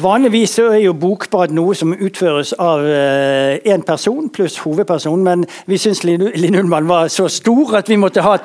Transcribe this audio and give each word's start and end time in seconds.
Vanligvis 0.00 0.58
er 0.58 0.78
jo 0.80 0.92
bokbad 0.96 1.52
noe 1.52 1.74
som 1.76 1.92
utføres 1.92 2.52
av 2.60 2.84
én 2.84 3.82
uh, 3.82 3.86
person 3.86 4.30
pluss 4.32 4.56
hovedperson, 4.62 5.20
men 5.24 5.42
vi 5.68 5.76
syns 5.80 6.02
Linn 6.06 6.56
Ullmann 6.56 6.88
var 6.88 7.10
så 7.12 7.26
stor 7.28 7.74
at 7.80 7.90
vi 7.90 7.98
måtte 8.00 8.24
ha 8.24 8.36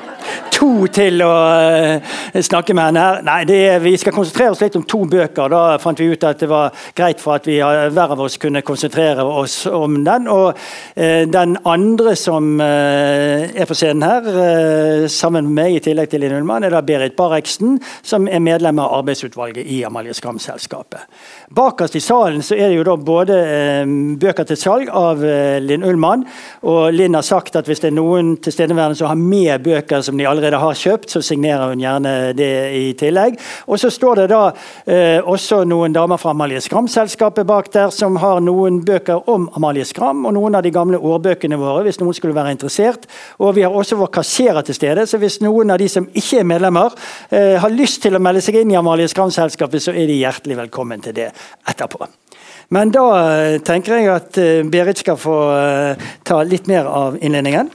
to 0.51 0.87
til 0.91 1.23
å 1.23 1.31
uh, 1.31 2.15
snakke 2.43 2.75
med 2.75 2.89
henne 2.89 3.03
her. 3.05 3.21
Nei, 3.27 3.37
er, 3.55 3.79
vi 3.83 3.93
skal 4.01 4.15
konsentrere 4.15 4.55
oss 4.55 4.63
litt 4.63 4.75
om 4.79 4.83
to 4.89 5.03
bøker. 5.11 5.51
Da 5.53 5.61
fant 5.83 6.01
vi 6.01 6.09
ut 6.11 6.25
at 6.27 6.43
det 6.43 6.49
var 6.51 6.75
greit 6.97 7.23
for 7.23 7.37
at 7.37 7.47
vi 7.47 7.59
hver 7.61 8.15
av 8.15 8.25
oss 8.25 8.39
kunne 8.41 8.63
konsentrere 8.65 9.23
oss 9.23 9.61
om 9.69 10.01
den. 10.07 10.27
Og 10.31 10.57
den 10.95 11.55
andre 11.67 12.15
som 12.19 12.59
er 12.61 13.67
på 13.67 13.77
scenen 13.77 14.03
her, 14.05 15.07
sammen 15.11 15.47
med 15.49 15.55
meg 15.59 15.77
i 15.77 15.83
tillegg 15.87 16.11
til 16.11 16.23
Linn 16.23 16.35
Ullmann, 16.39 16.65
er 16.65 16.75
da 16.75 16.83
Berit 16.85 17.15
Bareksen, 17.17 17.79
som 18.03 18.27
er 18.27 18.43
medlem 18.43 18.81
av 18.83 18.99
arbeidsutvalget 18.99 19.67
i 19.67 19.83
Amalie 19.87 20.15
Skram-selskapet. 20.15 21.05
Bakerst 21.53 21.95
i 21.95 21.99
salen 22.01 22.41
så 22.41 22.55
er 22.57 22.71
det 22.71 22.79
jo 22.79 22.83
da 22.87 22.95
både 22.97 23.35
eh, 23.37 23.89
bøker 24.17 24.47
til 24.49 24.57
salg 24.57 24.87
av 24.89 25.19
eh, 25.21 25.59
Linn 25.61 25.83
Ullmann. 25.85 26.23
Og 26.65 26.87
Linn 26.95 27.13
har 27.13 27.25
sagt 27.25 27.53
at 27.59 27.67
hvis 27.69 27.83
det 27.83 27.91
er 27.91 27.93
noen 27.99 28.31
tilstedeværende 28.41 28.97
som 28.97 29.11
har 29.11 29.19
med 29.19 29.61
bøker 29.61 30.01
som 30.01 30.17
de 30.17 30.25
allerede 30.25 30.57
har 30.57 30.79
kjøpt, 30.79 31.13
så 31.13 31.21
signerer 31.21 31.69
hun 31.69 31.83
gjerne 31.83 32.13
det 32.33 32.49
i 32.73 32.87
tillegg. 32.97 33.37
Og 33.69 33.77
så 33.77 33.91
står 33.93 34.23
det 34.23 34.25
da 34.31 34.39
eh, 34.89 35.19
også 35.21 35.61
noen 35.69 35.93
damer 35.93 36.17
fra 36.17 36.33
Amalie 36.33 36.63
Skram-selskapet 36.65 37.45
bak 37.45 37.69
der 37.75 37.93
som 37.93 38.17
har 38.23 38.41
noen 38.41 38.81
bøker 38.87 39.29
om 39.29 39.45
Amalie 39.53 39.85
Skram, 39.85 40.25
og 40.25 40.33
noen 40.39 40.57
av 40.57 40.65
de 40.65 40.73
gamle 40.73 40.97
årbøkene 40.97 41.61
våre, 41.61 41.85
hvis 41.85 42.01
noen 42.01 42.17
skulle 42.17 42.33
være 42.33 42.55
interessert. 42.57 43.05
Og 43.37 43.53
vi 43.59 43.67
har 43.67 43.75
også 43.75 43.99
vår 44.01 44.09
kasserer 44.17 44.65
til 44.65 44.79
stede, 44.79 45.05
så 45.05 45.21
hvis 45.21 45.37
noen 45.45 45.75
av 45.75 45.77
de 45.83 45.91
som 45.93 46.09
ikke 46.09 46.41
er 46.41 46.49
medlemmer, 46.55 46.97
har 47.29 47.73
lyst 47.73 48.01
til 48.03 48.17
å 48.17 48.21
melde 48.23 48.41
seg 48.41 48.57
inn 48.61 48.73
i 48.73 48.77
Amalie 48.79 49.07
Skram-selskapet, 49.11 49.83
så 49.83 49.93
er 49.93 50.09
de 50.09 50.17
hjertelig 50.23 50.57
velkommen 50.63 51.03
til 51.05 51.13
det 51.13 51.34
etterpå. 51.67 52.07
Men 52.73 52.91
da 52.93 53.05
eh, 53.19 53.61
tenker 53.65 53.99
jeg 53.99 54.11
at 54.11 54.37
eh, 54.41 54.65
Berit 54.65 55.01
skal 55.01 55.17
få 55.21 55.35
eh, 55.53 56.05
ta 56.25 56.41
litt 56.43 56.69
mer 56.71 56.89
av 56.89 57.17
innledningen. 57.21 57.69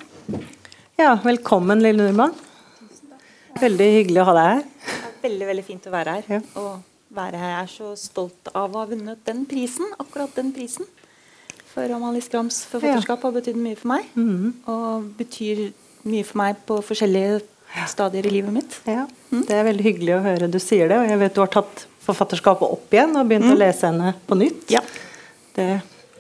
Ja, 0.99 1.15
velkommen 1.25 1.83
Lille 1.83 2.09
Nordmann. 2.09 2.35
Veldig 3.61 3.91
hyggelig 3.97 4.23
å 4.23 4.29
ha 4.31 4.37
deg 4.37 4.49
her. 4.51 5.03
Veldig 5.23 5.51
veldig 5.51 5.67
fint 5.67 5.87
å 5.87 5.93
være 5.95 6.17
her. 6.17 6.31
Ja. 6.39 6.41
Og 6.61 7.15
være 7.15 7.41
her. 7.41 7.53
Jeg 7.55 7.61
er 7.63 7.71
så 7.75 7.93
stolt 7.99 8.51
av 8.55 8.75
å 8.75 8.83
ha 8.83 8.89
vunnet 8.91 9.23
den 9.29 9.45
prisen. 9.49 9.89
Akkurat 10.03 10.35
den 10.39 10.51
prisen. 10.57 10.89
For 11.71 11.87
Amalie 11.95 12.25
Skrams 12.25 12.65
forfatterskap 12.67 13.23
har 13.27 13.35
betydd 13.37 13.59
mye 13.61 13.79
for 13.79 13.93
meg. 13.93 14.11
Mm 14.15 14.31
-hmm. 14.31 14.53
Og 14.73 15.11
betyr 15.19 15.71
mye 16.03 16.25
for 16.25 16.39
meg 16.39 16.57
på 16.67 16.81
forskjellige 16.83 17.41
stadier 17.87 18.27
i 18.27 18.31
livet 18.31 18.53
mitt. 18.53 18.81
Ja, 18.85 19.07
mm. 19.31 19.45
Det 19.47 19.55
er 19.55 19.65
veldig 19.65 19.85
hyggelig 19.85 20.15
å 20.17 20.25
høre 20.25 20.51
du 20.51 20.59
sier 20.59 20.89
det. 20.89 20.99
Og 20.99 21.09
jeg 21.09 21.19
vet 21.19 21.35
du 21.35 21.41
har 21.41 21.53
tatt 21.53 21.87
forfatterskapet 22.05 22.67
opp 22.67 22.95
igjen 22.95 23.17
og 23.19 23.29
begynt 23.29 23.49
mm. 23.49 23.55
å 23.55 23.61
lese 23.61 23.89
henne 23.89 24.13
på 24.27 24.39
nytt. 24.41 24.67
Ja. 24.73 24.83
Det 25.57 25.69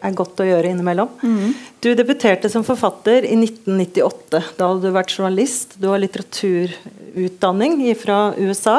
er 0.01 0.17
godt 0.17 0.41
å 0.41 0.47
gjøre 0.47 0.73
innimellom. 0.73 1.11
Mm. 1.23 1.53
Du 1.81 1.91
debuterte 1.97 2.51
som 2.53 2.65
forfatter 2.67 3.27
i 3.29 3.37
1998. 3.37 4.43
Da 4.57 4.71
hadde 4.71 4.89
du 4.89 4.97
vært 4.97 5.15
journalist. 5.17 5.77
Du 5.81 5.91
har 5.93 6.01
litteraturutdanning 6.03 7.83
fra 8.01 8.23
USA. 8.39 8.79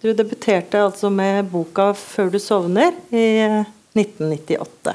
Du 0.00 0.12
debuterte 0.16 0.80
altså 0.80 1.10
med 1.12 1.50
boka 1.52 1.92
'Før 1.92 2.30
du 2.32 2.38
sovner' 2.38 2.96
i 3.12 3.26
1998. 3.94 4.94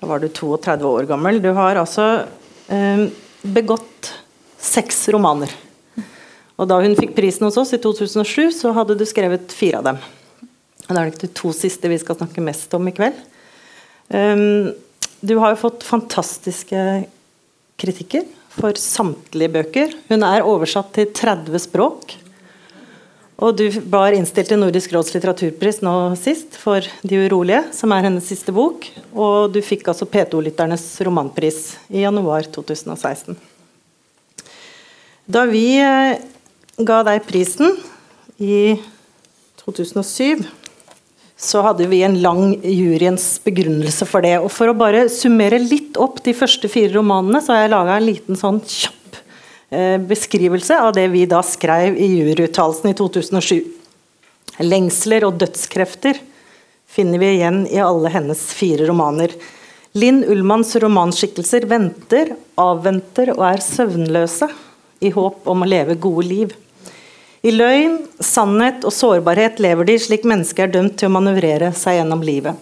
Da 0.00 0.06
var 0.06 0.20
du 0.20 0.28
32 0.28 0.84
år 0.84 1.08
gammel. 1.08 1.40
Du 1.42 1.50
har 1.56 1.76
altså 1.80 2.26
eh, 2.68 3.08
begått 3.42 4.12
seks 4.60 5.08
romaner. 5.08 5.50
Og 6.54 6.68
da 6.70 6.78
hun 6.84 6.94
fikk 6.94 7.16
prisen 7.16 7.46
hos 7.48 7.56
oss 7.58 7.72
i 7.74 7.80
2007, 7.82 8.52
så 8.54 8.70
hadde 8.76 8.94
du 8.98 9.04
skrevet 9.08 9.52
fire 9.52 9.80
av 9.80 9.88
dem. 9.88 9.98
Det 10.84 10.96
er 11.00 11.12
de 11.16 11.30
to 11.32 11.52
siste 11.56 11.88
vi 11.88 12.00
skal 12.00 12.18
snakke 12.18 12.44
mest 12.44 12.72
om 12.76 12.88
i 12.88 12.94
kveld. 12.94 13.16
Um, 14.12 14.74
du 15.24 15.38
har 15.40 15.54
jo 15.54 15.62
fått 15.62 15.86
fantastiske 15.86 16.80
kritikker 17.80 18.26
for 18.54 18.76
samtlige 18.78 19.52
bøker. 19.54 19.94
Hun 20.10 20.26
er 20.26 20.44
oversatt 20.44 20.92
til 20.94 21.08
30 21.16 21.64
språk. 21.64 22.18
Og 23.42 23.56
du 23.58 23.64
var 23.90 24.14
innstilt 24.14 24.52
til 24.52 24.60
Nordisk 24.60 24.92
råds 24.94 25.10
litteraturpris 25.14 25.80
nå 25.82 26.14
sist 26.20 26.54
for 26.60 26.84
'De 27.02 27.24
urolige', 27.26 27.72
som 27.72 27.90
er 27.92 28.06
hennes 28.06 28.28
siste 28.28 28.52
bok. 28.52 28.86
Og 29.12 29.52
du 29.52 29.60
fikk 29.60 29.88
altså 29.88 30.06
P2-lytternes 30.06 30.84
romanpris 31.02 31.76
i 31.90 32.04
januar 32.04 32.46
2016. 32.46 33.36
Da 35.26 35.46
vi 35.48 35.80
eh, 35.80 36.20
ga 36.78 37.02
deg 37.02 37.26
prisen 37.26 37.74
i 38.38 38.78
2007 39.64 40.44
så 41.36 41.62
hadde 41.66 41.86
vi 41.90 42.02
en 42.06 42.16
lang 42.22 42.54
juryens 42.62 43.40
begrunnelse 43.44 44.06
for 44.06 44.24
det. 44.24 44.36
Og 44.38 44.52
For 44.54 44.70
å 44.70 44.76
bare 44.78 45.06
summere 45.12 45.58
litt 45.58 45.98
opp 46.00 46.22
de 46.24 46.34
første 46.36 46.70
fire 46.70 46.94
romanene, 46.94 47.42
så 47.42 47.54
har 47.54 47.64
jeg 47.64 47.74
laga 47.74 47.96
en 47.98 48.06
liten 48.06 48.38
sånn 48.38 48.60
kjapp 48.62 49.18
eh, 49.74 49.96
beskrivelse 49.98 50.78
av 50.78 50.94
det 50.96 51.08
vi 51.12 51.24
da 51.30 51.42
skrev 51.44 51.98
i 51.98 52.12
juryuttalelsen 52.20 52.92
i 52.92 52.96
2007. 53.00 53.58
Lengsler 54.62 55.26
og 55.26 55.40
dødskrefter 55.42 56.20
finner 56.94 57.18
vi 57.18 57.32
igjen 57.34 57.64
i 57.66 57.80
alle 57.82 58.12
hennes 58.14 58.46
fire 58.54 58.86
romaner. 58.86 59.34
Linn 59.98 60.22
Ullmanns 60.30 60.72
romanskikkelser 60.82 61.66
venter, 61.70 62.32
avventer 62.58 63.34
og 63.34 63.42
er 63.46 63.62
søvnløse 63.62 64.48
i 65.02 65.10
håp 65.14 65.48
om 65.50 65.62
å 65.62 65.68
leve 65.68 65.98
gode 65.98 66.26
liv. 66.30 66.54
I 67.44 67.52
løgn, 67.52 67.98
sannhet 68.24 68.86
og 68.88 68.92
sårbarhet 68.96 69.58
lever 69.60 69.84
de 69.84 69.98
slik 70.00 70.22
mennesker 70.24 70.64
er 70.64 70.70
dømt 70.72 70.94
til 70.96 71.10
å 71.10 71.14
manøvrere 71.18 71.74
seg 71.76 71.98
gjennom 71.98 72.22
livet. 72.24 72.56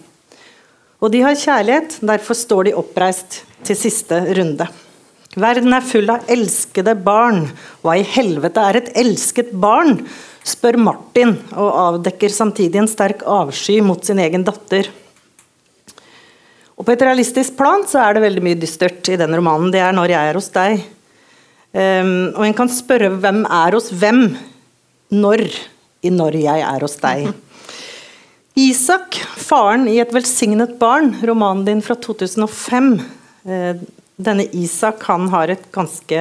Og 0.99 1.11
de 1.13 1.21
har 1.23 1.39
kjærlighet, 1.39 2.01
derfor 2.03 2.35
står 2.35 2.67
de 2.67 2.73
oppreist 2.79 3.41
til 3.63 3.79
siste 3.79 4.19
runde. 4.35 4.67
Verden 5.39 5.73
er 5.73 5.87
full 5.87 6.11
av 6.11 6.27
elskede 6.31 6.97
barn. 6.99 7.47
Hva 7.81 7.95
i 7.97 8.03
helvete 8.05 8.67
er 8.67 8.81
et 8.81 8.93
elsket 9.05 9.55
barn? 9.55 10.01
spør 10.43 10.75
Martin, 10.75 11.37
og 11.55 11.77
avdekker 11.79 12.31
samtidig 12.35 12.81
en 12.81 12.89
sterk 12.91 13.23
avsky 13.23 13.77
mot 13.79 14.03
sin 14.03 14.19
egen 14.19 14.43
datter. 14.43 14.89
Og 16.75 16.83
På 16.83 16.91
et 16.91 17.05
realistisk 17.07 17.55
plan 17.55 17.87
så 17.87 18.01
er 18.03 18.17
det 18.17 18.25
veldig 18.25 18.43
mye 18.43 18.59
dystert 18.59 19.07
i 19.07 19.15
den 19.15 19.31
romanen. 19.31 19.71
Det 19.71 19.79
er 19.79 19.93
'Når 19.93 20.09
jeg 20.09 20.29
er 20.29 20.33
hos 20.33 20.49
deg'. 20.49 20.83
Um, 21.73 22.33
og 22.35 22.45
En 22.45 22.53
kan 22.53 22.67
spørre 22.67 23.09
hvem 23.09 23.45
er 23.45 23.71
hos 23.71 23.89
hvem 23.89 24.35
når 25.13 25.45
i 26.03 26.09
'Når 26.11 26.35
jeg 26.35 26.59
er 26.59 26.79
hos 26.83 26.97
deg'. 26.99 27.33
Isak, 28.55 29.15
faren 29.37 29.87
i 29.87 29.97
et 29.99 30.11
velsignet 30.13 30.77
barn, 30.77 31.15
romanen 31.25 31.65
din 31.65 31.81
fra 31.81 31.95
2005. 31.95 33.01
Eh, 33.45 33.75
denne 34.15 34.45
Isak 34.53 35.01
han 35.07 35.29
har 35.29 35.49
et 35.49 35.71
ganske 35.73 36.19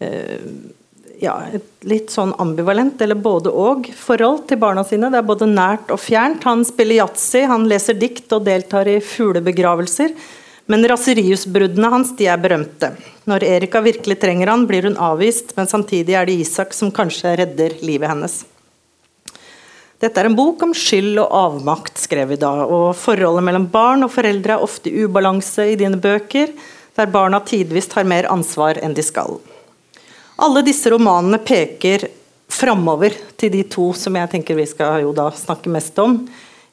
eh, 0.00 0.42
ja, 1.22 1.36
et 1.56 1.86
litt 1.88 2.12
sånn 2.12 2.34
ambivalent, 2.42 3.00
eller 3.00 3.16
både 3.16 3.48
og, 3.48 3.88
forhold 3.96 4.44
til 4.50 4.60
barna 4.60 4.84
sine. 4.84 5.08
Det 5.12 5.22
er 5.22 5.30
både 5.30 5.48
nært 5.48 5.92
og 5.94 6.00
fjernt. 6.02 6.44
Han 6.44 6.64
spiller 6.68 7.00
yatzy, 7.00 7.46
han 7.48 7.64
leser 7.70 7.96
dikt 7.96 8.32
og 8.36 8.44
deltar 8.44 8.90
i 8.90 8.98
fuglebegravelser. 9.00 10.12
Men 10.66 10.82
raseriusbruddene 10.90 11.90
hans 11.92 12.10
de 12.18 12.26
er 12.26 12.40
berømte. 12.42 12.90
Når 13.30 13.44
Erika 13.46 13.80
virkelig 13.84 14.18
trenger 14.22 14.50
han, 14.50 14.66
blir 14.66 14.88
hun 14.88 14.98
avvist, 14.98 15.54
men 15.58 15.70
samtidig 15.70 16.16
er 16.18 16.26
det 16.26 16.40
Isak 16.42 16.74
som 16.74 16.90
kanskje 16.94 17.36
redder 17.38 17.76
livet 17.86 18.10
hennes. 18.10 18.40
Dette 20.02 20.20
er 20.20 20.28
en 20.28 20.36
bok 20.36 20.60
om 20.66 20.74
skyld 20.76 21.16
og 21.22 21.30
avmakt, 21.32 21.96
skrev 22.02 22.34
vi 22.34 22.40
da. 22.40 22.50
Og 22.66 22.90
forholdet 22.98 23.46
mellom 23.46 23.68
barn 23.72 24.04
og 24.04 24.12
foreldre 24.12 24.56
er 24.56 24.64
ofte 24.66 24.92
ubalanse 24.92 25.70
i 25.72 25.78
dine 25.78 26.00
bøker, 26.02 26.50
der 26.96 27.12
barna 27.12 27.40
tidvis 27.44 27.88
tar 27.92 28.08
mer 28.08 28.28
ansvar 28.32 28.80
enn 28.82 28.96
de 28.96 29.04
skal. 29.06 29.38
Alle 30.42 30.64
disse 30.66 30.90
romanene 30.92 31.38
peker 31.40 32.08
framover 32.52 33.14
til 33.38 33.52
de 33.54 33.62
to 33.70 33.88
som 33.96 34.18
jeg 34.18 34.32
tenker 34.34 34.58
vi 34.58 34.66
skal 34.68 35.06
snakke 35.38 35.72
mest 35.72 35.96
om 36.02 36.20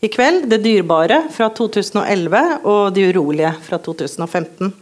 i 0.03 0.09
kveld. 0.11 0.49
'Det 0.49 0.57
dyrebare' 0.57 1.29
fra 1.31 1.49
2011 1.49 2.59
og 2.63 2.93
'De 2.93 3.07
urolige' 3.13 3.55
fra 3.63 3.77
2015. 3.79 4.73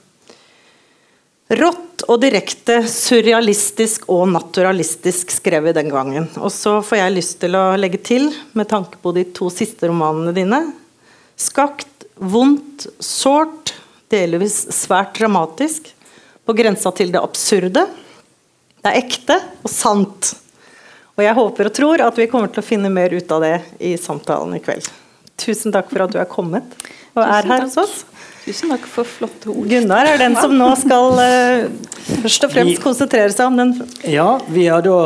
Rått 1.52 2.06
og 2.08 2.22
direkte, 2.24 2.80
surrealistisk 2.88 4.08
og 4.10 4.30
naturalistisk 4.32 5.34
skrev 5.36 5.68
vi 5.68 5.74
den 5.78 5.92
gangen. 5.92 6.30
Og 6.40 6.50
så 6.52 6.80
får 6.82 6.98
jeg 6.98 7.14
lyst 7.18 7.40
til 7.44 7.58
å 7.60 7.76
legge 7.78 8.00
til, 8.02 8.32
med 8.58 8.70
tanke 8.72 8.98
på 9.04 9.14
de 9.14 9.26
to 9.36 9.50
siste 9.54 9.92
romanene 9.92 10.34
dine 10.34 10.62
Skakt, 11.42 12.06
vondt, 12.22 12.86
sårt, 13.02 13.74
delvis 14.14 14.68
svært 14.76 15.16
dramatisk, 15.18 15.88
på 16.46 16.54
grensa 16.54 16.92
til 16.94 17.10
det 17.14 17.22
absurde. 17.22 17.88
Det 18.82 18.92
er 18.92 19.00
ekte 19.02 19.40
og 19.64 19.70
sant. 19.74 20.34
Og 21.18 21.24
jeg 21.26 21.38
håper 21.38 21.70
og 21.70 21.74
tror 21.74 22.06
at 22.06 22.18
vi 22.18 22.30
kommer 22.30 22.54
til 22.54 22.62
å 22.62 22.66
finne 22.68 22.94
mer 22.94 23.10
ut 23.10 23.32
av 23.34 23.42
det 23.42 23.56
i 23.82 23.96
samtalen 23.98 24.54
i 24.58 24.62
kveld. 24.62 24.86
Tusen 25.38 25.74
takk 25.74 25.90
for 25.92 26.06
at 26.06 26.14
du 26.14 26.20
er 26.22 26.30
kommet 26.30 26.76
og 27.16 27.24
er 27.24 27.48
her 27.48 27.66
hos 27.66 27.78
oss. 27.82 28.02
Tusen 28.42 28.72
takk 28.74 28.88
for 28.90 29.06
flotte 29.06 29.52
ord. 29.52 29.68
Gunnar 29.70 30.08
er 30.10 30.18
den 30.18 30.34
som 30.40 30.54
nå 30.58 30.72
skal 30.80 31.20
uh, 31.20 31.68
først 32.24 32.48
og 32.48 32.54
fremst 32.56 32.82
konsentrere 32.82 33.30
seg 33.34 33.52
om 33.52 33.60
den. 33.60 33.76
Ja, 34.10 34.40
vi 34.50 34.66
har 34.72 34.82
da 34.86 34.98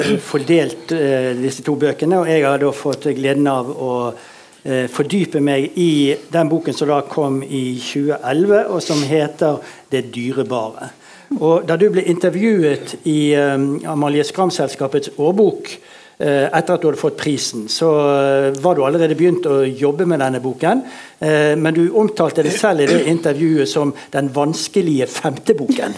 uh, 0.00 0.14
fordelt 0.24 0.90
uh, 0.96 1.30
disse 1.38 1.62
to 1.66 1.76
bøkene, 1.78 2.18
og 2.18 2.30
jeg 2.30 2.46
har 2.46 2.58
da 2.62 2.72
fått 2.74 3.06
gleden 3.14 3.46
av 3.50 3.70
å 3.70 3.92
uh, 4.10 4.86
fordype 4.90 5.42
meg 5.44 5.78
i 5.78 6.16
den 6.32 6.50
boken 6.50 6.76
som 6.76 6.90
da 6.90 7.02
kom 7.06 7.44
i 7.46 7.76
2011, 7.78 8.64
og 8.66 8.82
som 8.82 9.04
heter 9.06 9.60
'Det 9.90 10.10
dyrebare'. 10.14 10.90
Og 11.38 11.62
Da 11.68 11.76
du 11.76 11.86
ble 11.90 12.02
intervjuet 12.10 12.96
i 13.06 13.36
um, 13.38 13.78
Amalie 13.86 14.24
Skram-selskapets 14.26 15.14
årbok 15.16 15.70
Eh, 15.70 15.89
etter 16.20 16.74
at 16.74 16.82
du 16.82 16.88
hadde 16.88 17.00
fått 17.00 17.16
prisen, 17.20 17.64
så 17.72 17.88
eh, 18.12 18.58
var 18.60 18.76
du 18.76 18.82
allerede 18.84 19.16
begynt 19.16 19.46
å 19.48 19.62
jobbe 19.64 20.04
med 20.08 20.20
denne 20.20 20.40
boken. 20.44 20.82
Eh, 21.18 21.54
men 21.56 21.76
du 21.76 21.82
omtalte 21.96 22.44
det 22.44 22.52
selv 22.56 22.84
i 22.84 22.88
det 22.90 23.00
intervjuet 23.08 23.68
som 23.68 23.94
'den 24.12 24.28
vanskelige 24.34 25.06
femte 25.06 25.56
boken'. 25.56 25.96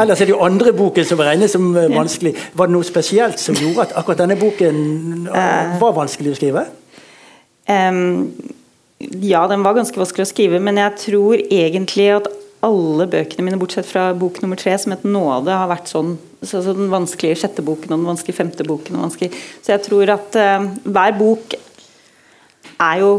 Ellers 0.00 0.20
er 0.20 0.30
det 0.30 0.36
jo 0.36 0.44
andre 0.46 0.72
boken 0.72 1.04
som 1.04 1.18
regnes 1.18 1.50
som 1.50 1.74
vanskelig. 1.74 2.34
Var 2.54 2.66
det 2.66 2.72
noe 2.72 2.86
spesielt 2.86 3.38
som 3.42 3.54
gjorde 3.58 3.88
at 3.88 3.96
akkurat 3.98 4.22
denne 4.22 4.38
boken 4.38 5.28
var 5.80 5.92
vanskelig 5.98 6.32
å 6.32 6.38
skrive? 6.38 6.64
Um, 7.68 8.30
ja, 9.00 9.46
den 9.48 9.64
var 9.64 9.74
ganske 9.74 9.98
vanskelig 9.98 10.26
å 10.26 10.30
skrive, 10.30 10.60
men 10.62 10.78
jeg 10.78 10.96
tror 11.02 11.42
egentlig 11.50 12.08
at 12.20 12.30
alle 12.66 13.06
bøkene 13.08 13.46
mine, 13.46 13.58
bortsett 13.60 13.88
fra 13.88 14.10
bok 14.16 14.42
nummer 14.42 14.58
tre, 14.60 14.76
som 14.78 14.92
het 14.92 15.04
'Nåde', 15.04 15.56
har 15.56 15.68
vært 15.70 15.88
sånn. 15.88 16.18
Så, 16.42 16.62
så 16.62 16.74
den 16.76 16.92
vanskelige 16.92 17.40
sjette 17.40 17.64
boken 17.64 17.92
og 17.92 17.98
den 17.98 18.10
vanskelige 18.10 18.36
femte 18.36 18.64
boken. 18.64 19.00
Så 19.10 19.72
jeg 19.72 19.82
tror 19.84 20.12
at 20.12 20.36
uh, 20.36 20.68
hver 20.84 21.16
bok 21.18 21.54
er 22.80 23.00
jo 23.00 23.10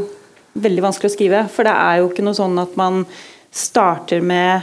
veldig 0.53 0.83
vanskelig 0.85 1.11
å 1.11 1.15
skrive. 1.15 1.41
For 1.49 1.65
det 1.65 1.73
er 1.73 2.01
jo 2.01 2.09
ikke 2.09 2.25
noe 2.25 2.37
sånn 2.37 2.57
at 2.61 2.77
man 2.77 3.05
starter 3.51 4.21
med 4.21 4.61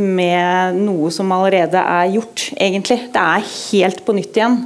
med 0.00 0.76
noe 0.78 1.10
som 1.12 1.32
allerede 1.34 1.76
er 1.76 2.12
gjort, 2.14 2.50
egentlig. 2.56 3.10
Det 3.12 3.20
er 3.20 3.48
helt 3.72 4.04
på 4.06 4.14
nytt 4.16 4.36
igjen. 4.38 4.60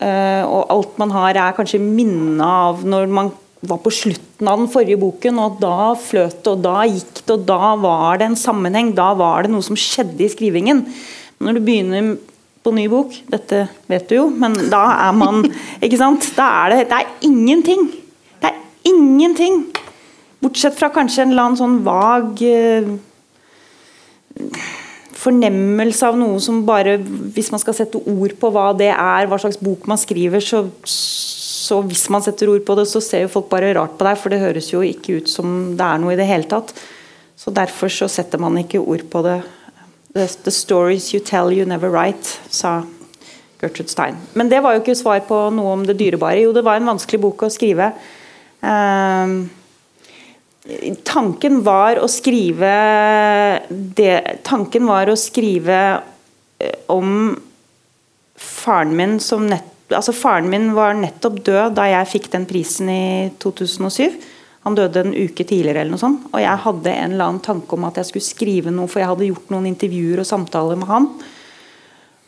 Uh, 0.00 0.44
og 0.46 0.70
alt 0.74 1.00
man 1.00 1.12
har, 1.14 1.36
er 1.36 1.56
kanskje 1.56 1.82
minnet 1.82 2.44
av 2.44 2.84
når 2.86 3.10
man 3.10 3.32
var 3.68 3.80
på 3.84 3.92
slutten 3.94 4.48
av 4.50 4.60
den 4.60 4.70
forrige 4.72 5.00
boken, 5.00 5.40
og 5.42 5.58
da 5.62 5.94
fløt 5.98 6.40
det, 6.40 6.52
og 6.52 6.62
da 6.64 6.84
gikk 6.88 7.20
det, 7.22 7.36
og 7.36 7.48
da 7.48 7.72
var 7.80 8.20
det 8.20 8.28
en 8.30 8.38
sammenheng. 8.38 8.92
Da 8.96 9.12
var 9.18 9.44
det 9.44 9.52
noe 9.54 9.64
som 9.64 9.78
skjedde 9.78 10.24
i 10.24 10.30
skrivingen. 10.32 10.84
Når 11.42 11.58
du 11.58 11.64
begynner 11.64 12.14
på 12.64 12.72
ny 12.72 12.86
bok, 12.88 13.16
dette 13.28 13.66
vet 13.90 14.06
du 14.08 14.16
jo, 14.16 14.28
men 14.32 14.56
da 14.72 14.84
er 15.08 15.16
man 15.16 15.42
Ikke 15.84 16.00
sant? 16.00 16.30
Da 16.36 16.46
er 16.64 16.72
det, 16.72 16.78
det 16.92 17.00
er 17.00 17.28
ingenting. 17.28 17.90
Det 18.40 18.48
er 18.50 18.62
ingenting. 18.88 19.66
Bortsett 20.44 20.76
fra 20.78 20.88
kanskje 20.92 21.24
en 21.24 21.34
eller 21.34 21.48
annen 21.48 21.60
sånn 21.60 21.76
vag 21.84 22.40
uh, 22.40 22.94
fornemmelse 25.24 26.08
av 26.08 26.18
noe 26.18 26.40
som 26.42 26.64
bare 26.66 26.96
Hvis 26.98 27.50
man 27.54 27.62
skal 27.62 27.76
sette 27.76 28.00
ord 28.00 28.34
på 28.40 28.50
hva 28.52 28.72
det 28.76 28.90
er, 28.92 29.28
hva 29.28 29.38
slags 29.40 29.60
bok 29.62 29.86
man 29.90 30.00
skriver, 30.00 30.42
så 30.44 30.66
så 31.64 31.78
hvis 31.86 32.08
man 32.12 32.24
setter 32.24 32.50
ord 32.52 32.64
på 32.66 32.76
det, 32.76 32.84
så 32.90 33.00
ser 33.00 33.24
jo 33.24 33.32
folk 33.32 33.48
bare 33.52 33.72
rart 33.76 33.96
på 33.96 34.04
deg, 34.04 34.18
for 34.20 34.32
det 34.32 34.42
høres 34.42 34.68
jo 34.72 34.82
ikke 34.84 35.20
ut 35.20 35.30
som 35.32 35.72
det 35.78 35.86
er 35.86 36.02
noe 36.02 36.12
i 36.12 36.18
det 36.18 36.28
hele 36.28 36.48
tatt. 36.50 36.74
Så 37.40 37.52
derfor 37.54 37.92
så 37.92 38.08
setter 38.10 38.42
man 38.42 38.58
ikke 38.60 38.82
ord 38.82 39.06
på 39.10 39.22
det. 39.24 39.38
The, 40.14 40.28
the 40.44 40.52
stories 40.54 41.08
you 41.14 41.22
tell 41.24 41.52
you 41.54 41.64
never 41.66 41.88
write, 41.90 42.36
sa 42.52 42.82
Gertrude 43.62 43.88
Stein. 43.88 44.20
Men 44.36 44.52
det 44.52 44.60
var 44.62 44.76
jo 44.76 44.84
ikke 44.84 44.98
svar 44.98 45.24
på 45.26 45.40
noe 45.56 45.72
om 45.78 45.88
det 45.88 45.96
dyrebare. 45.98 46.44
Jo, 46.44 46.52
det 46.54 46.66
var 46.66 46.78
en 46.78 46.92
vanskelig 46.92 47.22
bok 47.24 47.46
å 47.46 47.52
skrive. 47.52 47.90
Um, 48.60 49.48
tanken 51.08 51.62
var 51.64 52.00
å 52.00 52.08
skrive 52.08 52.70
det, 53.70 54.14
Tanken 54.46 54.86
var 54.88 55.10
å 55.12 55.16
skrive 55.20 55.80
eh, 56.60 56.76
om 56.92 57.34
faren 58.40 58.94
min 58.96 59.18
som 59.20 59.48
nett 59.48 59.73
altså 59.92 60.14
Faren 60.16 60.48
min 60.50 60.70
var 60.76 60.96
nettopp 60.96 61.42
død 61.44 61.74
da 61.76 61.88
jeg 61.90 62.10
fikk 62.14 62.30
den 62.32 62.46
prisen 62.48 62.88
i 62.88 63.04
2007. 63.42 64.16
Han 64.64 64.76
døde 64.78 65.02
en 65.02 65.12
uke 65.12 65.44
tidligere, 65.44 65.82
eller 65.82 65.92
noe 65.92 66.00
sånt. 66.00 66.28
Og 66.32 66.40
jeg 66.40 66.62
hadde 66.64 66.92
en 66.92 67.12
eller 67.12 67.28
annen 67.28 67.44
tanke 67.44 67.76
om 67.76 67.84
at 67.84 67.98
jeg 68.00 68.08
skulle 68.08 68.24
skrive 68.24 68.72
noe, 68.72 68.88
for 68.88 69.02
jeg 69.02 69.10
hadde 69.10 69.28
gjort 69.28 69.50
noen 69.52 69.68
intervjuer 69.68 70.22
og 70.22 70.28
samtaler 70.28 70.80
med 70.80 70.88
han. 70.88 71.08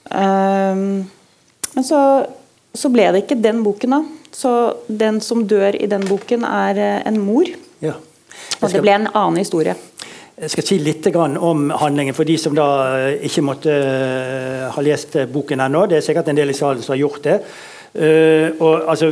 Um, 0.06 0.82
men 1.72 1.86
så, 1.86 2.00
så, 2.76 2.90
ble 2.92 3.08
det 3.14 3.24
ikke 3.24 3.40
den 3.40 3.62
boken, 3.64 3.96
da. 3.96 4.02
Så 4.36 4.52
den 4.86 5.22
som 5.24 5.46
dør 5.48 5.78
i 5.80 5.88
den 5.88 6.04
boken, 6.04 6.44
er 6.44 6.76
eh, 6.76 7.00
en 7.08 7.16
mor. 7.24 7.48
Ja. 7.80 7.94
Og 8.60 8.68
det 8.68 8.82
ble 8.84 8.92
en 8.98 9.08
annen 9.14 9.40
historie. 9.40 9.72
Jeg 10.36 10.52
skal 10.52 10.64
si 10.68 10.76
litt 10.84 11.06
om 11.16 11.70
handlingen 11.80 12.12
for 12.12 12.28
de 12.28 12.34
som 12.36 12.52
da 12.52 12.66
eh, 12.98 13.22
ikke 13.24 13.44
måtte 13.46 13.72
eh, 13.72 14.66
ha 14.68 14.82
lest 14.84 15.16
boken 15.32 15.62
ennå. 15.64 15.86
Det 15.88 15.96
er 15.96 16.04
sikkert 16.04 16.28
en 16.28 16.36
del 16.36 16.52
i 16.52 16.56
salen 16.58 16.84
som 16.84 16.92
har 16.92 17.00
gjort 17.00 17.22
det. 17.24 17.36
Uh, 17.96 18.50
og 18.60 18.90
altså, 18.90 19.08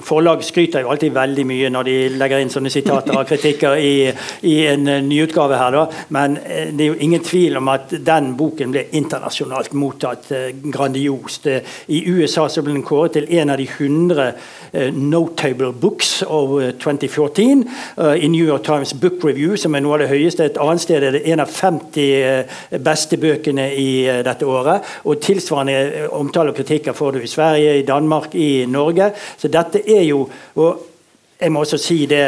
Forlag 0.00 0.44
skryter 0.44 0.80
jo 0.80 0.88
alltid 0.88 1.12
veldig 1.12 1.42
mye 1.44 1.68
når 1.72 1.84
de 1.84 1.96
legger 2.16 2.40
inn 2.40 2.52
sånne 2.52 2.70
sitater 2.72 3.12
og 3.18 3.26
kritikker 3.28 3.76
i, 3.76 4.06
i 4.48 4.54
en 4.70 4.88
uh, 4.88 5.00
nyutgave 5.04 5.58
her, 5.60 5.74
da. 5.76 5.82
men 6.16 6.38
uh, 6.40 6.70
det 6.72 6.86
er 6.86 6.88
jo 6.94 6.96
ingen 7.04 7.24
tvil 7.26 7.58
om 7.60 7.68
at 7.68 7.92
den 7.92 8.30
boken 8.38 8.72
ble 8.72 8.86
internasjonalt 8.96 9.74
mottatt 9.76 10.30
grandiost. 10.72 11.48
I 11.92 12.00
USA 12.08 12.46
så 12.48 12.64
ble 12.64 12.78
den 12.78 12.86
kåret 12.86 13.18
til 13.18 13.28
en 13.36 13.52
av 13.52 13.60
de 13.60 13.68
100 13.68 14.32
notable 14.96 15.72
books 15.76 16.22
of 16.22 16.54
2014 16.80 17.64
i 18.16 18.28
New 18.32 18.46
York 18.46 18.64
Times 18.64 18.94
Book 18.96 19.20
Review, 19.24 19.56
som 19.60 19.74
er 19.74 19.84
noe 19.84 19.98
av 19.98 20.04
det 20.04 20.10
høyeste. 20.12 20.46
Et 20.48 20.60
annet 20.62 20.84
sted 20.84 21.04
er 21.04 21.16
det 21.18 21.24
en 21.28 21.42
av 21.44 21.52
50 21.52 22.80
beste 22.84 23.18
bøkene 23.20 23.68
i 23.76 23.90
dette 24.24 24.48
året. 24.48 24.88
Og 25.04 25.20
tilsvarende 25.20 26.08
omtale 26.16 26.54
og 26.54 26.60
kritikker 26.60 26.96
får 26.96 27.18
du 27.18 27.20
i 27.20 27.30
Sverige, 27.30 27.76
i 27.82 27.86
Danmark 27.86 28.21
Danmark, 28.22 28.34
i 28.34 28.66
Norge. 28.66 29.12
Så 29.36 29.48
dette 29.48 29.82
er 29.82 30.06
jo 30.06 30.28
og 30.56 30.88
jeg 31.42 31.50
må 31.50 31.64
også 31.64 31.78
si 31.80 32.06
det, 32.06 32.22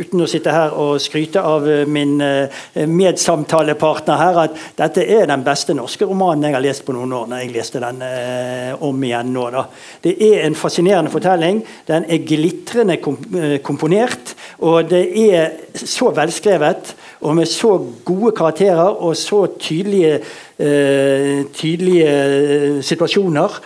uten 0.00 0.22
å 0.24 0.26
sitte 0.26 0.48
her 0.48 0.72
og 0.80 0.96
skryte 1.04 1.42
av 1.44 1.66
min 1.92 2.14
eh, 2.24 2.48
medsamtalepartner 2.88 4.16
her, 4.16 4.38
at 4.46 4.56
dette 4.78 5.04
er 5.04 5.26
den 5.28 5.44
beste 5.44 5.74
norske 5.76 6.08
romanen 6.08 6.46
jeg 6.46 6.56
har 6.56 6.64
lest 6.64 6.86
på 6.86 6.94
noen 6.96 7.12
år. 7.12 7.26
når 7.28 7.42
jeg 7.42 7.52
leste 7.52 7.82
den 7.84 8.00
eh, 8.06 8.72
om 8.80 9.04
igjen 9.04 9.28
nå. 9.34 9.44
Da. 9.52 9.66
Det 10.00 10.16
er 10.24 10.46
en 10.46 10.56
fascinerende 10.56 11.12
fortelling. 11.12 11.60
Den 11.84 12.08
er 12.08 12.24
glitrende 12.24 12.96
eh, 12.96 13.60
komponert. 13.60 14.32
Og 14.64 14.88
det 14.88 15.04
er 15.26 15.76
så 15.76 16.08
velskrevet 16.16 16.96
og 17.28 17.36
med 17.36 17.52
så 17.52 17.76
gode 18.08 18.32
karakterer 18.40 19.04
og 19.04 19.12
så 19.20 19.44
tydelige, 19.60 20.22
tydelige 20.56 22.80
situasjoner 22.80 23.60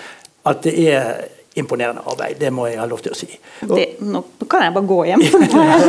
at 0.50 0.64
det 0.64 0.74
er 0.88 1.20
imponerende 1.58 2.02
arbeid. 2.06 2.36
Det 2.40 2.52
må 2.54 2.68
jeg 2.68 2.78
ha 2.78 2.86
lov 2.86 3.00
til 3.02 3.10
å 3.10 3.16
si. 3.18 3.26
Og, 3.66 3.72
det, 3.74 3.86
nå 4.06 4.22
kan 4.50 4.62
jeg 4.62 4.74
bare 4.76 4.86
gå 4.86 4.98
hjem 5.08 5.24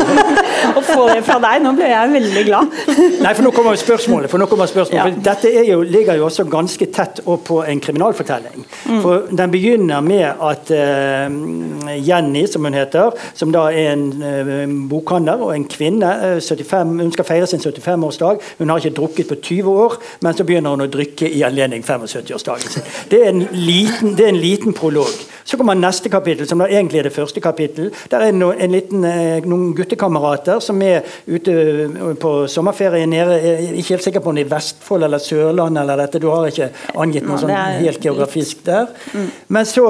og 0.77 0.80
få 0.88 1.03
det 1.12 1.20
fra 1.27 1.38
deg. 1.44 1.60
Nå 1.62 1.74
ble 1.77 1.89
jeg 1.91 2.13
veldig 2.15 2.44
glad. 2.48 2.77
Nei, 3.25 3.34
for 3.38 3.46
nå 3.46 3.51
kommer 3.53 3.77
spørsmålet. 3.77 4.34
Nå 4.41 4.48
kommer 4.50 4.70
spørsmålet. 4.72 5.20
Ja. 5.20 5.25
dette 5.30 5.51
jo, 5.68 5.84
ligger 5.86 6.18
jo 6.18 6.25
også 6.25 6.48
ganske 6.50 6.88
tett 6.94 7.22
opp 7.30 7.46
på 7.51 7.60
en 7.62 7.82
kriminalfortelling. 7.84 8.65
Mm. 8.89 9.01
For 9.03 9.27
Den 9.30 9.53
begynner 9.53 10.01
med 10.06 10.25
at 10.50 10.72
uh, 10.74 11.94
Jenny, 12.08 12.48
som 12.50 12.65
hun 12.65 12.77
heter, 12.77 13.13
som 13.38 13.53
da 13.53 13.68
er 13.70 13.94
en 13.94 14.08
uh, 14.18 14.63
bokhandler 14.89 15.46
og 15.46 15.53
en 15.53 15.68
kvinne, 15.70 16.10
uh, 16.39 16.41
75, 16.41 16.98
hun 17.06 17.13
skal 17.13 17.30
feire 17.30 17.51
sin 17.51 17.62
75-årsdag. 17.62 18.41
Hun 18.58 18.74
har 18.74 18.82
ikke 18.82 18.98
drukket 18.98 19.30
på 19.30 19.38
20 19.51 19.77
år, 19.86 20.00
men 20.25 20.34
så 20.34 20.48
begynner 20.48 20.74
hun 20.74 20.88
å 20.88 20.89
drikke 20.89 21.30
i 21.30 21.46
anledning 21.46 21.86
75-årsdagen 21.86 22.77
sin. 22.80 22.89
Det 23.13 23.22
er 23.22 23.30
en 23.36 23.46
liten, 23.53 24.18
det 24.18 24.25
er 24.25 24.34
en 24.34 24.41
liten 24.41 24.74
prolog. 24.74 25.13
Så 25.51 25.58
kommer 25.60 25.75
neste 25.75 26.08
kapittel, 26.08 26.48
som 26.48 26.62
egentlig 26.63 27.01
er 27.01 27.10
det 27.10 27.12
første 27.12 27.41
kapittel. 27.43 27.89
Der 28.12 28.24
er 28.24 28.29
en 28.31 28.72
liten, 28.72 29.03
eh, 29.03 29.43
noen 29.43 29.74
guttekamerater 29.75 30.62
som 30.63 30.81
er 30.81 31.01
ute 31.27 31.51
eh, 31.51 32.13
på 32.15 32.31
sommerferie 32.48 33.05
nede 33.05 33.36
Jeg 33.41 33.65
er 33.65 33.74
ikke 33.74 33.96
helt 33.98 34.03
sikker 34.03 34.24
på 34.24 34.29
om 34.29 34.36
det 34.36 34.46
er 34.46 34.53
Vestfold 34.55 35.03
eller 35.03 35.20
Sørlandet 35.20 35.81
eller 35.81 35.98
dette. 35.98 36.22
Du 36.24 36.29
har 36.29 36.48
ikke 36.48 36.70
angitt 36.96 37.27
noe 37.27 37.41
sånn 37.41 37.51
helt 37.51 38.00
geografisk 38.00 38.63
der. 38.63 38.88
Mm. 39.12 39.27
Men 39.50 39.65
så 39.65 39.86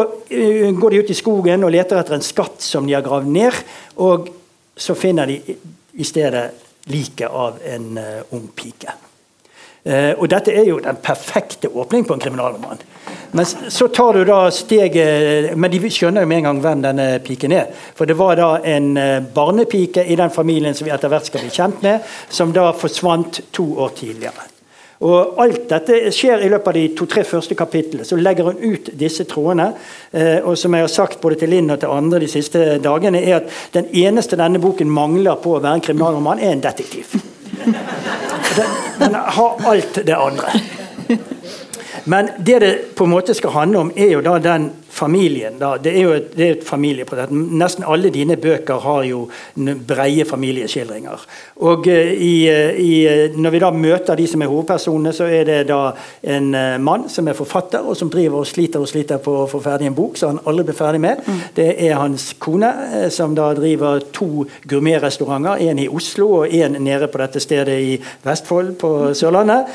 går 0.82 0.90
de 0.90 1.04
ut 1.04 1.14
i 1.14 1.20
skogen 1.22 1.64
og 1.64 1.72
leter 1.78 2.02
etter 2.02 2.18
en 2.18 2.26
skatt 2.26 2.58
som 2.66 2.90
de 2.90 2.98
har 2.98 3.06
gravd 3.06 3.30
ned. 3.30 3.62
Og 4.02 4.34
så 4.76 4.98
finner 4.98 5.30
de 5.30 5.40
i 5.94 6.04
stedet 6.04 6.50
liket 6.90 7.30
av 7.30 7.62
en 7.70 8.00
ung 8.32 8.50
pike. 8.56 9.11
Uh, 9.82 10.14
og 10.20 10.28
dette 10.30 10.54
er 10.54 10.68
jo 10.70 10.78
den 10.84 11.00
perfekte 11.02 11.72
åpning 11.74 12.06
på 12.06 12.14
en 12.14 12.22
kriminalroman. 12.22 12.84
Men 13.32 13.46
så 13.46 13.88
tar 13.88 14.14
du 14.14 14.26
da 14.28 14.52
steget 14.52 15.58
Men 15.58 15.72
de 15.72 15.90
skjønner 15.90 16.26
jo 16.26 16.30
med 16.30 16.42
en 16.42 16.50
gang 16.50 16.62
hvem 16.66 16.84
denne 16.84 17.08
piken 17.24 17.56
er. 17.56 17.70
For 17.96 18.10
det 18.10 18.18
var 18.20 18.36
da 18.40 18.50
en 18.68 18.92
eh, 19.00 19.24
barnepike 19.24 20.04
i 20.04 20.18
den 20.20 20.34
familien 20.34 20.76
som 20.76 20.88
vi 20.88 20.94
etter 20.94 21.12
hvert 21.12 21.30
skal 21.30 21.46
bli 21.46 21.54
kjent 21.54 21.84
med, 21.86 22.04
som 22.30 22.52
da 22.56 22.72
forsvant 22.76 23.40
to 23.56 23.70
år 23.80 23.96
tidligere. 23.96 24.50
Og 25.02 25.40
Alt 25.42 25.64
dette 25.72 26.12
skjer 26.14 26.44
i 26.46 26.50
løpet 26.52 26.70
av 26.70 26.78
de 26.78 26.86
to-tre 26.98 27.24
første 27.26 27.56
kapitlene. 27.58 28.06
Så 28.06 28.20
legger 28.20 28.52
hun 28.52 28.60
ut 28.60 28.92
disse 29.00 29.26
trådene. 29.30 29.72
Eh, 30.12 30.44
og 30.44 30.60
som 30.60 30.76
jeg 30.76 30.86
har 30.86 30.94
sagt 30.94 31.22
både 31.24 31.40
til 31.42 31.56
Linn 31.56 31.72
og 31.72 31.80
til 31.82 31.96
andre 31.96 32.22
de 32.22 32.30
siste 32.30 32.78
dagene, 32.84 33.24
er 33.24 33.40
at 33.40 33.60
den 33.74 33.90
eneste 34.04 34.38
denne 34.38 34.62
boken 34.62 34.92
mangler 34.92 35.40
på 35.42 35.56
å 35.56 35.64
være 35.64 35.80
en 35.80 35.88
kriminalroman, 35.88 36.44
er 36.44 36.54
en 36.54 36.68
detektiv. 36.68 37.16
Den, 39.00 39.16
har 39.16 39.62
alt 39.66 40.00
det 40.06 40.16
andre. 40.16 40.52
Men 42.04 42.30
det 42.38 42.60
det 42.60 42.96
på 42.96 43.04
en 43.04 43.10
måte 43.10 43.34
skal 43.34 43.50
handle 43.50 43.80
om, 43.80 43.92
er 43.96 44.12
jo 44.16 44.22
da 44.22 44.38
den 44.40 44.72
familien. 44.92 45.60
Da. 45.60 45.76
Det 45.78 45.94
er 45.96 46.04
jo 46.04 46.14
et, 46.16 46.32
det 46.36 46.46
er 46.46 46.56
et 46.58 46.66
familieportrett. 46.68 47.32
Nesten 47.32 47.86
alle 47.88 48.12
dine 48.14 48.36
bøker 48.40 48.82
har 48.84 49.06
jo 49.08 49.22
breie 49.88 50.26
familieskildringer. 50.28 51.24
Og 51.64 51.88
uh, 51.88 52.12
i, 52.12 52.34
uh, 52.52 52.80
i, 52.80 52.92
Når 53.36 53.56
vi 53.56 53.62
da 53.64 53.72
møter 53.72 54.20
de 54.20 54.28
som 54.28 54.44
er 54.44 54.52
hovedpersonene, 54.52 55.14
så 55.16 55.30
er 55.32 55.48
det 55.48 55.60
da 55.70 55.80
en 56.36 56.52
mann 56.84 57.08
som 57.10 57.28
er 57.28 57.38
forfatter, 57.38 57.86
og 57.88 57.96
som 57.98 58.10
driver 58.12 58.42
og 58.42 58.50
sliter 58.50 58.84
og 58.84 58.90
sliter 58.90 59.22
på 59.24 59.34
å 59.44 59.48
få 59.50 59.62
ferdig 59.64 59.88
en 59.88 59.96
bok 59.96 60.20
som 60.20 60.34
han 60.34 60.42
aldri 60.50 60.68
blir 60.68 60.78
ferdig 60.78 61.02
med. 61.04 61.24
Mm. 61.26 61.40
Det 61.56 61.70
er 61.88 62.00
hans 62.00 62.32
kone, 62.40 62.72
som 63.14 63.36
da 63.38 63.52
driver 63.58 64.04
to 64.14 64.46
gourmetrestauranter. 64.70 65.64
En 65.70 65.80
i 65.80 65.88
Oslo 65.88 66.28
og 66.42 66.56
en 66.56 66.78
nede 66.84 67.08
på 67.12 67.22
dette 67.22 67.42
stedet 67.44 67.80
i 67.80 67.96
Vestfold 68.26 68.76
på 68.82 68.92
Sørlandet. 69.18 69.72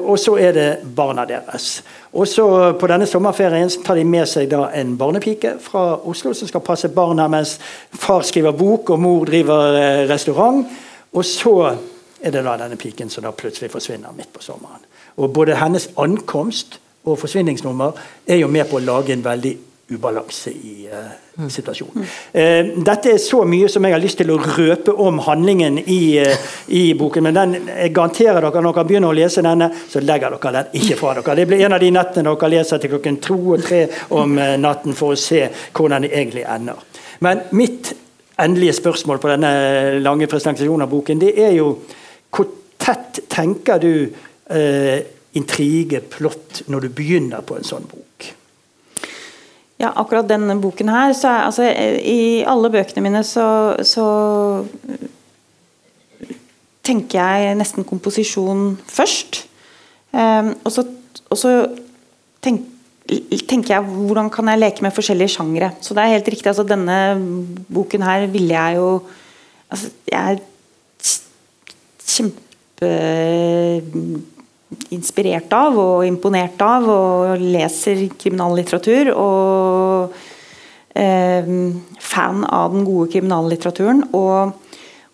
og 0.00 0.18
så 0.18 0.36
er 0.40 0.52
det 0.56 0.68
barna 0.96 1.26
deres. 1.28 1.82
Og 2.16 2.28
så 2.28 2.72
På 2.80 2.88
denne 2.88 3.06
sommerferien 3.06 3.70
tar 3.84 3.98
de 3.98 4.04
med 4.04 4.24
seg 4.28 4.48
da 4.48 4.70
en 4.72 4.94
barnepike 4.96 5.58
fra 5.60 5.98
Oslo 6.08 6.32
som 6.34 6.48
skal 6.48 6.64
passe 6.64 6.88
barna 6.88 7.28
mens 7.28 7.58
far 7.92 8.24
skriver 8.24 8.56
bok 8.56 8.90
og 8.90 9.00
mor 9.00 9.26
driver 9.28 9.76
eh, 9.76 10.08
restaurant. 10.08 10.64
Og 11.12 11.24
så 11.24 11.76
er 12.20 12.32
det 12.32 12.44
da 12.44 12.56
denne 12.56 12.78
piken 12.80 13.12
som 13.12 13.26
da 13.26 13.34
plutselig 13.36 13.70
forsvinner 13.70 14.16
midt 14.16 14.32
på 14.32 14.42
sommeren. 14.42 14.80
Og 15.16 15.32
Både 15.32 15.58
hennes 15.60 15.90
ankomst 15.96 16.80
og 17.04 17.18
forsvinningsnummer 17.18 17.92
er 18.26 18.40
jo 18.40 18.48
med 18.48 18.64
på 18.70 18.80
å 18.80 18.84
lage 18.84 19.12
en 19.12 19.24
veldig 19.24 19.56
ubalanse 19.88 20.50
i 20.50 20.88
uh, 20.90 21.48
situasjonen. 21.48 22.06
Uh, 22.34 22.70
dette 22.84 23.12
er 23.12 23.20
så 23.22 23.44
mye 23.46 23.68
som 23.70 23.84
jeg 23.86 23.94
har 23.94 24.02
lyst 24.02 24.18
til 24.18 24.32
å 24.34 24.38
røpe 24.40 24.94
om 25.02 25.20
handlingen 25.22 25.78
i, 25.78 26.18
uh, 26.18 26.48
i 26.74 26.88
boken, 26.98 27.28
men 27.28 27.36
den 27.36 27.54
jeg 27.70 27.92
garanterer 27.94 28.42
dere 28.42 28.62
når 28.64 28.74
dere 28.74 28.86
begynner 28.88 29.14
å 29.14 29.16
lese 29.16 29.44
denne, 29.46 29.68
så 29.88 30.02
legger 30.02 30.34
dere 30.34 30.54
den 30.56 30.80
ikke 30.80 30.98
fra 30.98 31.12
dere. 31.18 31.36
Det 31.38 31.46
blir 31.52 31.62
en 31.66 31.76
av 31.76 31.84
de 31.84 31.92
nettene 31.94 32.32
dere 32.32 32.50
leser 32.56 32.82
til 32.82 32.92
klokken 32.96 33.20
to 33.22 33.38
og 33.54 33.62
tre 33.66 33.84
om 34.16 34.34
natten 34.62 34.96
for 34.98 35.14
å 35.14 35.20
se 35.20 35.44
hvordan 35.76 36.06
det 36.06 36.12
egentlig 36.16 36.46
ender. 36.50 36.82
Men 37.22 37.46
mitt 37.56 37.92
endelige 38.42 38.76
spørsmål 38.80 39.22
på 39.22 39.30
denne 39.32 39.52
lange 40.02 40.28
presentasjonen 40.28 40.84
av 40.84 40.90
boken, 40.92 41.22
det 41.22 41.30
er 41.46 41.54
jo 41.56 41.70
hvor 42.34 42.50
tett 42.82 43.22
tenker 43.32 43.80
du 43.80 43.92
intrige, 45.36 46.02
plott, 46.10 46.66
når 46.70 46.86
du 46.86 46.92
begynner 46.98 47.46
på 47.46 47.56
en 47.56 47.66
sånn 47.66 47.86
bok? 47.86 48.05
Ja, 49.76 49.90
akkurat 49.92 50.28
denne 50.28 50.56
boken 50.60 50.88
her 50.88 51.12
så 51.12 51.28
er, 51.28 51.42
altså, 51.50 51.66
I 52.00 52.44
alle 52.48 52.70
bøkene 52.72 53.02
mine 53.04 53.20
så, 53.28 53.76
så 53.84 54.06
tenker 56.86 57.18
jeg 57.18 57.58
nesten 57.58 57.84
komposisjon 57.84 58.70
først. 58.88 59.42
Um, 60.16 60.54
og 60.64 60.72
så, 60.72 60.86
og 61.28 61.36
så 61.36 61.52
tenk, 62.44 62.64
tenker 63.50 63.74
jeg 63.74 63.84
hvordan 63.84 64.30
kan 64.32 64.48
jeg 64.48 64.62
leke 64.62 64.86
med 64.86 64.96
forskjellige 64.96 65.34
sjangre. 65.36 65.70
Så 65.84 65.94
det 65.94 66.04
er 66.04 66.14
helt 66.14 66.30
riktig. 66.32 66.48
altså 66.50 66.64
Denne 66.64 66.96
boken 67.68 68.06
her 68.06 68.26
ville 68.32 68.54
jeg 68.54 68.78
jo 68.80 69.02
altså, 69.68 69.90
Jeg 70.12 70.32
er 70.32 70.44
kjempe 72.06 72.90
inspirert 74.94 75.52
av 75.54 75.76
og 75.78 76.06
imponert 76.06 76.60
av 76.64 76.86
og 76.90 77.42
leser 77.42 78.06
kriminallitteratur. 78.18 79.12
Og 79.14 80.16
eh, 80.96 81.50
fan 82.02 82.44
av 82.44 82.74
den 82.74 82.86
gode 82.88 83.10
kriminallitteraturen. 83.14 84.06
Og, 84.16 84.54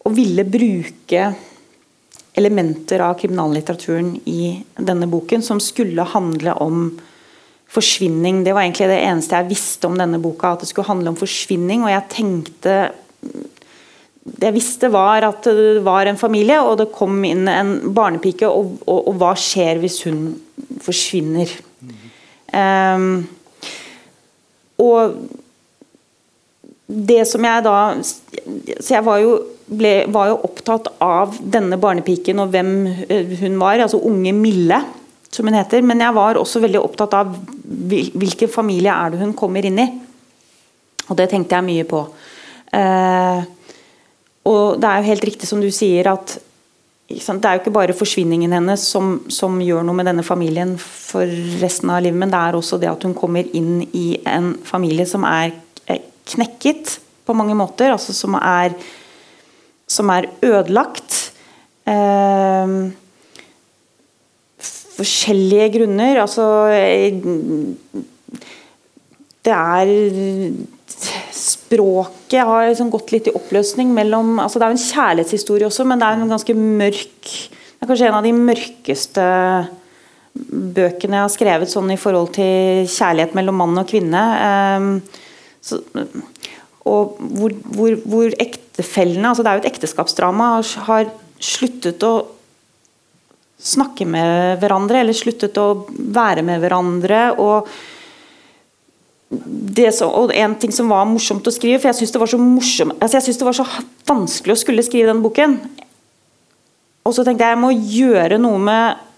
og, 0.03 0.13
ville 0.17 0.47
bruke 0.49 1.31
elementer 2.39 3.05
av 3.05 3.19
kriminallitteraturen 3.21 4.15
i 4.25 4.55
denne 4.81 5.09
boken, 5.11 5.45
som 5.45 5.61
skulle 5.61 6.07
handle 6.15 6.57
om 6.65 6.87
forsvinning. 7.73 8.43
Det 8.45 8.55
var 8.57 8.65
egentlig 8.65 8.89
det 8.89 9.03
eneste 9.05 9.37
jeg 9.37 9.53
visste 9.53 9.89
om 9.89 9.99
denne 10.01 10.21
boka, 10.21 10.55
at 10.55 10.65
det 10.65 10.71
skulle 10.71 10.89
handle 10.89 11.13
om 11.13 11.21
forsvinning. 11.21 11.85
Og 11.85 11.93
jeg 11.93 12.09
tenkte 12.13 12.77
jeg 14.23 14.55
visste, 14.55 14.91
var 14.93 15.25
at 15.27 15.47
det 15.51 15.83
var 15.83 16.07
en 16.07 16.19
familie, 16.19 16.61
og 16.63 16.77
det 16.79 16.93
kom 16.95 17.17
inn 17.27 17.49
en 17.51 17.75
barnepike. 17.95 18.47
Og, 18.47 18.77
og, 18.87 19.09
og 19.11 19.17
hva 19.19 19.33
skjer 19.39 19.81
hvis 19.83 19.99
hun 20.07 20.25
forsvinner? 20.83 21.51
Mm. 21.83 21.97
Um, 22.53 23.07
og 24.83 25.17
det 26.93 27.23
som 27.25 27.45
jeg 27.47 27.65
da 27.65 27.77
Så 28.03 28.91
jeg 28.93 29.05
var 29.07 29.21
jo, 29.23 29.37
ble, 29.65 29.93
var 30.13 30.29
jo 30.29 30.41
opptatt 30.45 30.91
av 31.01 31.39
denne 31.41 31.79
barnepiken 31.81 32.43
og 32.43 32.51
hvem 32.53 32.75
eh, 33.07 33.33
hun 33.41 33.57
var. 33.61 33.81
Altså 33.81 34.03
unge 34.05 34.35
Mille, 34.37 34.79
som 35.33 35.49
hun 35.49 35.57
heter. 35.57 35.83
Men 35.87 36.05
jeg 36.05 36.19
var 36.19 36.39
også 36.39 36.63
veldig 36.63 36.83
opptatt 36.83 37.17
av 37.19 37.33
hvilken 37.65 38.53
familie 38.53 38.93
er 38.93 39.15
det 39.15 39.23
hun 39.23 39.35
kommer 39.39 39.67
inn 39.67 39.81
i. 39.83 39.89
Og 41.09 41.19
det 41.19 41.31
tenkte 41.33 41.59
jeg 41.59 41.67
mye 41.67 41.89
på. 41.89 42.05
Uh, 42.73 43.43
og 44.49 44.81
det 44.83 44.89
er 44.89 45.01
jo 45.01 45.11
helt 45.13 45.29
riktig 45.29 45.49
som 45.49 45.61
du 45.63 45.71
sier 45.75 46.11
at 46.13 46.39
det 47.13 47.45
er 47.45 47.59
jo 47.59 47.61
ikke 47.61 47.75
bare 47.75 47.93
forsvinningen 47.97 48.55
hennes 48.55 48.87
som, 48.89 49.19
som, 49.29 49.59
gjør 49.61 49.85
noe 49.85 49.99
med 49.99 50.07
denne 50.09 50.23
familien 50.25 50.79
for 50.81 51.29
resten 51.61 51.91
av 51.93 52.01
livet, 52.07 52.17
men 52.17 52.33
det 52.33 52.39
er 52.41 52.57
også 52.57 52.79
det 52.81 52.89
at 52.89 53.05
hun 53.05 53.13
kommer 53.19 53.45
inn 53.53 53.83
i 53.93 54.17
en 54.25 54.55
familie 54.65 55.05
som 55.09 55.27
er 55.29 55.53
knekket 56.33 56.99
på 57.27 57.37
mange 57.37 57.57
måter. 57.59 57.93
Altså 57.93 58.15
som 58.17 58.37
er, 58.39 58.75
som 59.91 60.11
er 60.15 60.31
ødelagt. 60.47 61.19
Eh, 61.85 62.77
forskjellige 64.97 65.71
grunner. 65.79 66.23
Altså 66.23 66.47
Det 69.43 69.53
er 69.53 69.87
språket 71.73 72.45
har 72.45 72.69
liksom 72.69 72.91
gått 72.91 73.13
litt 73.13 73.29
i 73.31 73.35
oppløsning 73.37 73.93
mellom 73.95 74.39
altså 74.43 74.59
Det 74.59 74.67
er 74.67 74.73
jo 74.73 74.79
en 74.79 74.91
kjærlighetshistorie 74.91 75.69
også, 75.69 75.87
men 75.89 76.01
det 76.01 76.09
er 76.09 76.19
en 76.19 76.35
ganske 76.35 76.57
mørk 76.57 77.31
Det 77.31 77.81
er 77.81 77.89
kanskje 77.89 78.09
en 78.11 78.19
av 78.19 78.27
de 78.27 78.33
mørkeste 78.37 79.29
bøkene 80.33 81.19
jeg 81.19 81.27
har 81.27 81.33
skrevet 81.33 81.73
sånn 81.73 81.91
i 81.93 82.01
forhold 82.01 82.33
til 82.37 82.87
kjærlighet 82.89 83.35
mellom 83.37 83.59
mann 83.61 83.81
og 83.83 83.89
kvinne. 83.91 84.21
Um, 84.81 84.87
så, 85.61 85.77
og 86.89 87.19
hvor, 87.21 87.53
hvor, 87.77 87.99
hvor, 88.09 88.33
ektefellene 88.41 89.29
altså 89.29 89.45
Det 89.45 89.51
er 89.51 89.59
jo 89.59 89.65
et 89.67 89.69
ekteskapsdrama. 89.75 90.47
Har 90.87 91.11
sluttet 91.37 92.07
å 92.09 92.15
snakke 93.63 94.07
med 94.09 94.57
hverandre, 94.63 95.03
eller 95.03 95.19
sluttet 95.19 95.61
å 95.61 95.85
være 95.91 96.47
med 96.49 96.65
hverandre. 96.65 97.27
og 97.37 97.69
så, 99.97 100.09
og 100.09 100.33
en 100.37 100.55
ting 100.61 100.73
som 100.75 100.91
var 100.93 101.07
morsomt 101.09 101.47
å 101.49 101.55
skrive, 101.55 101.81
for 101.81 101.89
jeg 101.89 102.03
syns 102.03 102.13
det 102.13 102.21
altså 102.21 103.21
synes 103.25 103.39
det 103.41 103.47
var 103.49 103.57
så 103.57 103.69
vanskelig 104.09 104.57
å 104.57 104.61
skulle 104.61 104.85
skrive 104.85 105.09
den 105.09 105.23
boken. 105.25 105.57
Og 107.03 107.15
så 107.17 107.25
tenkte 107.25 107.47
jeg 107.47 107.57
jeg 107.57 107.63
må 107.63 107.73
gjøre 107.73 108.39
noe 108.43 108.61
med 108.63 109.09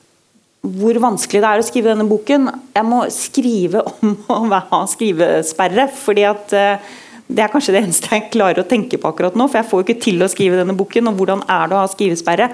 hvor 0.64 0.96
vanskelig 1.02 1.42
det 1.42 1.48
er 1.48 1.60
å 1.60 1.64
skrive 1.66 1.90
denne 1.92 2.06
boken. 2.08 2.46
Jeg 2.72 2.88
må 2.88 3.02
skrive 3.12 3.82
om 3.84 4.14
å 4.32 4.60
ha 4.70 4.84
skrivesperre. 4.88 5.88
fordi 5.92 6.24
at 6.28 6.54
uh, 6.56 6.92
det 7.28 7.42
er 7.44 7.52
kanskje 7.52 7.74
det 7.74 7.82
eneste 7.82 8.12
jeg 8.12 8.30
klarer 8.32 8.62
å 8.62 8.68
tenke 8.68 9.00
på 9.00 9.10
akkurat 9.10 9.36
nå. 9.36 9.48
For 9.48 9.60
jeg 9.60 9.68
får 9.70 9.80
jo 9.80 9.86
ikke 9.88 10.04
til 10.06 10.24
å 10.24 10.30
skrive 10.30 10.60
denne 10.60 10.76
boken, 10.76 11.10
og 11.10 11.18
hvordan 11.20 11.44
er 11.48 11.68
det 11.68 11.76
å 11.76 11.82
ha 11.82 11.90
skrivesperre? 11.90 12.50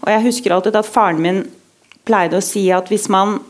Og 0.00 0.08
jeg 0.12 0.26
husker 0.26 0.54
alltid 0.54 0.78
at 0.78 0.88
faren 0.88 1.22
min 1.22 1.44
pleide 2.06 2.38
å 2.38 2.44
si 2.44 2.68
at 2.74 2.90
hvis 2.90 3.08
man 3.12 3.40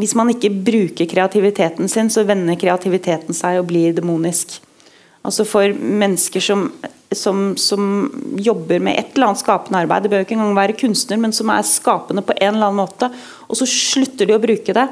hvis 0.00 0.14
man 0.18 0.30
ikke 0.32 0.50
bruker 0.66 1.06
kreativiteten 1.06 1.90
sin, 1.90 2.10
så 2.10 2.24
vender 2.26 2.58
kreativiteten 2.58 3.36
seg 3.36 3.60
og 3.60 3.68
blir 3.70 3.94
demonisk. 3.94 4.58
Altså 5.24 5.46
For 5.48 5.70
mennesker 5.72 6.42
som, 6.42 6.66
som, 7.14 7.44
som, 7.56 7.90
jobber 8.36 8.82
med 8.82 8.98
et 8.98 9.14
eller 9.14 9.30
annet 9.30 9.40
skapende 9.40 9.80
arbeid, 9.80 10.04
det 10.04 10.10
bør 10.12 10.24
ikke 10.26 10.36
engang 10.36 10.56
være 10.58 10.76
kunstner, 10.82 11.20
men 11.20 11.32
som 11.32 11.52
er 11.54 11.64
skapende 11.68 12.24
på 12.26 12.34
en 12.40 12.56
eller 12.56 12.68
annen 12.68 12.82
måte, 12.82 13.08
og 13.48 13.56
så 13.60 13.68
slutter 13.70 14.28
de 14.28 14.36
å 14.36 14.42
bruke 14.42 14.74
det. 14.76 14.88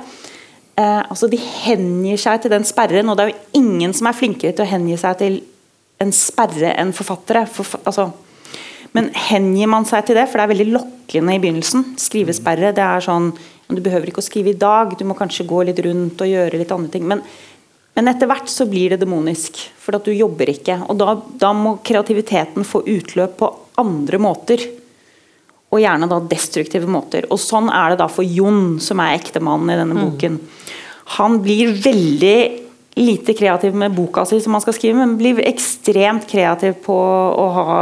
Eh, 0.79 1.01
altså 1.03 1.29
De 1.29 1.41
hengir 1.67 2.21
seg 2.21 2.45
til 2.45 2.55
den 2.55 2.65
sperren, 2.69 3.11
og 3.11 3.19
det 3.19 3.27
er 3.27 3.35
jo 3.35 3.61
ingen 3.61 3.93
som 3.97 4.09
er 4.09 4.17
flinkere 4.17 4.55
til 4.57 4.65
å 4.65 4.73
hengi 4.73 4.97
seg 5.01 5.19
til 5.21 5.41
en 6.03 6.15
sperre 6.15 6.73
enn 6.81 6.95
forfattere. 6.97 7.45
For, 7.51 7.83
altså, 7.83 8.09
men 8.97 9.11
hengir 9.29 9.71
man 9.73 9.85
seg 9.89 10.07
til 10.07 10.17
det, 10.19 10.29
for 10.31 10.39
det 10.39 10.47
er 10.47 10.55
veldig 10.55 10.73
lokkende 10.79 11.37
i 11.37 11.43
begynnelsen. 11.43 11.93
Skrivesperre. 12.01 12.73
det 12.77 12.85
er 12.87 13.05
sånn 13.05 13.33
du 13.69 13.81
behøver 13.81 14.11
ikke 14.11 14.23
å 14.23 14.27
skrive 14.27 14.53
i 14.53 14.59
dag, 14.59 14.95
du 14.99 15.05
må 15.09 15.17
kanskje 15.19 15.47
gå 15.49 15.63
litt 15.69 15.81
rundt 15.85 16.21
og 16.23 16.31
gjøre 16.31 16.61
litt 16.61 16.75
andre 16.75 16.93
ting. 16.93 17.07
Men, 17.09 17.23
men 17.97 18.11
etter 18.11 18.31
hvert 18.31 18.51
så 18.51 18.67
blir 18.69 18.93
det 18.93 19.03
demonisk, 19.03 19.61
for 19.81 19.97
at 19.99 20.07
du 20.07 20.13
jobber 20.15 20.53
ikke. 20.53 20.81
Og 20.93 20.99
da, 21.01 21.17
da, 21.41 21.53
må 21.57 21.79
kreativiteten 21.85 22.67
få 22.69 22.85
utløp 22.89 23.39
på 23.41 23.51
andre 23.83 24.21
måter. 24.23 24.65
Og 25.73 25.81
gjerne 25.81 26.09
da 26.11 26.19
destruktive 26.29 26.91
måter. 26.91 27.29
Og 27.33 27.41
sånn 27.41 27.71
er 27.73 27.95
det 27.95 28.03
da 28.03 28.11
for 28.13 28.27
Jon, 28.27 28.77
som 28.83 29.01
er 29.01 29.17
ektemannen 29.17 29.73
i 29.73 29.79
denne 29.81 29.97
mm. 29.97 30.03
boken. 30.05 30.43
Han 31.17 31.41
blir 31.45 31.73
veldig 31.81 32.37
lite 32.95 33.33
kreativ 33.35 33.75
med 33.75 33.95
boka 33.97 34.25
si 34.29 34.41
som 34.41 34.53
han 34.53 34.61
skal 34.61 34.75
skrive, 34.77 34.99
men 34.99 35.17
blir 35.17 35.41
ekstremt 35.49 36.27
kreativ 36.29 36.77
på 36.85 36.95
å 36.95 37.47
ha 37.57 37.77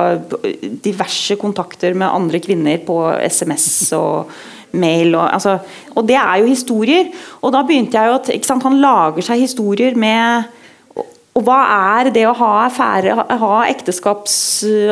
diverse 0.85 1.35
kontakter 1.41 1.97
med 1.99 2.11
andre 2.11 2.39
kvinner 2.43 2.79
på 2.87 3.01
SMS 3.27 3.67
og 3.99 4.31
mail. 4.73 5.15
Og, 5.15 5.27
altså, 5.35 5.59
og, 5.95 6.07
det 6.09 6.17
er 6.21 6.41
jo 6.41 6.49
historier. 6.51 7.11
Og 7.41 7.53
da 7.55 7.63
begynte 7.67 7.99
jeg 7.99 8.11
jo 8.11 8.19
at 8.19 8.47
sant, 8.47 8.63
Han 8.67 8.81
lager 8.81 9.25
seg 9.25 9.45
historier 9.45 9.97
med 9.99 10.57
og, 11.31 11.45
hva 11.47 11.61
er 12.01 12.11
det 12.11 12.25
å 12.27 12.35
ha, 12.35 12.49
affære, 12.67 13.15
ha 13.41 13.59
ekteskaps... 13.71 14.35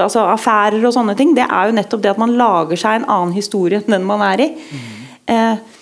Altså 0.05 0.23
og 0.23 0.93
sånne 0.95 1.17
ting? 1.19 1.35
Det 1.37 1.45
er 1.45 1.69
jo 1.69 1.75
nettopp 1.75 2.05
det 2.05 2.13
at 2.13 2.21
man 2.23 2.37
lager 2.39 2.79
seg 2.79 3.01
en 3.01 3.09
annen 3.11 3.35
historie 3.35 3.83
enn 3.83 3.97
den 3.97 4.07
man 4.07 4.23
er 4.23 4.45
i. 4.45 4.47
Mm. 4.55 4.87
Eh, 5.35 5.79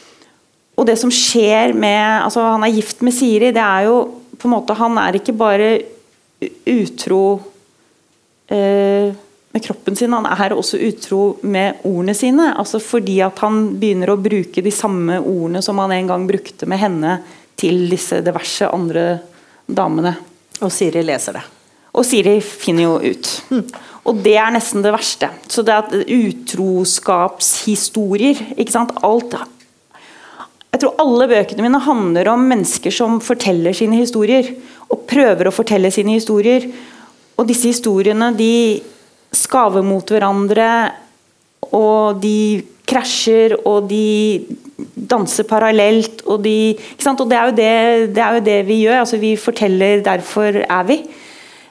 og 0.77 0.89
det 0.89 0.97
som 1.01 1.13
skjer 1.13 1.75
med 1.77 2.25
altså 2.25 2.43
Han 2.53 2.65
er 2.67 2.75
gift 2.75 3.05
med 3.05 3.15
Siri. 3.15 3.53
det 3.55 3.63
er 3.63 3.87
jo 3.87 4.01
på 4.37 4.49
en 4.49 4.55
måte 4.57 4.77
Han 4.77 4.99
er 5.01 5.17
ikke 5.17 5.37
bare 5.37 5.69
utro 6.69 7.23
eh, 8.53 9.15
med 9.57 9.65
kroppen 9.65 9.97
sin, 9.97 10.13
han 10.13 10.27
er 10.29 10.53
også 10.53 10.77
utro 10.85 11.39
med 11.49 11.79
ordene 11.89 12.13
sine. 12.15 12.53
altså 12.61 12.77
Fordi 12.83 13.23
at 13.25 13.39
han 13.41 13.79
begynner 13.81 14.11
å 14.13 14.17
bruke 14.21 14.61
de 14.61 14.73
samme 14.75 15.17
ordene 15.17 15.63
som 15.65 15.79
han 15.81 15.93
en 15.97 16.11
gang 16.11 16.27
brukte 16.29 16.69
med 16.69 16.79
henne 16.83 17.15
til 17.57 17.89
disse 17.89 18.21
diverse 18.21 18.69
andre 18.69 19.19
damene. 19.65 20.13
Og 20.61 20.69
Siri 20.73 21.03
leser 21.09 21.33
det. 21.39 21.45
Og 21.97 22.05
Siri 22.05 22.41
finner 22.45 22.83
jo 22.85 23.01
ut. 23.01 23.43
Mm. 23.49 23.65
Og 24.07 24.15
det 24.27 24.37
er 24.37 24.51
nesten 24.53 24.83
det 24.85 24.93
verste. 24.93 25.31
Så 25.49 25.63
det 25.65 25.73
at 25.73 25.89
utroskapshistorier 26.05 28.37
ikke 28.61 28.73
sant? 28.75 28.93
Alt 29.09 29.33
Jeg 30.69 30.81
tror 30.83 31.01
alle 31.01 31.29
bøkene 31.31 31.63
mine 31.65 31.81
handler 31.81 32.29
om 32.35 32.45
mennesker 32.51 32.91
som 32.93 33.21
forteller 33.25 33.73
sine 33.73 33.97
historier. 34.03 34.53
Og 34.93 35.09
prøver 35.09 35.49
å 35.49 35.57
fortelle 35.63 35.89
sine 35.95 36.13
historier. 36.19 36.69
Og 37.41 37.49
disse 37.49 37.69
historiene 37.73 38.37
de 38.37 38.85
skaver 39.35 39.85
mot 39.87 40.07
hverandre, 40.11 40.71
og 41.75 42.23
de 42.23 42.63
krasjer, 42.87 43.57
og 43.67 43.89
de 43.91 44.47
danser 44.97 45.47
parallelt, 45.49 46.23
og 46.27 46.43
de 46.45 46.77
Og 46.77 47.29
det 47.31 47.37
er, 47.37 47.51
det, 47.51 48.15
det 48.15 48.23
er, 48.23 48.35
jo 48.35 48.41
det, 48.41 48.67
vi 48.67 48.83
gjør. 48.83 49.01
altså 49.01 49.17
Vi 49.17 49.37
forteller 49.37 50.03
'derfor 50.03 50.65
er 50.69 50.85
vi'. 50.85 51.07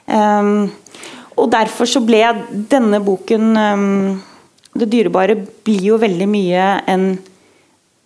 Um, 0.06 0.70
og 1.36 1.52
derfor 1.52 1.84
så 1.84 2.00
ble 2.00 2.22
denne 2.70 3.00
boken 3.04 3.56
um, 3.56 4.22
'Det 4.74 4.92
dyrebare' 4.92 5.46
blir 5.64 5.82
jo 5.82 5.96
veldig 5.96 6.28
mye 6.28 6.80
en 6.88 7.18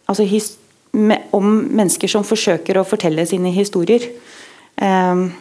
altså 0.09 0.23
his, 0.23 0.57
me, 0.92 1.19
om 1.33 1.45
mennesker 1.71 2.09
som 2.09 2.25
forsøker 2.25 2.78
å 2.78 2.85
fortelle 2.85 3.26
sine 3.26 3.50
historier. 3.50 4.00
Um, 4.83 5.33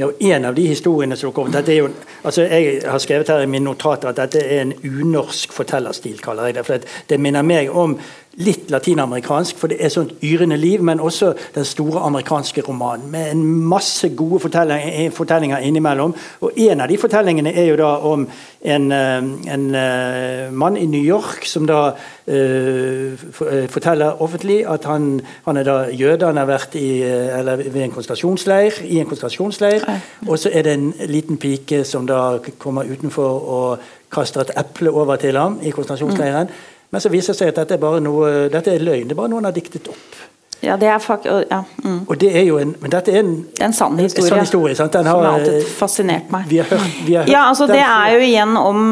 ja, 0.00 0.10
En 0.20 0.44
av 0.44 0.54
de 0.54 0.66
historiene 0.66 1.16
som 1.16 1.32
kommer, 1.32 1.52
dette 1.52 1.74
er 1.74 1.82
jo, 1.82 1.90
altså 2.22 2.46
Jeg 2.48 2.80
har 2.88 2.98
skrevet 3.02 3.28
her 3.28 3.44
i 3.44 3.50
mine 3.50 3.66
notater 3.68 4.08
at 4.08 4.16
dette 4.16 4.40
er 4.40 4.62
en 4.64 4.72
unorsk 4.84 5.52
fortellerstil. 5.52 6.20
kaller 6.24 6.50
jeg 6.50 6.54
Det 6.54 6.66
for 6.66 6.88
det 7.08 7.20
minner 7.20 7.42
meg 7.42 7.70
om 7.70 7.98
litt 8.38 8.70
latinamerikansk, 8.70 9.58
for 9.58 9.72
det 9.72 9.80
er 9.82 9.90
sånt 9.90 10.12
yrende 10.22 10.56
liv, 10.56 10.82
men 10.86 11.00
også 11.02 11.32
den 11.54 11.64
store 11.66 12.00
amerikanske 12.06 12.62
romanen. 12.62 13.10
Med 13.10 13.32
en 13.32 13.42
masse 13.44 14.08
gode 14.16 14.40
fortellinger, 14.40 15.10
fortellinger 15.10 15.58
innimellom. 15.58 16.14
Og 16.40 16.52
En 16.56 16.80
av 16.80 16.88
de 16.88 16.98
fortellingene 16.98 17.52
er 17.54 17.64
jo 17.64 17.76
da 17.76 17.90
om 18.06 18.28
en, 18.62 18.92
eh, 18.92 19.16
en 19.54 19.74
uh, 19.74 20.52
mann 20.52 20.76
i 20.76 20.86
New 20.86 21.02
York 21.02 21.44
som 21.44 21.66
da 21.66 21.90
uh, 22.28 23.66
forteller 23.68 24.22
offentlig 24.22 24.66
at 24.68 24.84
han, 24.84 25.20
han, 25.44 25.56
er 25.56 25.64
da 25.64 25.78
jøde. 25.90 26.26
Han 26.26 26.36
har 26.36 26.46
vært 26.46 26.74
i, 26.74 27.02
ved 27.02 27.82
en 27.82 27.90
konsentrasjonsleir, 27.90 28.82
i 28.84 28.98
en 28.98 29.06
konsentrasjonsleir. 29.06 29.86
Og 30.28 30.38
så 30.38 30.50
er 30.52 30.62
det 30.62 30.72
en 30.72 30.92
liten 31.08 31.36
pike 31.36 31.84
som 31.84 32.06
da 32.06 32.38
kommer 32.58 32.84
utenfor 32.84 33.48
og 33.48 33.78
kaster 34.10 34.40
et 34.40 34.52
eple 34.58 34.90
over 34.90 35.16
til 35.16 35.36
ham 35.36 35.58
i 35.62 35.70
konsentrasjonsleiren. 35.70 36.46
Mm. 36.46 36.79
Men 36.90 37.02
så 37.02 37.10
viser 37.12 37.32
det 37.32 37.38
seg 37.38 37.52
at 37.52 37.62
dette 37.62 37.76
er 37.76 37.82
bare 37.82 38.00
noe, 38.02 38.48
dette 38.50 38.74
er 38.74 38.82
løgn. 38.82 39.06
Det 39.08 39.14
er 39.14 39.20
bare 39.20 39.30
noen 39.32 39.46
har 39.46 39.54
diktet 39.54 39.88
opp. 39.92 40.18
Ja, 40.60 40.76
det 40.76 40.90
er 40.92 40.98
fakt 41.00 41.24
ja, 41.24 41.62
mm. 41.84 42.02
Og 42.04 42.18
det 42.20 42.34
er 42.36 42.42
jo 42.44 42.58
en 42.60 42.74
Men 42.82 42.92
dette 42.92 43.12
er 43.14 43.22
en, 43.22 43.32
det 43.48 43.62
er 43.62 43.70
en 43.70 43.76
sann 43.76 43.96
historie. 43.96 44.26
En 44.26 44.34
sann 44.34 44.44
historie 44.44 44.74
Den 44.76 45.06
har, 45.08 45.14
som 45.16 45.24
har 45.24 45.38
alltid 45.38 45.68
fascinert 45.78 46.32
meg. 46.32 46.44
Vi 46.50 46.58
har 46.60 46.68
hørt, 46.68 46.98
vi 47.06 47.14
har 47.16 47.24
hørt 47.24 47.32
ja, 47.32 47.46
altså 47.48 47.66
Det 47.70 47.80
er 47.80 48.12
jo 48.12 48.26
igjen 48.26 48.56
om 48.60 48.82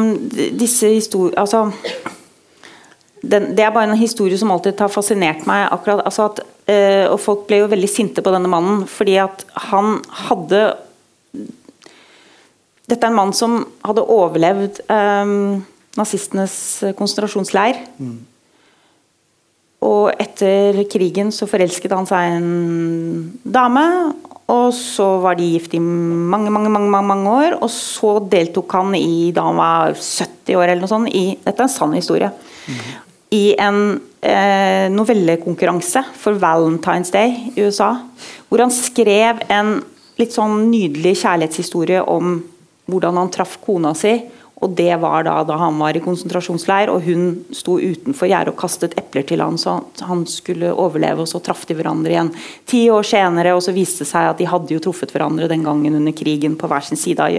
disse 0.57 0.89
historier 0.95 1.37
Altså 1.37 1.67
den, 3.21 3.51
Det 3.55 3.65
er 3.65 3.73
bare 3.75 3.91
en 3.91 3.99
historie 3.99 4.37
som 4.37 4.51
alltid 4.51 4.79
har 4.79 4.89
fascinert 4.89 5.45
meg. 5.45 5.67
akkurat, 5.71 6.01
altså 6.05 6.31
at, 6.31 6.39
øh, 6.67 7.11
Og 7.11 7.19
folk 7.19 7.47
ble 7.47 7.61
jo 7.61 7.69
veldig 7.69 7.89
sinte 7.89 8.21
på 8.25 8.33
denne 8.33 8.49
mannen 8.49 8.87
fordi 8.87 9.19
at 9.21 9.45
han 9.69 9.99
hadde 10.25 10.73
Dette 12.89 13.05
er 13.05 13.11
en 13.11 13.19
mann 13.21 13.33
som 13.33 13.67
hadde 13.85 14.09
overlevd 14.09 14.81
øh, 14.89 15.61
nazistenes 15.97 16.55
eh, 16.83 16.95
konsentrasjonsleir. 16.97 17.79
Mm. 17.97 18.19
Og 19.89 20.09
etter 20.19 20.81
krigen 20.91 21.31
så 21.31 21.47
forelsket 21.47 21.93
han 21.95 22.07
seg 22.07 22.35
en 22.35 22.49
dame, 23.47 23.85
og 24.49 24.73
så 24.75 25.05
var 25.23 25.37
de 25.37 25.45
gift 25.53 25.75
i 25.77 25.79
mange 25.79 26.49
mange, 26.51 26.71
mange, 26.73 26.89
mange 26.89 27.31
år. 27.31 27.57
Og 27.61 27.69
så 27.71 28.17
deltok 28.31 28.73
han 28.75 28.95
i, 28.97 29.29
da 29.35 29.45
han 29.47 29.59
var 29.61 29.93
70 29.93 30.57
år 30.57 30.65
eller 30.65 30.83
noe 30.83 30.91
sånt, 30.91 31.13
i 31.13 31.37
Dette 31.37 31.61
er 31.61 31.67
en 31.67 31.71
sann 31.71 31.95
historie. 31.95 32.31
Mm. 32.65 32.81
I 33.37 33.43
en 33.61 33.79
eh, 34.25 34.87
novellekonkurranse 34.89 36.01
for 36.17 36.39
Valentine's 36.41 37.13
Day 37.13 37.53
i 37.53 37.61
USA. 37.61 37.93
Hvor 38.49 38.65
han 38.65 38.73
skrev 38.73 39.45
en 39.53 39.77
litt 40.19 40.33
sånn 40.35 40.65
nydelig 40.73 41.19
kjærlighetshistorie 41.21 42.01
om 42.09 42.39
hvordan 42.89 43.21
han 43.21 43.29
traff 43.31 43.59
kona 43.63 43.93
si 43.95 44.17
og 44.59 44.73
Det 44.75 44.91
var 44.99 45.23
da, 45.23 45.37
da 45.47 45.55
han 45.55 45.77
var 45.79 45.95
i 45.95 46.01
konsentrasjonsleir 46.03 46.89
og 46.91 47.05
hun 47.05 47.29
sto 47.55 47.77
utenfor 47.79 48.27
gjerdet 48.27 48.51
og 48.51 48.59
kastet 48.59 48.97
epler 48.99 49.23
til 49.27 49.39
han 49.39 49.55
så 49.59 49.77
han 50.03 50.25
skulle 50.27 50.73
overleve. 50.73 51.23
og 51.23 51.31
Så 51.31 51.39
traff 51.43 51.63
de 51.69 51.77
hverandre 51.79 52.11
igjen 52.11 52.33
ti 52.67 52.81
år 52.91 53.07
senere, 53.07 53.53
og 53.55 53.63
så 53.63 53.73
viste 53.75 54.03
det 54.03 54.09
seg 54.11 54.33
at 54.33 54.41
de 54.41 54.49
hadde 54.49 54.75
jo 54.75 54.81
truffet 54.83 55.13
hverandre 55.15 55.47
den 55.47 55.63
gangen 55.63 55.95
under 56.01 56.15
krigen 56.15 56.57
på 56.59 56.67
hver 56.67 56.83
sin 56.83 56.99
side. 56.99 57.29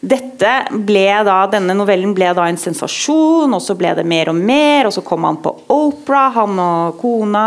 Dette 0.00 0.54
ble 0.70 1.08
da, 1.26 1.42
Denne 1.50 1.74
novellen 1.74 2.14
ble 2.14 2.30
da 2.38 2.46
en 2.46 2.60
sensasjon, 2.60 3.50
og 3.50 3.62
så 3.64 3.74
ble 3.78 3.96
det 3.98 4.06
mer 4.06 4.30
og 4.30 4.38
mer. 4.38 4.86
og 4.86 4.94
Så 4.94 5.02
kom 5.06 5.26
han 5.26 5.42
på 5.42 5.56
Opera, 5.74 6.28
han 6.38 6.58
og 6.62 7.00
kona. 7.02 7.46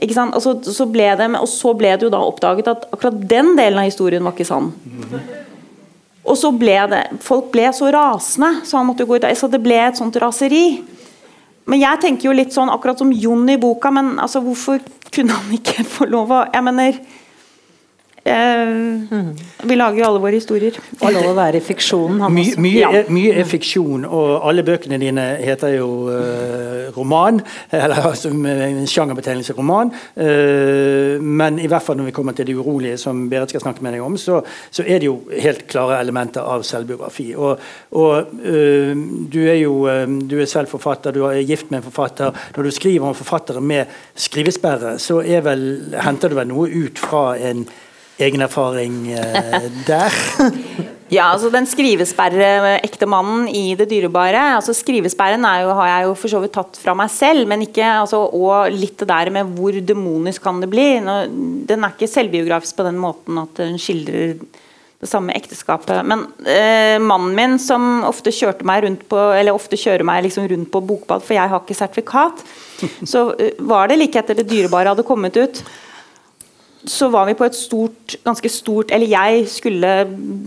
Ikke 0.00 0.16
sant? 0.16 0.36
Og 0.36 0.44
så, 0.44 0.58
så 0.60 0.84
ble 0.88 1.08
det, 1.16 1.32
og 1.40 1.48
så 1.48 1.72
ble 1.76 1.96
det 1.96 2.08
jo 2.08 2.12
da 2.12 2.20
oppdaget 2.24 2.68
at 2.72 2.90
akkurat 2.92 3.20
den 3.30 3.54
delen 3.56 3.80
av 3.80 3.88
historien 3.88 4.24
var 4.24 4.36
ikke 4.36 4.48
sann. 4.48 4.74
Og 6.24 6.36
så 6.36 6.50
ble 6.52 6.76
det 6.90 7.04
Folk 7.24 7.50
ble 7.54 7.68
så 7.74 7.88
rasende, 7.94 8.64
så 8.66 8.80
han 8.80 8.88
måtte 8.90 9.06
gå 9.08 9.16
ut 9.16 9.28
Så 9.36 9.48
det 9.48 9.62
ble 9.64 9.78
et 9.80 9.98
sånt 9.98 10.16
raseri. 10.20 10.82
Men 11.70 11.80
jeg 11.80 12.00
tenker 12.02 12.28
jo 12.28 12.36
litt 12.36 12.54
sånn 12.54 12.70
akkurat 12.72 12.98
som 12.98 13.12
Jon 13.12 13.48
i 13.48 13.58
boka, 13.60 13.92
men 13.94 14.16
altså, 14.18 14.42
hvorfor 14.42 14.80
kunne 15.14 15.36
han 15.36 15.52
ikke 15.54 15.84
få 15.86 16.08
lov 16.10 16.32
å 16.32 16.44
Jeg 16.52 16.66
mener 16.66 17.00
Uh, 18.20 19.24
vi 19.64 19.76
lager 19.76 20.02
jo 20.02 20.04
alle 20.10 20.20
våre 20.20 20.36
historier. 20.36 20.76
Er 21.00 21.14
lov 21.14 21.30
å 21.30 21.36
være 21.38 21.60
i 21.60 21.64
fiksjonen. 21.64 22.20
My, 22.34 22.44
mye, 22.60 22.82
ja. 22.82 22.90
er, 22.98 23.08
mye, 23.12 23.32
er, 23.40 23.48
fiksjon, 23.48 24.04
og 24.04 24.44
alle 24.44 24.64
bøkene 24.66 24.98
dine 25.00 25.24
heter 25.40 25.78
jo 25.78 25.88
uh, 26.12 26.90
roman. 26.96 27.40
Eller 27.72 28.04
altså 28.10 28.28
en 28.28 28.84
sjangerbetegnelse 28.90 29.56
roman. 29.56 29.92
Uh, 30.18 31.16
men 31.20 31.62
i 31.64 31.70
hvert 31.70 31.86
fall 31.86 31.96
når 32.00 32.10
vi 32.10 32.16
kommer 32.20 32.36
til 32.36 32.50
det 32.50 32.58
urolige, 32.60 33.00
som 33.00 33.24
Berit 33.32 33.54
skal 33.54 33.64
snakke 33.64 33.84
med 33.86 33.96
deg 33.96 34.04
om, 34.04 34.20
så, 34.20 34.42
så 34.68 34.84
er 34.84 35.00
det 35.00 35.08
jo 35.08 35.16
helt 35.32 35.64
klare 35.72 36.02
elementer 36.04 36.44
av 36.44 36.64
selvbiografi. 36.68 37.30
Og, 37.40 37.60
og 37.96 38.32
du 38.40 39.40
er 39.46 39.60
jo 39.62 39.74
du 40.28 40.36
er 40.40 40.48
selv 40.50 40.70
forfatter, 40.72 41.14
du 41.14 41.24
er 41.28 41.40
gift 41.40 41.70
med 41.70 41.80
en 41.80 41.88
forfatter. 41.88 42.36
Når 42.56 42.68
du 42.68 42.74
skriver 42.74 43.08
om 43.08 43.16
forfattere 43.16 43.62
med 43.64 43.90
skrivesperre, 44.18 44.98
så 45.00 45.22
vel, 45.44 45.64
henter 46.04 46.30
du 46.30 46.36
vel 46.38 46.50
noe 46.50 46.68
ut 46.68 47.00
fra 47.00 47.30
en 47.38 47.64
egen 48.26 48.44
erfaring 48.44 48.96
eh, 49.12 49.66
der? 49.86 50.14
ja, 51.16 51.26
altså 51.30 51.50
den 51.52 51.68
skrivesperre-ektemannen 51.68 53.48
i 53.48 53.74
det 53.78 53.88
dyrebare. 53.90 54.56
altså 54.56 54.74
Skrivesperren 54.76 55.46
jo, 55.62 55.74
har 55.80 55.90
jeg 55.92 56.08
jo 56.08 56.16
for 56.18 56.32
så 56.32 56.40
vidt 56.42 56.54
tatt 56.56 56.80
fra 56.80 56.94
meg 56.98 57.12
selv, 57.14 57.48
men 57.50 57.66
ikke, 57.66 57.86
altså, 58.02 58.22
og 58.26 58.70
litt 58.74 58.98
det 59.02 59.10
der 59.10 59.32
med 59.34 59.52
hvor 59.56 59.76
demonisk 59.80 60.44
kan 60.46 60.62
det 60.62 60.70
bli. 60.72 60.88
Nå, 61.04 61.20
den 61.70 61.84
er 61.86 61.94
ikke 61.96 62.10
selvbiografisk 62.10 62.80
på 62.80 62.88
den 62.88 63.00
måten 63.00 63.40
at 63.42 63.62
den 63.62 63.78
skildrer 63.80 64.36
det 65.00 65.08
samme 65.08 65.32
ekteskapet. 65.32 66.02
Men 66.04 66.26
eh, 66.44 66.98
mannen 67.00 67.32
min, 67.36 67.58
som 67.62 68.02
ofte 68.04 68.32
kjørte 68.36 68.66
meg 68.68 68.84
rundt 68.84 69.06
på 69.08 69.20
eller 69.32 69.56
ofte 69.56 69.78
kjører 69.80 70.04
meg 70.04 70.26
liksom 70.26 70.48
rundt 70.50 70.68
på 70.72 70.82
bokbad, 70.84 71.24
for 71.24 71.38
jeg 71.38 71.48
har 71.48 71.62
ikke 71.62 71.78
sertifikat, 71.78 72.42
så 73.08 73.30
eh, 73.40 73.54
var 73.64 73.88
det 73.88 73.96
like 74.02 74.20
etter 74.20 74.36
det 74.36 74.50
dyrebare 74.50 74.92
hadde 74.92 75.08
kommet 75.08 75.40
ut 75.40 75.62
så 76.88 77.10
var 77.12 77.26
vi 77.28 77.34
på 77.36 77.44
et 77.44 77.56
stort, 77.56 78.14
ganske 78.24 78.48
stort 78.48 78.92
Eller 78.94 79.10
jeg 79.10 79.44
skulle 79.52 79.90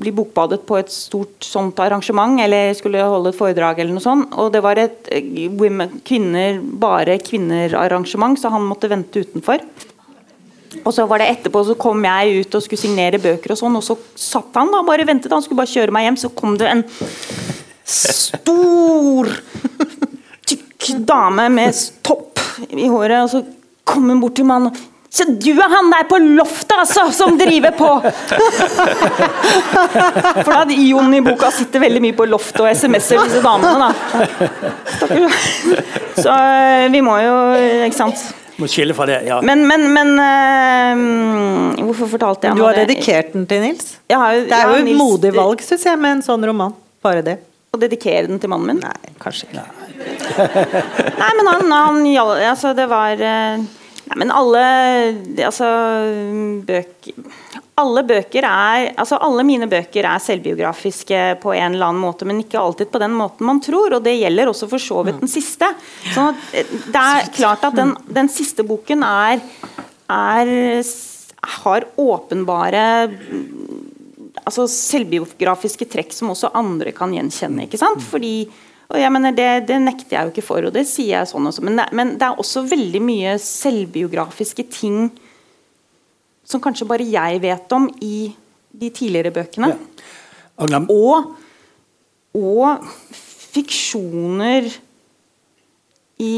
bli 0.01 0.13
bokbadet 0.15 0.63
på 0.65 0.79
et 0.79 0.89
stort 0.89 1.45
sånt 1.45 1.77
arrangement, 1.83 2.39
eller 2.41 2.73
skulle 2.77 3.03
holde 3.05 3.29
et 3.29 3.37
foredrag 3.37 3.79
eller 3.79 3.93
noe 3.93 4.03
sånt. 4.03 4.33
Og 4.41 4.49
det 4.53 4.63
var 4.65 4.81
et 4.81 5.09
eh, 5.13 5.49
women, 5.53 5.99
kvinner, 6.05 6.57
bare 6.59 7.19
kvinner-arrangement, 7.21 8.39
så 8.39 8.49
han 8.53 8.65
måtte 8.65 8.89
vente 8.89 9.21
utenfor. 9.21 9.61
Og 10.81 10.89
så 10.95 11.05
var 11.05 11.21
det 11.21 11.29
etterpå 11.35 11.61
så 11.67 11.75
kom 11.77 12.01
jeg 12.07 12.41
ut 12.41 12.57
og 12.57 12.63
skulle 12.65 12.81
signere 12.81 13.21
bøker, 13.21 13.53
og 13.53 13.59
sånn, 13.59 13.77
og 13.77 13.85
så 13.85 13.97
satt 14.17 14.57
han 14.57 14.73
da 14.73 14.81
bare 14.87 15.05
ventet. 15.05 15.31
Han 15.31 15.45
skulle 15.45 15.61
bare 15.61 15.69
kjøre 15.69 15.93
meg 15.93 16.07
hjem, 16.07 16.17
så 16.23 16.31
kom 16.33 16.57
det 16.57 16.71
en 16.71 16.81
stor, 17.93 19.29
tykk 20.49 20.89
dame 21.05 21.45
med 21.53 21.77
topp 22.01 22.41
i 22.73 22.89
håret, 22.89 23.19
og 23.21 23.29
så 23.35 23.43
kom 23.85 24.09
hun 24.09 24.23
bort 24.23 24.39
til 24.39 24.49
mannen 24.49 24.71
og 24.71 24.81
så 25.13 25.27
du 25.29 25.51
er 25.51 25.69
han 25.69 25.91
der 25.93 26.07
på 26.09 26.17
loftet, 26.17 26.73
altså, 26.73 27.03
som 27.13 27.35
driver 27.37 27.71
på! 27.77 27.89
For 30.43 30.49
da 30.49 30.63
Jon 30.73 31.13
i 31.13 31.19
boka 31.21 31.51
sitter 31.53 31.83
veldig 31.83 32.01
mye 32.01 32.15
på 32.17 32.25
loftet 32.31 32.63
og 32.63 32.69
SMS-er 32.71 33.21
disse 33.21 33.43
damene, 33.45 33.77
da. 33.83 33.91
Så 36.17 36.33
eh, 36.33 36.87
vi 36.93 37.01
må 37.05 37.19
jo 37.21 37.35
Ikke 37.85 37.97
sant. 37.97 38.23
Må 38.57 38.65
skille 38.69 38.95
fra 38.97 39.05
det, 39.09 39.19
ja. 39.27 39.37
Men, 39.45 39.67
men, 39.69 39.85
men 39.93 40.09
uh, 40.17 41.85
Hvorfor 41.87 42.09
fortalte 42.15 42.49
jeg 42.49 42.57
Du 42.57 42.65
har 42.65 42.77
dedikert 42.77 43.33
den 43.37 43.45
til 43.49 43.61
Nils? 43.67 43.95
Har, 44.09 44.41
det 44.49 44.57
er 44.57 44.73
jo 44.73 44.81
et 44.81 44.91
modig 44.97 45.33
valg, 45.37 45.61
syns 45.65 45.85
jeg, 45.89 46.01
med 46.01 46.17
en 46.17 46.25
sånn 46.25 46.49
roman. 46.49 46.73
Bare 47.05 47.21
det. 47.25 47.37
Å 47.73 47.77
dedikere 47.81 48.27
den 48.29 48.41
til 48.41 48.49
mannen 48.53 48.73
min? 48.73 48.81
Nei, 48.81 49.13
kanskje 49.21 49.49
ikke. 49.49 49.61
Nei, 51.21 51.31
men 51.37 51.49
han, 51.49 51.71
han 51.73 52.03
altså, 52.49 52.73
det 52.77 52.89
var 52.89 53.21
uh, 53.21 53.61
Nei, 54.13 54.19
men 54.21 54.31
alle 54.31 54.63
altså, 55.41 55.67
bøker 56.67 57.23
alle 57.81 58.03
bøker 58.05 58.45
er, 58.45 58.91
altså 59.01 59.17
alle 59.25 59.41
mine 59.47 59.65
bøker 59.65 60.05
er 60.05 60.21
selvbiografiske 60.21 61.21
på 61.41 61.55
en 61.57 61.73
eller 61.73 61.89
annen 61.89 62.03
måte, 62.03 62.27
men 62.29 62.43
ikke 62.43 62.59
alltid 62.61 62.91
på 62.93 63.01
den 63.01 63.15
måten 63.17 63.47
man 63.49 63.61
tror. 63.65 63.95
og 63.97 64.03
Det 64.05 64.13
gjelder 64.13 64.51
også 64.51 64.69
for 64.69 64.83
så 64.83 64.99
vidt 65.07 65.23
den 65.23 65.31
siste. 65.31 65.71
Så 66.13 66.27
eh, 66.53 66.69
det 66.85 67.01
er 67.01 67.31
klart 67.33 67.65
at 67.65 67.73
den, 67.77 67.95
den 68.05 68.29
siste 68.29 68.65
boken 68.67 69.01
er, 69.07 69.41
er, 70.13 70.53
har 71.63 71.87
åpenbare 71.97 72.85
altså 74.43 74.67
selvbiografiske 74.69 75.87
trekk 75.89 76.13
som 76.13 76.29
også 76.35 76.53
andre 76.53 76.93
kan 76.93 77.13
gjenkjenne. 77.15 77.65
ikke 77.65 77.81
sant? 77.81 78.05
Fordi 78.05 78.35
og 78.93 79.01
jeg 79.01 79.09
mener, 79.09 79.33
det, 79.33 79.49
det, 79.65 79.79
nekter 79.81 80.13
jeg 80.13 80.27
jo 80.27 80.31
ikke 80.35 80.45
for, 80.45 80.67
og 80.67 80.73
det 80.75 80.83
sier 80.85 81.15
jeg 81.15 81.29
sånn 81.31 81.49
også. 81.49 81.63
Men 81.65 81.79
det, 81.79 81.87
men 81.97 82.11
det, 82.13 82.27
er 82.27 82.41
også 82.41 82.61
veldig 82.69 83.01
mye 83.01 83.31
selvbiografiske 83.41 84.67
ting 84.69 85.07
som 86.45 86.61
kanskje 86.61 86.85
bare 86.85 87.07
jeg 87.07 87.39
vet 87.41 87.73
om 87.73 87.87
i 88.05 88.27
de 88.69 88.89
tidligere 88.93 89.33
bøkene. 89.33 89.71
Ja. 89.73 90.83
Og, 90.93 91.33
og, 92.37 92.85
fiksjoner 93.53 94.65
i, 96.21 96.37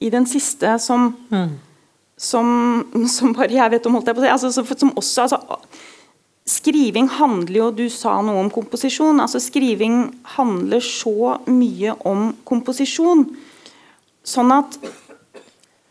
i, 0.00 0.08
den 0.10 0.26
siste 0.26 0.72
som, 0.82 1.12
mm. 1.30 1.52
som, 2.18 2.48
som 3.10 3.34
bare 3.34 3.54
jeg 3.54 3.74
vet 3.74 3.86
om, 3.86 3.98
holdt 3.98 4.10
jeg 4.10 4.18
på 4.18 4.22
å 4.22 4.26
si. 4.26 4.32
Altså, 4.34 4.78
som 4.78 4.94
også 4.98 5.26
altså, 5.26 5.60
Skriving 6.50 7.06
handler 7.20 7.58
jo 7.60 7.68
Du 7.74 7.84
sa 7.92 8.16
noe 8.24 8.40
om 8.42 8.50
komposisjon. 8.50 9.20
altså 9.22 9.40
Skriving 9.42 10.08
handler 10.36 10.82
så 10.82 11.36
mye 11.46 11.94
om 12.08 12.32
komposisjon. 12.44 13.28
Sånn 14.26 14.50
at 14.54 14.78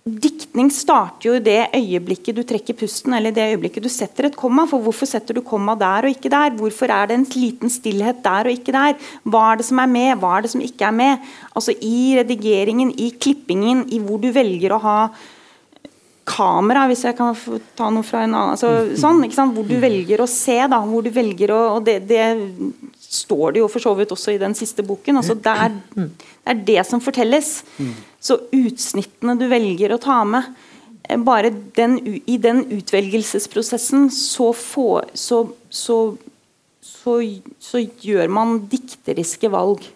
diktning 0.10 0.72
starter 0.74 1.28
jo 1.28 1.36
i 1.38 1.44
det 1.44 1.70
øyeblikket 1.76 2.38
du 2.38 2.42
trekker 2.48 2.78
pusten, 2.78 3.14
eller 3.14 3.34
det 3.36 3.46
øyeblikket 3.54 3.86
du 3.86 3.90
setter 3.94 4.30
et 4.30 4.38
komma. 4.40 4.66
For 4.70 4.82
hvorfor 4.84 5.10
setter 5.10 5.38
du 5.38 5.44
komma 5.46 5.76
der 5.80 6.08
og 6.08 6.16
ikke 6.16 6.32
der? 6.34 6.56
Hvorfor 6.58 6.92
er 6.92 7.10
det 7.10 7.20
en 7.20 7.28
liten 7.36 7.72
stillhet 7.72 8.24
der 8.26 8.50
og 8.50 8.56
ikke 8.56 8.76
der? 8.76 8.96
Hva 9.24 9.44
er 9.52 9.60
det 9.60 9.68
som 9.70 9.82
er 9.84 9.92
med, 9.92 10.12
hva 10.20 10.38
er 10.38 10.46
det 10.46 10.54
som 10.56 10.64
ikke 10.66 10.88
er 10.90 10.96
med? 10.96 11.28
Altså 11.54 11.76
I 11.76 12.20
redigeringen, 12.20 12.94
i 12.98 13.12
klippingen, 13.16 13.86
i 13.94 14.02
hvor 14.04 14.22
du 14.22 14.32
velger 14.36 14.76
å 14.76 14.84
ha 14.84 15.00
kamera, 16.30 16.86
hvis 16.90 17.04
jeg 17.08 17.18
kan 17.18 17.34
ta 17.78 17.90
noe 17.94 18.06
fra 18.06 18.24
en 18.26 18.36
annen 18.36 18.54
altså, 18.56 18.70
sånn, 19.00 19.24
Hvor 19.56 19.66
du 19.68 19.76
velger 19.82 20.22
å 20.22 20.30
se, 20.30 20.58
da, 20.70 20.82
hvor 20.86 21.06
du 21.06 21.12
velger 21.14 21.54
å 21.56 21.60
og 21.78 21.86
det, 21.88 22.00
det, 22.10 22.24
står 23.10 23.56
det 23.56 23.64
jo 23.64 23.70
for 23.72 23.82
så 23.82 23.96
vidt 23.98 24.14
også 24.14 24.36
i 24.36 24.42
den 24.42 24.54
siste 24.58 24.86
boken. 24.86 25.18
altså 25.18 25.36
Det 25.36 25.54
er 25.66 25.78
det, 25.96 26.10
er 26.46 26.60
det 26.68 26.82
som 26.88 27.02
fortelles. 27.02 27.64
Så 28.22 28.38
utsnittene 28.54 29.38
du 29.40 29.48
velger 29.50 29.96
å 29.96 30.02
ta 30.02 30.22
med 30.28 30.52
eh, 31.08 31.18
bare 31.18 31.52
den, 31.76 31.98
I 32.28 32.38
den 32.42 32.66
utvelgelsesprosessen 32.78 34.10
så, 34.14 34.52
får, 34.54 35.10
så, 35.18 35.42
så, 35.70 36.00
så, 36.84 37.82
gjør 37.82 38.30
man 38.30 38.60
dikteriske 38.70 39.50
valg. 39.54 39.88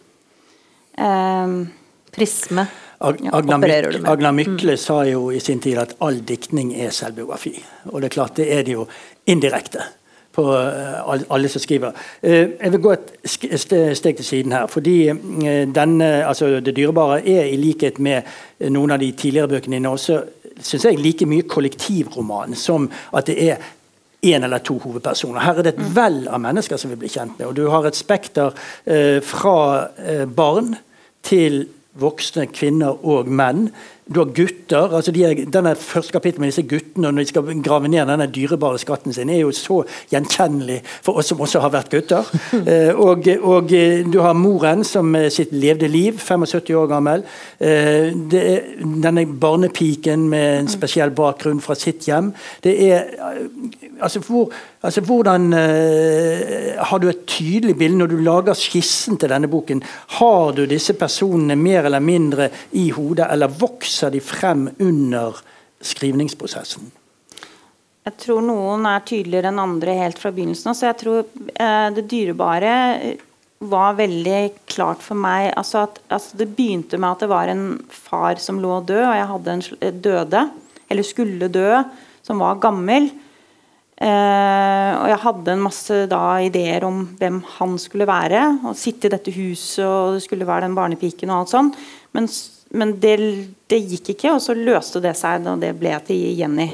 Um, 0.97 1.67
Prisme. 2.13 2.67
Agna, 3.03 3.57
Myk 3.57 4.07
Agna 4.07 4.31
Mykle 4.31 4.77
mm. 4.77 4.79
sa 4.79 5.01
jo 5.07 5.27
i 5.31 5.41
sin 5.43 5.59
tid 5.59 5.77
at 5.81 5.95
all 6.01 6.21
diktning 6.27 6.71
er 6.73 6.93
selvbiografi. 6.95 7.57
Og 7.91 8.01
det 8.01 8.09
er 8.09 8.15
klart, 8.15 8.37
det 8.37 8.47
er 8.53 8.63
det 8.63 8.77
jo 8.77 8.87
indirekte 9.27 9.83
på 10.33 10.45
eh, 10.57 11.25
alle 11.29 11.49
som 11.51 11.61
skriver. 11.61 11.91
Eh, 12.21 12.55
jeg 12.55 12.73
vil 12.73 12.81
gå 12.81 12.93
et 12.95 13.11
steg 13.29 14.15
til 14.17 14.25
siden 14.25 14.55
her. 14.55 14.67
fordi 14.67 15.09
eh, 15.09 15.67
denne, 15.69 16.25
altså 16.25 16.59
Det 16.59 16.75
dyrebare 16.75 17.21
er 17.27 17.51
i 17.51 17.59
likhet 17.59 17.99
med 17.99 18.23
noen 18.69 18.91
av 18.91 18.99
de 18.99 19.11
tidligere 19.11 19.47
bøkene 19.47 19.77
dine 19.77 19.89
også 19.89 20.23
synes 20.61 20.85
jeg 20.85 20.99
like 21.01 21.25
mye 21.25 21.47
kollektivroman 21.49 22.55
som 22.55 22.89
at 23.13 23.27
det 23.27 23.37
er 23.49 23.71
én 24.23 24.43
eller 24.43 24.63
to 24.63 24.77
hovedpersoner. 24.79 25.41
Her 25.43 25.59
er 25.59 25.65
det 25.65 25.73
et 25.73 25.83
mm. 25.83 25.93
vell 25.95 26.19
av 26.31 26.41
mennesker 26.43 26.79
som 26.79 26.93
vi 26.93 26.99
blir 27.01 27.11
kjent 27.11 27.37
med. 27.37 27.47
og 27.49 27.55
Du 27.57 27.65
har 27.67 27.87
et 27.87 27.97
spekter 27.97 28.53
eh, 28.85 29.19
fra 29.19 29.89
eh, 29.99 30.23
barn 30.25 30.77
til 31.27 31.65
voksne 31.99 32.47
kvinner 32.49 32.97
og 33.05 33.29
menn. 33.29 33.67
Du 34.03 34.19
har 34.19 34.31
gutter. 34.35 34.95
altså 34.95 35.11
de 35.11 35.23
er, 35.23 35.45
denne 35.47 35.75
første 35.79 36.11
kapittel 36.11 36.41
med 36.41 36.49
disse 36.51 36.65
guttene 36.67 37.11
når 37.11 37.23
de 37.23 37.29
skal 37.29 37.61
grave 37.63 37.87
ned 37.87 38.09
denne 38.09 38.27
dyrebare 38.27 38.79
skatten 38.81 39.13
sin, 39.15 39.29
er 39.29 39.39
jo 39.39 39.51
så 39.55 39.77
gjenkjennelig 40.11 40.81
for 41.05 41.21
oss 41.21 41.31
som 41.31 41.39
også 41.41 41.61
har 41.63 41.73
vært 41.73 41.93
gutter. 41.93 42.33
Eh, 42.73 42.95
og, 42.95 43.25
og, 43.43 43.71
eh, 43.75 44.05
du 44.07 44.19
har 44.23 44.33
moren 44.37 44.83
som 44.87 45.09
sitt 45.33 45.51
levde 45.51 45.87
liv, 45.91 46.19
75 46.19 46.75
år 46.79 46.87
gammel. 46.87 47.23
Eh, 47.59 48.13
denne 48.13 49.25
barnepiken 49.25 50.27
med 50.29 50.59
en 50.61 50.69
spesiell 50.71 51.11
bakgrunn 51.15 51.59
fra 51.61 51.75
sitt 51.75 52.07
hjem. 52.07 52.31
Det 52.63 52.73
er 52.87 53.09
altså, 53.99 54.21
hvor, 54.23 54.53
altså 54.83 55.01
Hvordan 55.07 55.47
uh, 55.53 56.83
Har 56.83 56.99
du 56.99 57.09
et 57.09 57.25
tydelig 57.29 57.77
bilde 57.79 58.01
når 58.01 58.11
du 58.11 58.17
lager 58.23 58.57
skissen 58.57 59.17
til 59.17 59.31
denne 59.31 59.49
boken? 59.51 59.83
Har 60.19 60.53
du 60.57 60.65
disse 60.69 60.95
personene 60.99 61.57
mer 61.59 61.87
eller 61.87 62.03
mindre 62.03 62.49
i 62.79 62.89
hodet, 62.91 63.27
eller 63.31 63.47
vokser 63.47 64.13
de 64.13 64.21
frem 64.23 64.67
under 64.79 65.39
skrivningsprosessen? 65.83 66.91
Jeg 68.03 68.19
tror 68.19 68.41
noen 68.43 68.83
er 68.89 69.05
tydeligere 69.07 69.53
enn 69.53 69.61
andre 69.63 69.93
helt 69.95 70.19
fra 70.19 70.33
begynnelsen 70.35 70.75
Så 70.75 70.89
jeg 70.89 70.99
tror 70.99 71.21
uh, 71.23 71.89
det 71.95 72.09
dyrebare 72.11 72.73
var 73.63 73.95
veldig 73.95 74.41
klart 74.67 75.03
for 75.03 75.15
meg 75.15 75.53
altså 75.55 75.85
at, 75.85 75.99
altså 76.11 76.39
Det 76.41 76.49
begynte 76.55 76.99
med 76.99 77.13
at 77.13 77.23
det 77.23 77.29
var 77.31 77.51
en 77.51 77.67
far 77.87 78.41
som 78.43 78.59
lå 78.59 78.81
død, 78.83 79.05
og 79.05 79.15
jeg 79.15 79.29
hadde 79.29 79.53
en 79.55 80.01
døde, 80.03 80.41
eller 80.91 81.07
skulle 81.07 81.47
dø, 81.47 81.79
som 82.25 82.41
var 82.43 82.59
gammel. 82.63 83.07
Eh, 84.03 84.93
og 84.99 85.07
jeg 85.07 85.21
hadde 85.23 85.53
en 85.53 85.61
masse 85.63 85.97
da, 86.11 86.23
ideer 86.43 86.83
om 86.87 87.03
hvem 87.19 87.39
han 87.55 87.75
skulle 87.79 88.07
være. 88.09 88.41
og 88.67 88.75
Sitte 88.79 89.07
i 89.07 89.13
dette 89.13 89.33
huset, 89.35 89.85
og 89.85 90.17
det 90.17 90.25
skulle 90.25 90.47
være 90.47 90.67
den 90.67 90.75
barnepiken 90.77 91.31
og 91.31 91.43
alt 91.43 91.53
sånn. 91.53 91.69
Men, 92.15 92.27
men 92.75 92.95
det, 93.03 93.15
det, 93.71 93.79
gikk 93.93 94.13
ikke, 94.15 94.33
og 94.35 94.41
så 94.43 94.57
løste 94.57 95.03
det 95.03 95.15
seg, 95.19 95.47
og 95.47 95.63
det 95.63 95.71
ble 95.79 95.95
til 96.07 96.25
Jenny. 96.35 96.67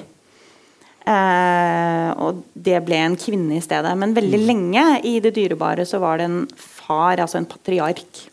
Eh, 1.10 2.10
og 2.18 2.42
det 2.54 2.82
ble 2.86 3.04
en 3.06 3.20
kvinne 3.20 3.60
i 3.60 3.64
stedet. 3.64 3.94
Men 4.00 4.18
veldig 4.18 4.42
mm. 4.42 4.50
lenge 4.50 4.88
i 5.06 5.20
det 5.22 5.36
dyrebare 5.38 5.86
så 5.90 6.02
var 6.02 6.20
det 6.20 6.30
en 6.32 6.44
far, 6.58 7.22
altså 7.22 7.42
en 7.42 7.50
patriark. 7.50 8.26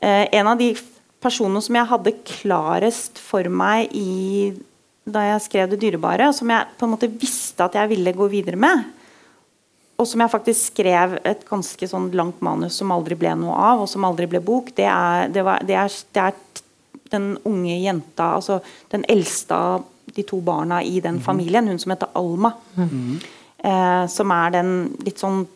Eh, 0.00 0.24
en 0.32 0.48
av 0.48 0.60
de 0.60 0.72
personene 1.24 1.60
som 1.64 1.76
jeg 1.76 1.92
hadde 1.92 2.18
klarest 2.28 3.20
for 3.20 3.48
meg 3.52 3.92
i 3.96 4.52
da 5.04 5.20
jeg 5.20 5.40
skrev 5.44 5.70
'Det 5.70 5.80
dyrebare', 5.80 6.32
som 6.32 6.50
jeg 6.50 6.66
på 6.78 6.86
en 6.86 6.92
måte 6.96 7.08
visste 7.08 7.64
at 7.64 7.74
jeg 7.74 7.88
ville 7.88 8.12
gå 8.12 8.28
videre 8.28 8.56
med. 8.56 8.84
Og 9.98 10.06
som 10.06 10.20
jeg 10.20 10.30
faktisk 10.30 10.72
skrev 10.72 11.18
et 11.24 11.44
ganske 11.48 11.86
sånn 11.86 12.10
langt 12.12 12.40
manus 12.42 12.74
som 12.80 12.90
aldri 12.90 13.14
ble 13.14 13.34
noe 13.38 13.54
av, 13.54 13.80
og 13.84 13.88
som 13.88 14.04
aldri 14.04 14.26
ble 14.26 14.40
bok, 14.40 14.72
det 14.74 14.88
er, 14.90 15.28
det 15.28 15.44
var, 15.44 15.62
det 15.62 15.76
er, 15.78 15.88
det 16.12 16.22
er 16.22 16.32
den 17.14 17.38
unge 17.44 17.76
jenta, 17.78 18.34
altså 18.34 18.60
den 18.90 19.04
eldste 19.08 19.54
av 19.54 19.84
de 20.14 20.22
to 20.26 20.40
barna 20.40 20.82
i 20.82 21.00
den 21.00 21.20
mhm. 21.20 21.22
familien, 21.22 21.68
hun 21.68 21.78
som 21.78 21.90
heter 21.90 22.08
Alma. 22.14 22.52
Mm 22.74 22.88
-hmm. 22.88 23.24
eh, 23.58 24.06
som 24.08 24.30
er 24.30 24.50
den 24.50 24.96
litt 25.04 25.18
sånn 25.18 25.46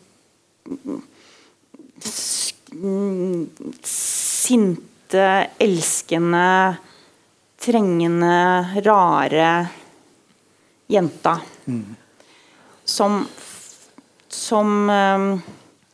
sinte, 3.83 5.47
elskende 5.59 6.77
trengende, 7.59 8.35
rare 8.85 9.51
jenta. 10.89 11.39
Mm. 11.65 11.95
Som, 12.89 13.21
som 14.27 14.89
um, 14.89 15.31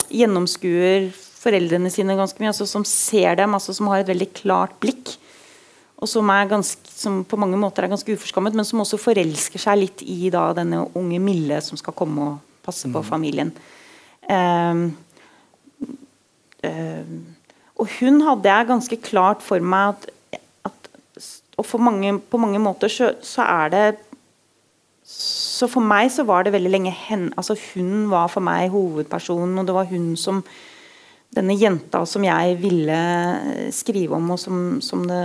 gjennomskuer 0.10 1.10
foreldrene 1.46 1.92
sine 1.94 2.18
ganske 2.18 2.42
mye. 2.42 2.54
Altså, 2.54 2.68
som 2.70 2.86
ser 2.88 3.38
dem, 3.42 3.58
altså, 3.58 3.76
som 3.76 3.90
har 3.92 4.04
et 4.04 4.12
veldig 4.12 4.32
klart 4.38 4.76
blikk. 4.84 5.16
Og 5.96 6.10
som, 6.12 6.28
ganske, 6.50 6.92
som, 6.92 7.22
på 7.28 7.40
mange 7.40 7.58
måter 7.60 7.86
er 7.86 7.94
ganske 7.94 8.18
uforskammet, 8.18 8.56
men 8.56 8.68
som 8.68 8.82
også 8.84 9.00
forelsker 9.00 9.62
seg 9.62 9.80
litt 9.80 10.04
i 10.04 10.30
da, 10.34 10.50
denne 10.58 10.84
unge 10.98 11.22
Mille 11.24 11.62
som 11.64 11.80
skal 11.80 11.96
komme 11.98 12.30
og 12.34 12.66
passe 12.66 12.90
på 12.92 13.02
mm. 13.02 13.08
familien. 13.08 13.54
Um, 14.26 14.90
um, 16.66 17.16
og 17.76 17.90
hun 18.00 18.22
hadde 18.26 18.52
jeg 18.52 18.70
ganske 18.72 19.00
klart 19.06 19.44
for 19.46 19.64
meg 19.64 19.96
at 19.96 20.12
og 21.58 21.80
mange, 21.80 22.20
på 22.20 22.38
mange 22.38 22.60
måter 22.60 22.92
så, 22.92 23.14
så, 23.22 23.42
er 23.42 23.70
det 23.70 23.86
Så 25.06 25.68
for 25.72 25.86
meg 25.86 26.10
så 26.12 26.24
var 26.24 26.44
det 26.44 26.54
veldig 26.54 26.72
lenge 26.72 26.92
hen, 26.92 27.34
altså 27.38 27.56
Hun 27.74 28.10
var 28.12 28.28
for 28.28 28.42
meg 28.42 28.70
hovedpersonen, 28.74 29.58
og 29.60 29.68
det 29.68 29.76
var 29.76 29.92
hun 29.92 30.16
som 30.18 30.44
Denne 31.36 31.56
jenta 31.60 32.06
som 32.08 32.24
jeg 32.24 32.58
ville 32.62 32.98
skrive 33.76 34.16
om, 34.16 34.30
og 34.32 34.40
som, 34.40 34.80
som 34.82 35.02
det 35.08 35.24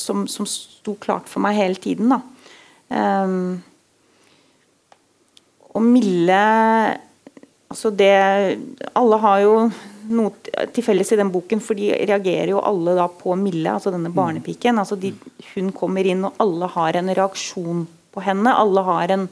som, 0.00 0.24
som 0.30 0.46
sto 0.48 0.94
klart 1.00 1.28
for 1.30 1.42
meg 1.44 1.58
hele 1.58 1.80
tiden. 1.80 2.12
da. 2.12 2.20
Um, 2.90 3.60
og 5.70 5.84
Mille 5.86 6.38
altså 7.70 7.92
det, 7.94 8.10
Alle 8.98 9.18
har 9.22 9.38
jo 9.44 9.54
noe 10.14 10.66
til 10.74 10.84
felles 10.84 11.12
i 11.12 11.18
den 11.20 11.30
boken, 11.32 11.62
for 11.64 11.78
de 11.78 11.92
reagerer 11.94 12.52
jo 12.52 12.62
alle 12.64 12.96
da 12.98 13.06
på 13.10 13.36
Mille, 13.38 13.68
altså 13.72 13.92
denne 13.94 14.12
barnepiken. 14.14 14.78
altså 14.78 14.98
de, 15.00 15.12
Hun 15.54 15.72
kommer 15.72 16.06
inn, 16.06 16.24
og 16.26 16.38
alle 16.42 16.68
har 16.74 16.98
en 16.98 17.14
reaksjon 17.14 17.86
på 18.12 18.24
henne. 18.26 18.52
alle 18.52 18.84
har 18.86 19.16
en, 19.16 19.28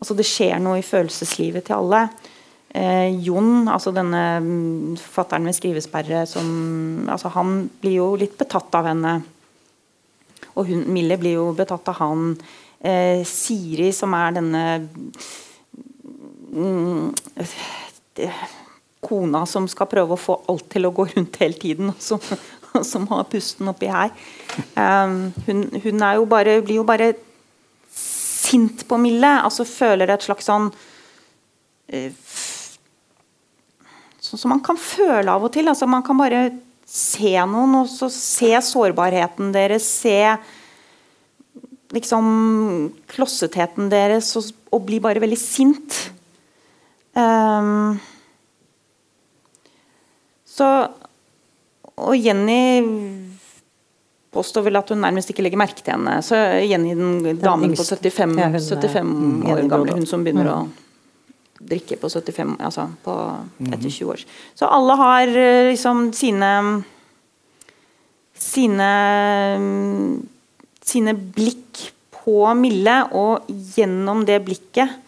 altså 0.00 0.14
Det 0.14 0.26
skjer 0.26 0.58
noe 0.62 0.80
i 0.80 0.86
følelseslivet 0.86 1.68
til 1.68 1.78
alle. 1.78 2.08
Eh, 2.68 3.08
Jon, 3.24 3.68
altså 3.68 3.92
denne 3.96 4.22
fatteren 4.40 4.96
forfatteren 5.00 5.48
med 5.48 5.56
skrivesperre, 5.56 6.26
som, 6.28 7.08
altså 7.08 7.32
han 7.32 7.70
blir 7.80 7.96
jo 8.02 8.08
litt 8.20 8.36
betatt 8.38 8.74
av 8.76 8.90
henne. 8.90 9.14
Og 10.54 10.68
hun, 10.68 10.84
Mille 10.92 11.16
blir 11.20 11.38
jo 11.38 11.52
betatt 11.56 11.88
av 11.88 12.00
han. 12.02 12.34
Eh, 12.80 13.24
Siri, 13.26 13.88
som 13.96 14.14
er 14.14 14.36
denne 14.36 14.64
mm, 16.52 17.14
kona 19.04 19.44
som 19.46 19.68
skal 19.70 19.88
prøve 19.90 20.16
å 20.16 20.20
få 20.20 20.36
alt 20.50 20.68
til 20.72 20.88
å 20.88 20.92
gå 20.94 21.06
rundt 21.12 21.38
hele 21.42 21.58
tiden, 21.58 21.92
og 21.92 22.02
som, 22.02 22.22
som 22.90 23.06
har 23.12 23.28
pusten 23.30 23.70
oppi 23.70 23.90
her. 23.92 24.12
Um, 24.74 25.30
hun, 25.46 25.66
hun 25.84 26.06
jo 26.18 26.28
bare, 26.30 26.58
blir 26.64 26.80
jo 26.80 26.86
bare 26.88 27.12
sint 27.94 28.86
på 28.88 28.98
Mille. 29.00 29.32
altså 29.44 29.66
Føler 29.68 30.10
et 30.10 30.24
slags 30.24 30.48
sånn 30.48 30.70
uh, 30.72 32.12
Sånn 34.28 34.40
som 34.42 34.50
man 34.52 34.60
kan 34.60 34.76
føle 34.76 35.32
av 35.32 35.44
og 35.46 35.52
til. 35.54 35.70
altså 35.70 35.86
Man 35.88 36.02
kan 36.04 36.18
bare 36.18 36.50
se 36.88 37.32
noen, 37.48 37.78
og 37.80 37.86
så 37.88 38.10
se 38.12 38.50
sårbarheten 38.66 39.54
deres. 39.54 39.86
Se 40.02 40.18
liksom 41.96 42.26
klossetheten 43.08 43.88
deres, 43.88 44.34
og, 44.36 44.50
og 44.74 44.84
bli 44.84 44.98
bare 45.00 45.22
veldig 45.22 45.38
sint. 45.40 45.96
Um, 47.16 47.96
så 50.58 50.70
Og 51.98 52.14
Jenny 52.14 52.84
påstår 54.30 54.68
vel 54.68 54.78
at 54.78 54.90
hun 54.92 55.00
nærmest 55.02 55.32
ikke 55.32 55.42
legger 55.42 55.58
merke 55.58 55.82
til 55.82 55.96
henne. 55.96 56.18
Så 56.22 56.36
Jenny, 56.62 56.92
den 56.94 57.40
damen 57.40 57.74
på 57.74 57.82
75, 57.82 58.36
ja, 58.38 58.50
75 58.54 59.48
år 59.50 59.64
gamle, 59.72 59.96
hun 59.98 60.06
som 60.06 60.22
begynner 60.22 60.52
å 60.52 60.58
drikke 61.58 61.98
på 61.98 62.10
75 62.12 62.54
altså 62.62 62.86
på, 63.02 63.14
etter 63.66 63.88
20 63.88 64.12
år. 64.12 64.22
Så 64.54 64.68
alle 64.70 64.94
har 65.00 65.32
eh, 65.32 65.70
liksom 65.72 66.10
sine 66.14 66.52
sine 68.38 68.90
sine 70.88 71.14
blikk 71.18 71.88
på 72.22 72.40
Mille, 72.54 73.00
og 73.16 73.48
gjennom 73.74 74.22
det 74.28 74.38
blikket 74.46 74.98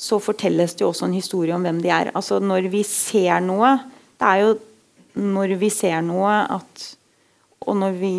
så 0.00 0.20
fortelles 0.22 0.74
det 0.76 0.84
jo 0.84 0.90
også 0.92 1.08
en 1.08 1.16
historie 1.16 1.54
om 1.54 1.64
hvem 1.64 1.80
de 1.82 1.90
er. 1.92 2.10
Altså 2.16 2.38
Når 2.40 2.70
vi 2.72 2.82
ser 2.86 3.42
noe 3.44 3.74
Det 4.20 4.28
er 4.28 4.42
jo 4.44 4.54
når 5.18 5.56
vi 5.60 5.70
ser 5.72 6.00
noe 6.06 6.34
at, 6.58 6.84
og 7.66 7.76
når 7.80 7.96
vi, 7.98 8.12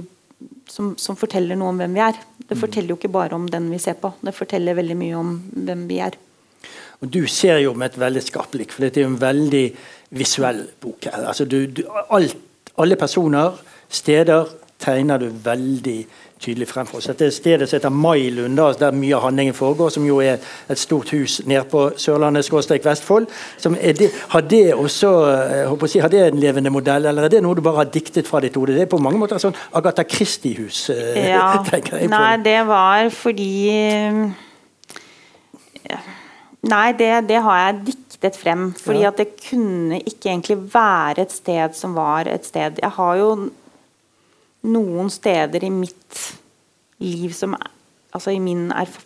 som, 0.70 0.94
som, 1.00 1.18
forteller 1.20 1.60
noe 1.60 1.72
om 1.74 1.82
hvem 1.82 1.96
vi 1.96 2.04
er. 2.04 2.20
Det 2.42 2.58
mm. 2.58 2.62
forteller 2.62 2.94
jo 2.94 3.00
ikke 3.00 3.14
bare 3.14 3.38
om 3.38 3.48
den 3.50 3.70
vi 3.72 3.80
ser 3.82 3.98
på, 4.02 4.14
det 4.22 4.36
forteller 4.36 4.78
veldig 4.78 4.98
mye 5.00 5.18
om 5.20 5.34
hvem 5.68 5.88
vi 5.90 6.02
er. 6.04 6.18
Og 7.02 7.10
Du 7.10 7.26
ser 7.28 7.58
jo 7.64 7.74
med 7.74 7.92
et 7.92 8.02
veldig 8.02 8.22
skarpt 8.22 8.56
blikk, 8.56 8.74
for 8.76 8.86
dette 8.86 9.02
er 9.02 9.08
jo 9.08 9.14
en 9.16 9.22
veldig 9.22 9.66
visuell 10.18 10.66
bok. 10.82 11.08
her. 11.08 11.24
Altså 11.26 11.46
du, 11.46 11.66
du, 11.66 11.86
alt, 12.10 12.36
alle 12.78 12.98
personer, 13.00 13.58
steder, 13.90 14.52
tegner 14.82 15.22
du 15.22 15.30
veldig 15.44 16.00
tydelig 16.42 16.68
frem 16.68 16.88
for 16.90 17.00
oss. 17.00 17.08
Dette 17.12 17.28
er 17.28 17.36
stedet 17.36 17.70
som 17.70 17.78
heter 17.78 17.94
Mailund, 17.94 18.60
der 18.80 18.96
mye 18.98 19.16
av 19.18 19.28
handlingen 19.28 19.56
foregår, 19.58 19.94
som 19.94 20.06
jo 20.08 20.20
er 20.24 20.42
et 20.70 20.82
stort 20.82 21.12
hus 21.16 21.40
nede 21.46 21.64
på 21.72 21.88
Sørlandet 22.02 22.48
skråstrek 22.48 22.86
Vestfold. 22.86 23.30
Det, 24.02 24.10
har 24.34 24.46
det 24.50 24.64
også 24.74 25.12
jeg 25.72 25.90
si, 25.90 26.02
har 26.04 26.12
det 26.14 26.26
en 26.28 26.40
levende 26.42 26.74
modell, 26.74 27.06
eller 27.06 27.28
er 27.28 27.34
det 27.34 27.44
noe 27.46 27.58
du 27.58 27.64
bare 27.66 27.84
har 27.84 27.92
diktet 27.94 28.28
fra 28.28 28.42
ditt 28.44 28.58
hode? 28.58 28.76
Det 28.76 28.88
er 28.88 28.92
på 28.92 29.02
mange 29.02 29.22
måter 29.22 29.42
sånn 29.42 29.56
Agatha 29.78 30.06
Christie-hus, 30.08 30.90
eh, 30.94 31.32
ja. 31.32 31.50
Nei, 32.12 32.36
det 32.44 32.60
var 32.70 33.12
fordi 33.14 33.52
Nei, 36.62 36.92
det, 36.94 37.10
det 37.30 37.40
har 37.42 37.58
jeg 37.58 37.80
diktet 37.88 38.38
frem. 38.38 38.68
Fordi 38.78 39.02
ja. 39.02 39.10
at 39.10 39.18
det 39.18 39.32
kunne 39.42 39.98
ikke 39.98 40.30
egentlig 40.30 40.60
være 40.74 41.26
et 41.26 41.34
sted 41.34 41.74
som 41.78 41.96
var 41.98 42.30
et 42.30 42.46
sted 42.46 42.78
Jeg 42.84 42.94
har 43.00 43.16
jo 43.18 43.32
noen 44.68 45.10
steder 45.10 45.64
i 45.66 45.72
mitt 45.74 46.20
liv 47.02 47.34
som 47.34 47.56
Altså 48.12 48.34
i 48.36 48.42
min 48.44 48.66
erf 48.76 48.98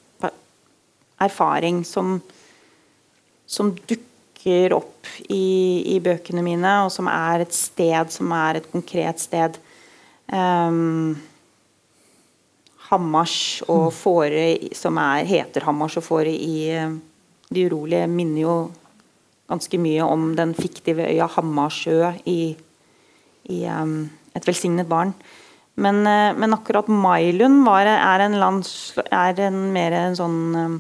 erfaring 1.22 1.84
som, 1.86 2.20
som 3.46 3.72
dukker 3.88 4.74
opp 4.76 5.08
i, 5.30 5.96
i, 5.96 6.00
bøkene 6.04 6.44
mine, 6.46 6.74
og 6.86 6.92
som 6.94 7.10
er 7.12 7.46
et 7.46 7.56
sted 7.56 8.12
som 8.14 8.34
er 8.36 8.60
et 8.60 8.68
konkret 8.72 9.22
sted. 9.22 9.60
Um, 10.28 11.16
Hammars 12.90 13.64
og 13.66 13.88
mm. 13.88 13.96
Fåre, 13.98 14.48
som 14.78 15.00
er, 15.02 15.26
heter 15.30 15.66
Hammars 15.66 15.98
og 16.02 16.06
Fåre 16.06 16.34
i 16.34 16.58
uh, 16.74 16.98
De 17.54 17.68
urolige, 17.70 18.10
minner 18.10 18.42
jo 18.42 18.56
ganske 19.50 19.78
mye 19.78 20.06
om 20.06 20.32
den 20.38 20.56
fiktive 20.58 21.06
øya 21.06 21.28
Hammarsjø 21.38 22.12
i, 22.26 22.56
i 23.54 23.60
um, 23.70 24.10
Et 24.36 24.48
velsignet 24.50 24.90
barn. 24.90 25.14
Men, 25.76 26.08
eh, 26.08 26.34
men 26.38 26.56
akkurat 26.56 26.88
Mailund 26.88 27.66
var, 27.66 27.86
er, 27.86 28.26
en 28.26 28.40
lands, 28.40 28.70
er 29.12 29.40
en 29.48 29.62
mer 29.76 29.96
en 30.00 30.16
sånn 30.16 30.38
eh, 30.56 30.76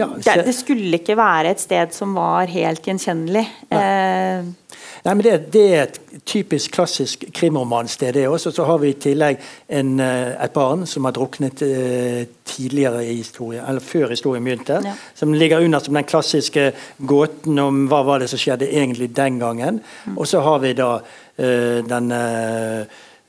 ja, 0.00 0.06
det, 0.16 0.42
det, 0.46 0.54
skulle 0.56 1.00
ikke 1.00 1.16
være 1.18 1.52
et 1.52 1.60
sted 1.60 1.92
som 1.92 2.14
var 2.16 2.48
helt 2.48 2.86
gjenkjennelig. 2.86 3.44
Nei. 3.68 3.80
Eh, 3.84 4.78
Nei, 5.00 5.14
men 5.14 5.22
det, 5.24 5.34
det, 5.52 5.62
er 5.72 5.82
et 5.86 5.98
typisk 6.28 6.74
klassisk 6.76 7.24
krimromansted. 7.36 8.14
det 8.14 8.26
også. 8.28 8.52
Så 8.52 8.64
har 8.68 8.78
vi 8.82 8.90
i 8.92 8.98
tillegg 9.00 9.40
en, 9.68 9.94
eh, 10.00 10.34
et 10.44 10.52
barn 10.52 10.86
som 10.86 11.08
har 11.08 11.14
druknet 11.16 11.62
eh, 11.64 12.26
tidligere 12.44 13.04
i 13.06 13.16
historien, 13.16 13.64
eller 13.68 13.80
før 13.80 14.12
historien 14.12 14.44
begynte. 14.44 14.80
Ja. 14.84 14.94
Som 15.14 15.34
ligger 15.34 15.64
under 15.64 15.78
som 15.78 15.96
den 15.96 16.04
klassiske 16.04 16.72
gåten 16.98 17.58
om 17.58 17.86
hva 17.88 18.02
var 18.04 18.20
det 18.20 18.28
som 18.32 18.40
skjedde 18.40 18.68
egentlig 18.68 19.14
den 19.16 19.40
gangen. 19.40 19.80
Mm. 20.04 20.18
Og 20.18 20.28
så 20.28 20.44
har 20.44 20.60
vi 20.64 20.74
da 20.76 20.98
denne 21.40 22.18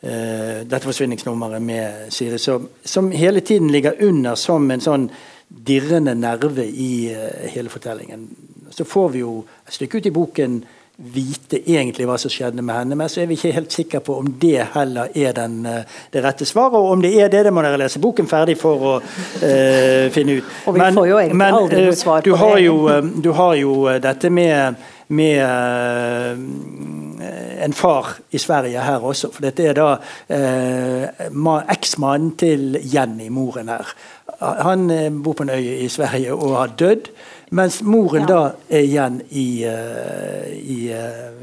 Uh, 0.02 0.64
dette 0.66 0.82
forsvinningsnummeret 0.82 1.62
med 1.62 2.08
Siri, 2.10 2.40
som, 2.42 2.64
som, 2.84 3.12
hele 3.12 3.40
tiden 3.40 3.68
ligger 3.70 4.00
under 4.02 4.34
som 4.36 4.66
en 4.74 4.82
sånn 4.82 5.04
dirrende 5.46 6.16
nerve 6.18 6.64
i 6.66 7.12
uh, 7.14 7.28
hele 7.54 7.70
fortellingen. 7.70 8.24
Så 8.74 8.82
får 8.90 9.12
vi 9.14 9.20
jo 9.22 9.36
et 9.68 9.76
stykke 9.76 10.00
ut 10.00 10.08
i 10.10 10.14
boken 10.16 10.56
vite 11.14 11.60
egentlig 11.70 12.08
hva 12.10 12.16
som 12.18 12.34
skjedde 12.34 12.66
med 12.66 12.80
henne, 12.80 12.98
men 12.98 13.12
så 13.14 13.22
er 13.22 13.30
vi 13.30 13.38
ikke 13.38 13.52
helt 13.60 13.78
sikre 13.78 14.02
på 14.08 14.16
om 14.24 14.32
det 14.42 14.72
heller 14.74 15.14
er 15.14 15.36
den, 15.38 15.60
uh, 15.70 16.02
det 16.10 16.24
rette 16.26 16.50
svaret. 16.50 16.80
Og 16.82 16.96
om 16.96 17.06
det 17.06 17.12
er 17.22 17.30
det, 17.30 17.44
det 17.46 17.54
må 17.54 17.62
dere 17.62 17.84
lese 17.84 18.02
boken 18.02 18.30
ferdig 18.32 18.56
for 18.58 18.88
å 18.96 18.96
finne 19.38 20.40
ut. 20.40 20.50
Og 20.66 20.80
vi 20.80 20.82
men, 20.82 20.98
får 20.98 21.12
jo 21.12 21.22
egentlig 21.22 21.44
men, 21.44 21.60
aldri 21.60 21.86
noe 21.92 22.02
svar 22.02 22.26
på 22.26 22.32
du 22.32 22.42
har 22.42 22.58
det. 22.58 22.66
Jo, 22.66 22.80
du 23.22 23.32
har 23.38 23.54
jo 23.62 23.78
dette 24.02 24.34
med 24.34 24.82
med 25.12 25.42
uh, 25.44 26.40
en 27.66 27.76
far 27.78 28.16
i 28.32 28.40
Sverige 28.42 28.82
her 28.82 29.04
også. 29.04 29.32
For 29.34 29.46
dette 29.46 29.68
er 29.68 29.78
da 29.78 29.90
uh, 30.00 31.54
eksmannen 31.72 32.34
til 32.40 32.80
Jenny, 32.94 33.30
moren 33.34 33.70
her. 33.72 33.94
Han 34.64 34.88
uh, 34.92 35.24
bor 35.24 35.38
på 35.38 35.48
en 35.48 35.56
øy 35.58 35.84
i 35.86 35.90
Sverige 35.92 36.34
og 36.34 36.58
har 36.58 36.76
dødd. 36.80 37.12
Mens 37.52 37.82
moren 37.84 38.24
ja. 38.24 38.28
da 38.30 38.42
er 38.72 38.86
igjen 38.88 39.18
i, 39.30 39.48
i 39.68 40.78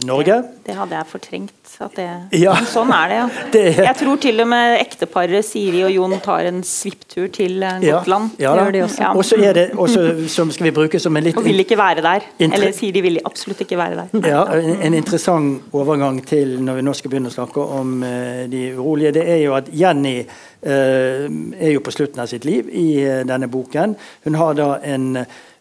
Norge. 0.09 0.39
Det, 0.41 0.65
det 0.71 0.77
hadde 0.79 0.97
jeg 0.97 1.09
fortrengt. 1.11 1.55
Det, 1.95 2.07
ja. 2.41 2.55
Sånn 2.75 2.91
er 2.95 3.11
det, 3.11 3.19
ja. 3.19 3.27
Det, 3.55 3.65
jeg 3.77 3.97
tror 4.01 4.21
til 4.23 4.43
og 4.43 4.49
med 4.51 4.75
ekteparet 4.79 5.47
Siri 5.47 5.83
og 5.87 5.93
Jon 5.93 6.17
tar 6.25 6.49
en 6.49 6.63
svipptur 6.67 7.29
til 7.35 7.61
Gotland. 7.83 8.39
Ja, 8.41 8.55
ja. 8.57 9.13
Og 9.13 9.21
så 9.27 9.37
er 9.37 9.55
det 9.59 9.67
også, 9.77 10.07
som 10.33 10.51
skal 10.55 10.71
vi 10.71 10.75
bruke 10.81 11.01
som 11.03 11.17
en 11.19 11.29
litt 11.29 11.37
Og 11.39 11.45
vil 11.47 11.61
ikke 11.63 11.79
være 11.79 12.05
der. 12.05 12.27
Eller 12.49 12.73
Siri 12.77 13.03
vil 13.05 13.21
absolutt 13.25 13.61
ikke 13.67 13.79
være 13.79 14.01
der. 14.01 14.29
Ja, 14.29 14.45
en, 14.57 14.79
en, 14.89 14.97
interessant 14.99 15.69
overgang 15.77 16.23
til 16.27 16.57
når 16.65 16.81
vi 16.81 16.87
nå 16.89 16.95
skal 16.97 17.13
begynne 17.13 17.33
å 17.33 17.37
snakke 17.37 17.65
om 17.79 17.99
uh, 18.03 18.47
de 18.51 18.65
urolige, 18.79 19.15
det 19.21 19.27
er 19.29 19.43
jo 19.45 19.55
at 19.59 19.69
Jenny 19.75 20.17
uh, 20.25 21.29
er 21.29 21.75
jo 21.75 21.85
på 21.85 21.95
slutten 21.95 22.25
av 22.25 22.31
sitt 22.33 22.49
liv 22.49 22.73
i 22.73 22.89
uh, 23.05 23.21
denne 23.29 23.51
boken. 23.53 23.95
Hun 24.27 24.41
har 24.41 24.59
da 24.59 24.73
en 24.83 25.13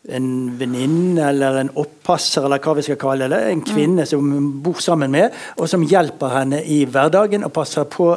en 0.07 0.27
venninne 0.59 1.29
eller 1.29 1.59
en 1.61 1.71
oppasser, 1.75 2.45
eller 2.45 2.61
hva 2.63 2.75
vi 2.77 2.85
skal 2.85 2.99
kalle 3.01 3.29
det. 3.31 3.41
En 3.51 3.63
kvinne 3.65 4.05
mm. 4.05 4.09
som 4.09 4.31
hun 4.31 4.49
bor 4.63 4.79
sammen 4.83 5.11
med, 5.13 5.35
og 5.57 5.69
som 5.69 5.83
hjelper 5.83 6.33
henne 6.33 6.61
i 6.63 6.83
hverdagen 6.87 7.45
og 7.47 7.53
passer 7.55 7.87
på. 7.91 8.13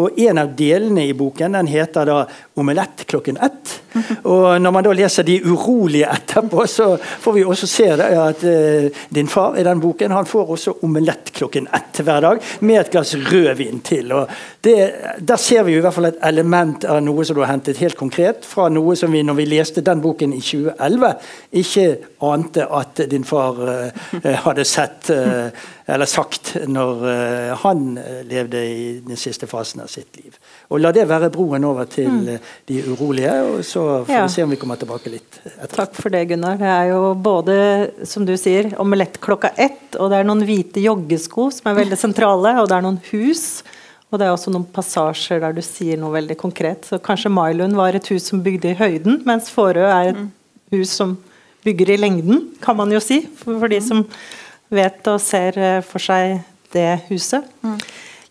Og 0.00 0.22
En 0.26 0.40
av 0.40 0.54
delene 0.56 1.06
i 1.06 1.16
boken 1.16 1.52
den 1.58 1.68
heter 1.68 2.06
da 2.08 2.26
'Omelett 2.56 3.06
klokken 3.06 3.36
ett'. 3.36 3.85
Og 4.24 4.60
Når 4.60 4.70
man 4.70 4.84
da 4.84 4.92
leser 4.96 5.26
de 5.26 5.38
urolige 5.44 6.08
etterpå, 6.12 6.66
så 6.66 6.96
får 6.96 7.32
vi 7.36 7.44
også 7.44 7.68
se 7.70 7.88
at 7.96 8.44
uh, 8.44 9.04
din 9.14 9.28
far 9.28 9.56
i 9.56 9.64
den 9.66 9.80
boken 9.80 10.14
han 10.14 10.26
får 10.26 10.50
også 10.56 10.76
omelett 10.86 11.32
klokken 11.36 11.68
ett 11.74 12.00
hver 12.04 12.20
dag, 12.20 12.42
med 12.60 12.80
et 12.80 12.90
glass 12.92 13.14
rødvin 13.14 13.80
til. 13.80 14.12
og 14.12 14.28
det, 14.64 14.92
Der 15.20 15.36
ser 15.36 15.62
vi 15.62 15.76
i 15.76 15.80
hvert 15.80 15.94
fall 15.94 16.10
et 16.10 16.20
element 16.22 16.84
av 16.84 17.00
noe 17.04 17.24
som 17.24 17.36
du 17.36 17.42
har 17.44 17.52
hentet 17.52 17.80
helt 17.82 17.96
konkret 17.96 18.44
fra 18.46 18.68
noe 18.72 18.96
som 18.96 19.12
vi, 19.12 19.22
når 19.22 19.40
vi 19.40 19.48
leste 19.48 19.84
den 19.84 20.02
boken 20.04 20.34
i 20.36 20.40
2011, 20.40 21.14
ikke 21.52 21.86
ante 22.26 22.66
at 22.66 23.00
din 23.10 23.24
far 23.24 23.60
uh, 23.62 24.30
hadde 24.46 24.64
sett 24.64 25.10
uh, 25.10 25.48
eller 25.86 26.08
sagt 26.10 26.56
når 26.66 27.04
uh, 27.06 27.56
han 27.62 27.98
levde 28.26 28.62
i 28.66 28.86
den 29.06 29.16
siste 29.20 29.46
fasen 29.46 29.84
av 29.84 29.90
sitt 29.92 30.16
liv. 30.18 30.34
Og 30.66 30.80
La 30.82 30.90
det 30.94 31.04
være 31.06 31.30
broen 31.30 31.64
over 31.68 31.86
til 31.90 32.08
mm. 32.10 32.48
de 32.66 32.80
urolige, 32.90 33.34
og 33.46 33.60
så 33.66 33.84
får 34.06 34.14
ja. 34.16 34.24
vi 34.24 34.34
se 34.34 34.44
om 34.46 34.50
vi 34.50 34.58
kommer 34.58 34.80
tilbake 34.80 35.12
litt. 35.12 35.38
Etter. 35.44 35.74
Takk 35.76 35.94
for 35.94 36.10
det, 36.10 36.24
Gunnar. 36.32 36.58
Det 36.58 36.70
er 36.72 36.90
jo 36.90 37.12
både, 37.14 37.56
som 38.08 38.26
du 38.26 38.34
sier, 38.40 38.72
omelett 38.82 39.20
klokka 39.22 39.52
ett, 39.54 39.94
og 39.94 40.10
det 40.10 40.20
er 40.20 40.26
noen 40.26 40.42
hvite 40.48 40.82
joggesko 40.82 41.50
som 41.54 41.70
er 41.70 41.78
veldig 41.84 41.98
sentrale, 42.00 42.56
og 42.62 42.70
det 42.70 42.78
er 42.78 42.86
noen 42.88 42.98
hus. 43.12 43.44
Og 44.10 44.18
det 44.18 44.26
er 44.26 44.34
også 44.34 44.52
noen 44.54 44.66
passasjer 44.74 45.40
der 45.42 45.54
du 45.54 45.62
sier 45.66 45.98
noe 46.00 46.14
veldig 46.14 46.36
konkret. 46.40 46.86
Så 46.88 46.98
kanskje 47.02 47.32
Mailund 47.32 47.78
var 47.78 47.94
et 47.94 48.10
hus 48.10 48.26
som 48.30 48.42
bygde 48.42 48.72
i 48.72 48.78
høyden, 48.78 49.22
mens 49.26 49.50
Fårø 49.54 49.86
er 49.86 50.12
et 50.12 50.18
mm. 50.18 50.28
hus 50.74 50.98
som 50.98 51.16
bygger 51.66 51.94
i 51.94 52.00
lengden, 52.00 52.42
kan 52.62 52.78
man 52.78 52.90
jo 52.94 53.02
si. 53.02 53.22
For, 53.38 53.58
for 53.62 53.70
de 53.70 53.80
som 53.82 54.04
vet 54.74 55.10
og 55.10 55.22
ser 55.22 55.58
eh, 55.58 55.80
for 55.86 56.02
seg 56.02 56.40
det 56.74 56.88
huset. 57.10 57.46
Mm. 57.62 57.78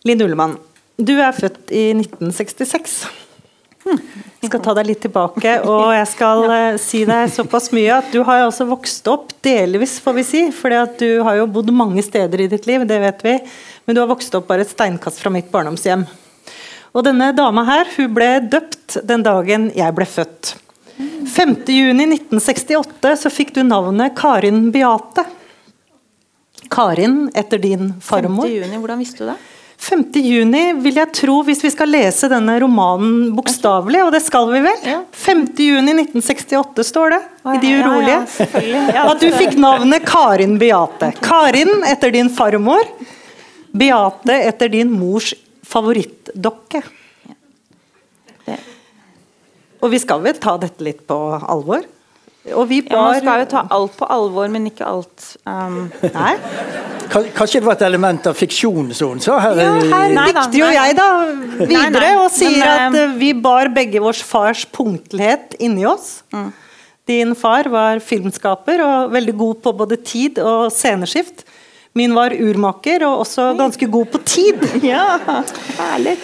Linn 0.06 0.24
Ullemann, 0.24 0.56
du 0.96 1.14
er 1.20 1.32
født 1.36 1.72
i 1.74 1.90
1966. 1.94 2.98
Hmm. 3.86 4.00
Jeg 4.42 4.50
skal 4.50 4.62
ta 4.64 4.72
deg 4.78 4.88
litt 4.88 5.02
tilbake, 5.04 5.52
og 5.68 5.92
jeg 5.94 6.06
skal 6.10 6.44
uh, 6.50 6.78
si 6.80 7.04
deg 7.08 7.30
såpass 7.32 7.70
mye 7.76 8.00
at 8.00 8.10
du 8.14 8.20
har 8.26 8.46
også 8.46 8.66
vokst 8.68 9.06
opp 9.12 9.34
delvis, 9.46 9.98
får 10.02 10.16
vi 10.18 10.24
si. 10.26 10.42
For 10.54 10.74
du 10.98 11.08
har 11.26 11.40
jo 11.40 11.48
bodd 11.50 11.70
mange 11.74 12.04
steder 12.04 12.44
i 12.44 12.50
ditt 12.50 12.68
liv, 12.68 12.86
det 12.88 13.00
vet 13.02 13.24
vi. 13.26 13.38
Men 13.86 13.96
du 13.96 14.02
har 14.02 14.10
vokst 14.10 14.34
opp 14.38 14.48
bare 14.50 14.66
et 14.66 14.72
steinkast 14.72 15.22
fra 15.22 15.32
mitt 15.32 15.52
barndomshjem. 15.52 16.06
Og 16.96 17.04
denne 17.04 17.32
dama 17.36 17.62
her, 17.68 17.90
hun 17.98 18.14
ble 18.16 18.30
døpt 18.48 19.02
den 19.04 19.22
dagen 19.26 19.68
jeg 19.76 19.94
ble 19.94 20.06
født. 20.08 20.56
5.6.1968 21.36 23.16
så 23.20 23.32
fikk 23.32 23.52
du 23.58 23.60
navnet 23.66 24.14
Karin 24.16 24.70
Beate. 24.72 25.26
Karin 26.72 27.26
etter 27.36 27.60
din 27.60 27.92
farmor. 28.02 28.48
5. 28.48 28.54
Juni, 28.56 28.80
hvordan 28.80 29.02
visste 29.02 29.22
du 29.22 29.28
det? 29.28 29.36
5. 29.78 30.04
juni 30.24 30.72
vil 30.82 30.96
jeg 30.98 31.12
tro, 31.14 31.36
hvis 31.46 31.60
vi 31.64 31.70
skal 31.70 31.90
lese 31.92 32.28
denne 32.32 32.56
romanen 32.62 33.30
bokstavelig, 33.36 34.00
og 34.06 34.12
det 34.14 34.22
skal 34.24 34.48
vi 34.50 34.62
vel? 34.64 34.86
Ja. 34.88 35.00
5. 35.12 35.44
juni 35.62 35.94
1968 36.00 36.86
står 36.88 37.14
det 37.14 37.20
i 37.54 37.56
De 37.62 37.72
urolige. 37.80 38.18
Ja, 38.40 38.84
ja, 38.96 39.06
at 39.12 39.22
du 39.22 39.28
fikk 39.36 39.58
navnet 39.60 40.06
Karin 40.08 40.56
Beate. 40.58 41.12
Karin 41.22 41.84
etter 41.86 42.14
din 42.14 42.32
farmor. 42.32 42.88
Beate 43.76 44.38
etter 44.48 44.72
din 44.72 44.90
mors 44.92 45.34
favorittdokke. 45.66 46.82
Og 49.84 49.92
vi 49.92 50.00
skal 50.02 50.22
vel 50.24 50.38
ta 50.40 50.56
dette 50.58 50.82
litt 50.82 51.04
på 51.06 51.16
alvor? 51.36 51.84
Og 52.54 52.68
vi 52.70 52.82
bar... 52.86 52.96
Ja, 52.96 53.02
Man 53.02 53.22
skal 53.22 53.42
jo 53.42 53.48
ta 53.50 53.62
alt 53.74 53.96
på 53.98 54.08
alvor, 54.12 54.50
men 54.52 54.68
ikke 54.70 54.86
alt 54.86 55.32
um... 55.48 55.86
Nei. 56.14 56.34
Kanskje 57.10 57.60
det 57.60 57.66
var 57.66 57.76
et 57.78 57.84
element 57.86 58.26
av 58.28 58.36
fiksjon, 58.36 58.90
som 58.96 59.14
hun 59.14 59.22
sa? 59.22 59.38
Her, 59.42 59.60
ja, 59.62 59.72
her 59.92 60.14
dikter 60.16 60.58
jo 60.58 60.70
jeg 60.74 60.96
da 60.98 61.08
videre 61.60 61.90
nei, 61.90 61.90
nei. 61.94 62.12
og 62.18 62.30
sier 62.34 62.62
men, 62.62 62.96
at 62.96 62.98
uh, 62.98 63.16
vi 63.18 63.32
bar 63.46 63.70
begge 63.74 64.02
vårs 64.02 64.22
fars 64.26 64.64
punktlighet 64.74 65.56
inni 65.62 65.86
oss. 65.88 66.20
Mm. 66.34 66.50
Din 67.06 67.36
far 67.38 67.70
var 67.70 68.02
filmskaper 68.02 68.82
og 68.82 69.14
veldig 69.14 69.36
god 69.38 69.62
på 69.62 69.74
både 69.84 70.00
tid 70.02 70.40
og 70.42 70.72
sceneskift. 70.74 71.46
Min 71.96 72.12
var 72.12 72.34
urmaker 72.36 73.06
og 73.08 73.22
også 73.24 73.54
ganske 73.56 73.88
god 73.88 74.10
på 74.12 74.20
tid. 74.28 74.64
Ja, 74.84 75.18
herlig. 75.78 76.18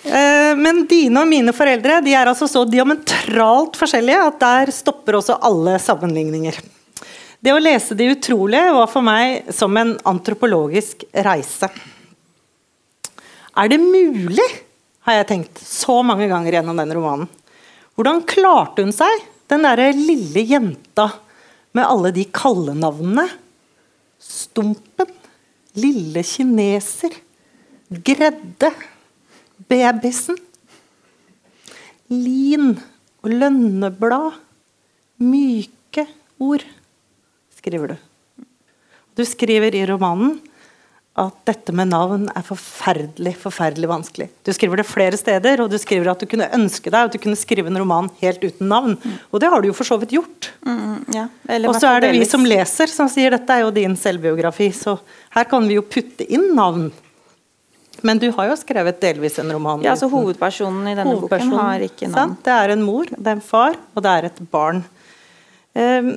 Eh, 0.00 0.52
men 0.56 0.86
dine 0.88 1.20
og 1.20 1.28
mine 1.28 1.52
foreldre 1.52 1.98
de 2.04 2.14
er 2.16 2.30
altså 2.30 2.48
så 2.48 2.62
diametralt 2.64 3.76
forskjellige 3.76 4.22
at 4.30 4.38
der 4.40 4.72
stopper 4.72 5.18
også 5.18 5.36
alle 5.44 5.76
sammenligninger. 5.82 6.56
Det 7.40 7.52
å 7.52 7.60
lese 7.60 7.96
Det 7.96 8.08
utrolige 8.16 8.72
var 8.76 8.88
for 8.92 9.04
meg 9.04 9.52
som 9.56 9.76
en 9.80 9.92
antropologisk 10.08 11.04
reise. 11.12 11.68
Er 13.60 13.68
det 13.68 13.80
mulig, 13.80 14.48
har 15.04 15.20
jeg 15.20 15.28
tenkt 15.28 15.60
så 15.64 16.00
mange 16.06 16.28
ganger 16.32 16.56
gjennom 16.58 16.80
den 16.80 16.96
romanen. 16.96 17.28
Hvordan 17.96 18.24
klarte 18.28 18.84
hun 18.86 18.92
seg, 18.96 19.24
den 19.52 19.64
derre 19.66 19.90
lille 19.96 20.44
jenta 20.48 21.10
med 21.76 21.84
alle 21.84 22.12
de 22.16 22.24
kallenavnene? 22.32 23.26
Stumpen, 24.30 25.10
Lille 25.74 26.22
kineser, 26.26 27.16
Gredde, 27.90 28.70
Babysen, 29.66 30.38
Lin 32.10 32.76
og 33.22 33.34
lønneblad. 33.34 34.38
Myke 35.20 36.06
ord, 36.40 36.62
skriver 37.58 37.92
du. 37.92 37.96
Du 39.18 39.26
skriver 39.26 39.74
i 39.76 39.82
romanen 39.90 40.38
at 41.20 41.36
dette 41.48 41.74
med 41.76 41.90
navn 41.92 42.28
er 42.32 42.44
forferdelig 42.44 43.34
forferdelig 43.42 43.88
vanskelig. 43.90 44.28
Du 44.46 44.52
skriver 44.56 44.80
det 44.80 44.86
flere 44.88 45.18
steder, 45.20 45.60
og 45.62 45.70
du 45.72 45.76
skriver 45.80 46.10
at 46.12 46.22
du 46.22 46.28
kunne 46.30 46.48
ønske 46.56 46.90
deg 46.92 47.10
at 47.10 47.16
du 47.16 47.20
kunne 47.22 47.38
skrive 47.38 47.70
en 47.70 47.78
roman 47.82 48.08
helt 48.22 48.42
uten 48.44 48.70
navn. 48.70 48.96
Mm. 48.96 49.18
Og 49.30 49.42
det 49.42 49.50
har 49.52 49.60
du 49.60 49.68
jo 49.70 49.76
for 49.76 49.88
så 49.88 49.98
vidt 50.00 50.14
gjort. 50.16 50.50
Mm, 50.66 50.96
ja. 51.16 51.26
Og 51.60 51.76
så 51.76 51.92
er 51.92 52.06
det 52.06 52.14
vi 52.16 52.24
som 52.28 52.46
leser 52.46 52.90
som 52.92 53.10
sier 53.12 53.34
dette 53.36 53.56
er 53.56 53.66
jo 53.66 53.74
din 53.74 53.96
selvbiografi, 53.98 54.70
så 54.76 54.96
her 55.36 55.48
kan 55.50 55.68
vi 55.68 55.76
jo 55.78 55.84
putte 55.86 56.26
inn 56.26 56.50
navn. 56.56 56.88
Men 58.06 58.20
du 58.22 58.30
har 58.32 58.48
jo 58.48 58.56
skrevet 58.56 59.00
delvis 59.02 59.36
en 59.42 59.52
roman. 59.52 59.82
Ja, 59.84 59.92
altså 59.92 60.08
Hovedpersonen 60.08 60.88
i 60.88 60.96
denne 60.96 61.18
boken 61.20 61.52
har 61.58 61.84
ikke 61.84 62.08
navn. 62.08 62.16
Sant? 62.16 62.42
Det 62.46 62.56
er 62.56 62.72
en 62.72 62.86
mor, 62.86 63.10
det 63.12 63.26
er 63.26 63.36
en 63.36 63.44
far, 63.44 63.76
og 63.92 64.06
det 64.06 64.16
er 64.16 64.30
et 64.30 64.42
barn. 64.52 64.82
Um, 65.76 66.14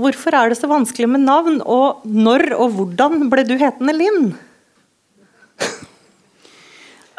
Hvorfor 0.00 0.36
er 0.36 0.50
det 0.50 0.58
så 0.60 0.70
vanskelig 0.70 1.08
med 1.10 1.26
navn, 1.26 1.60
og 1.60 2.04
når 2.04 2.54
og 2.56 2.76
hvordan 2.78 3.28
ble 3.32 3.44
du 3.48 3.56
hetende 3.60 3.96
Linn? 3.96 4.30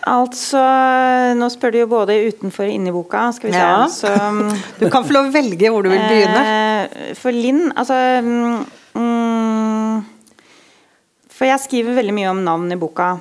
Altså, 0.09 0.61
Nå 1.37 1.47
spør 1.53 1.73
du 1.73 1.79
jo 1.83 1.89
både 1.91 2.15
utenfor 2.31 2.65
og 2.65 2.73
inni 2.73 2.93
boka. 2.93 3.27
skal 3.35 3.51
vi 3.51 3.53
se. 3.53 3.61
Ja. 3.61 3.83
Altså, 3.83 4.09
du 4.81 4.87
kan 4.89 5.05
få 5.05 5.13
lov 5.13 5.29
å 5.29 5.33
velge 5.35 5.69
hvor 5.69 5.85
du 5.85 5.91
vil 5.91 6.01
begynne. 6.01 6.41
Eh, 6.41 7.11
for 7.19 7.35
Linn 7.35 7.69
Altså 7.69 7.95
mm, 8.25 10.01
For 11.29 11.49
jeg 11.49 11.63
skriver 11.67 11.99
veldig 11.99 12.15
mye 12.17 12.31
om 12.33 12.41
navn 12.47 12.73
i 12.73 12.79
boka. 12.81 13.13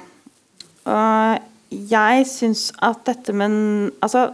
Og 0.88 1.80
jeg 1.90 2.24
syns 2.26 2.70
at 2.82 3.04
dette 3.06 3.36
med 3.36 3.92
Altså 4.00 4.30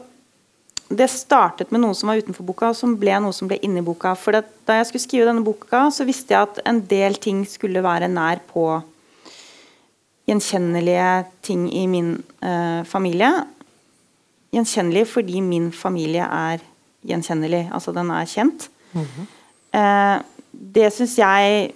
det 0.88 1.08
startet 1.10 1.72
med 1.74 1.82
noe 1.82 1.94
som 1.98 2.10
var 2.10 2.20
utenfor 2.22 2.46
boka, 2.46 2.70
og 2.70 2.78
som 2.78 2.94
ble 2.98 3.16
noe 3.22 3.34
som 3.34 3.48
ble 3.50 3.58
inni 3.66 3.82
boka. 3.82 4.14
For 4.18 4.38
Da 4.66 4.78
jeg 4.78 4.86
skulle 4.86 5.02
skrive 5.02 5.26
denne 5.26 5.42
boka, 5.46 5.88
så 5.90 6.06
visste 6.06 6.34
jeg 6.34 6.46
at 6.46 6.60
en 6.66 6.80
del 6.86 7.18
ting 7.22 7.44
skulle 7.46 7.82
være 7.82 8.08
nær 8.10 8.42
på 8.52 8.82
gjenkjennelige 10.26 11.26
ting 11.46 11.66
i 11.70 11.86
min 11.90 12.16
eh, 12.42 12.82
familie. 12.86 13.30
Gjenkjennelig 14.54 15.06
fordi 15.10 15.42
min 15.42 15.72
familie 15.74 16.26
er 16.26 16.62
gjenkjennelig. 17.06 17.66
Altså 17.74 17.94
den 17.94 18.10
er 18.10 18.24
kjent. 18.26 18.68
Mm 18.92 19.04
-hmm. 19.04 19.26
eh, 19.78 20.22
det 20.52 20.92
syns 20.92 21.18
jeg 21.18 21.72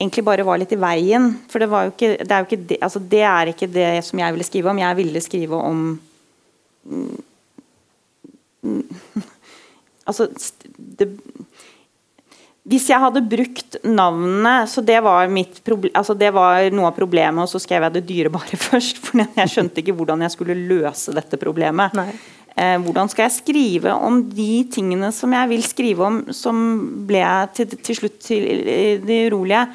egentlig 0.00 0.24
bare 0.24 0.44
var 0.44 0.58
litt 0.58 0.72
i 0.72 0.80
veien. 0.80 1.40
For 1.48 1.58
det, 1.58 1.70
var 1.70 1.84
jo 1.84 1.90
ikke, 1.94 2.24
det, 2.24 2.30
er 2.30 2.38
jo 2.38 2.46
ikke 2.50 2.66
det, 2.68 2.78
altså 2.80 2.98
det 2.98 3.22
er 3.22 3.46
ikke 3.46 3.66
det 3.66 4.04
som 4.04 4.18
jeg 4.18 4.32
ville 4.32 4.44
skrive 4.44 4.70
om. 4.70 4.78
Jeg 4.78 4.96
ville 4.96 5.20
skrive 5.20 5.56
om 5.56 5.98
Altså 10.06 10.28
det, 10.78 11.08
Hvis 12.62 12.84
jeg 12.92 13.02
hadde 13.02 13.24
brukt 13.26 13.76
navnet 13.82 14.70
så 14.70 14.84
det 14.86 15.00
var, 15.02 15.26
altså 15.26 16.14
det 16.14 16.28
var 16.34 16.68
noe 16.70 16.92
av 16.92 16.94
problemet, 16.94 17.42
og 17.42 17.50
så 17.50 17.58
skrev 17.62 17.88
jeg 17.88 17.96
det 17.96 18.04
dyrebare 18.06 18.60
først. 18.68 19.02
For 19.02 19.24
jeg 19.24 19.52
skjønte 19.52 19.82
ikke 19.82 19.96
hvordan 19.98 20.22
jeg 20.22 20.34
skulle 20.36 20.58
løse 20.70 21.14
dette 21.16 21.40
problemet. 21.42 21.98
Eh, 22.56 22.78
hvordan 22.80 23.10
skal 23.12 23.26
jeg 23.26 23.36
skrive 23.36 23.92
om 23.92 24.22
de 24.30 24.64
tingene 24.72 25.10
som 25.12 25.34
jeg 25.34 25.50
vil 25.50 25.66
skrive 25.66 26.06
om, 26.06 26.22
som 26.32 26.56
ble 27.08 27.26
til, 27.58 27.74
til 27.76 27.98
slutt 27.98 28.16
til 28.24 29.02
de 29.02 29.20
urolige? 29.26 29.66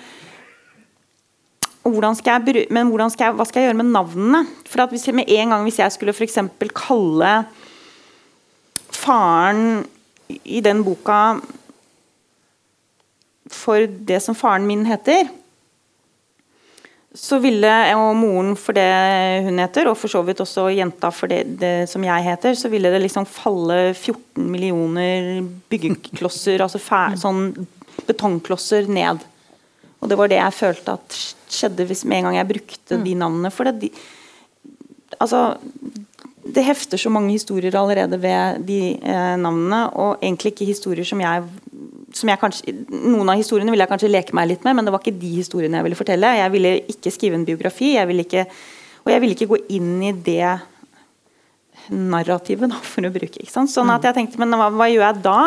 Hvordan 1.81 2.15
jeg, 2.15 2.67
men 2.69 2.89
hvordan 2.89 3.09
skal 3.09 3.29
jeg, 3.29 3.35
hva 3.37 3.45
skal 3.49 3.61
jeg 3.61 3.71
gjøre 3.71 3.79
med 3.81 3.93
navnene? 3.93 4.41
For 4.69 4.85
hvis, 4.91 5.07
med 5.17 5.29
en 5.29 5.49
gang 5.49 5.63
Hvis 5.65 5.79
jeg 5.79 5.91
skulle 5.91 6.13
for 6.13 6.73
kalle 6.77 7.31
faren 9.01 9.83
i 10.43 10.61
den 10.63 10.83
boka 10.85 11.41
For 13.51 13.83
det 13.87 14.21
som 14.23 14.37
faren 14.37 14.67
min 14.67 14.85
heter, 14.87 15.27
så 17.11 17.41
ville, 17.43 17.71
og 17.99 18.13
moren 18.15 18.53
for 18.55 18.77
det 18.77 18.85
hun 19.43 19.59
heter, 19.59 19.89
og 19.91 19.97
for 19.99 20.11
så 20.13 20.21
vidt 20.23 20.39
også 20.39 20.69
jenta 20.71 21.09
for 21.11 21.27
det, 21.27 21.41
det 21.59 21.89
som 21.91 22.05
jeg 22.07 22.23
heter, 22.23 22.55
så 22.55 22.71
ville 22.71 22.91
det 22.93 23.01
liksom 23.03 23.27
falle 23.27 23.91
14 23.91 24.45
millioner 24.47 25.41
byggeklosser, 25.71 26.63
altså 26.63 26.79
fær, 26.79 27.17
sånn 27.19 27.49
betongklosser 28.07 28.87
ned. 28.87 29.25
Og 29.99 30.09
det 30.09 30.17
var 30.17 30.31
det 30.31 30.39
jeg 30.39 30.57
følte 30.57 30.95
at 30.95 31.19
skjedde 31.51 31.85
hvis 31.89 32.05
med 32.07 32.21
en 32.21 32.29
gang 32.29 32.39
jeg 32.39 32.51
brukte 32.53 32.97
mm. 32.97 33.03
de 33.05 33.17
navnene. 33.19 33.51
For 33.53 33.67
det, 33.67 33.75
de, 33.83 33.91
altså, 35.19 35.43
det 36.43 36.63
hefter 36.65 36.97
så 36.97 37.11
mange 37.13 37.35
historier 37.35 37.75
allerede 37.77 38.17
ved 38.21 38.63
de 38.65 38.79
eh, 38.97 39.35
navnene, 39.37 39.83
og 39.93 40.23
egentlig 40.23 40.53
ikke 40.55 40.69
historier 40.71 41.05
som 41.07 41.21
jeg, 41.21 41.45
som 42.17 42.31
jeg 42.31 42.41
kanskje, 42.41 42.73
Noen 42.89 43.29
av 43.29 43.39
historiene 43.39 43.73
ville 43.73 43.85
jeg 43.85 43.91
kanskje 43.91 44.11
leke 44.11 44.35
meg 44.37 44.49
litt 44.49 44.65
med, 44.65 44.77
men 44.77 44.87
det 44.87 44.93
var 44.95 45.03
ikke 45.03 45.19
de 45.21 45.31
historiene 45.37 45.79
jeg 45.79 45.87
ville 45.87 45.99
fortelle. 45.99 46.33
Jeg 46.39 46.53
ville 46.53 46.73
ikke 46.95 47.13
skrive 47.13 47.37
en 47.37 47.47
biografi, 47.47 47.93
jeg 47.95 48.09
ville 48.09 48.25
ikke, 48.25 48.47
og 49.05 49.13
jeg 49.13 49.23
ville 49.23 49.37
ikke 49.37 49.49
gå 49.53 49.61
inn 49.77 49.95
i 50.09 50.13
det 50.17 50.57
narrativet, 51.91 52.69
da, 52.71 52.77
for 52.85 53.05
å 53.05 53.13
bruke. 53.13 53.41
Ikke 53.41 53.51
sant? 53.53 53.71
Sånn 53.71 53.89
at 53.93 54.05
jeg 54.05 54.15
tenkte, 54.17 54.39
men 54.41 54.53
hva, 54.57 54.69
hva 54.73 54.87
gjør 54.89 55.05
jeg 55.07 55.23
da? 55.25 55.37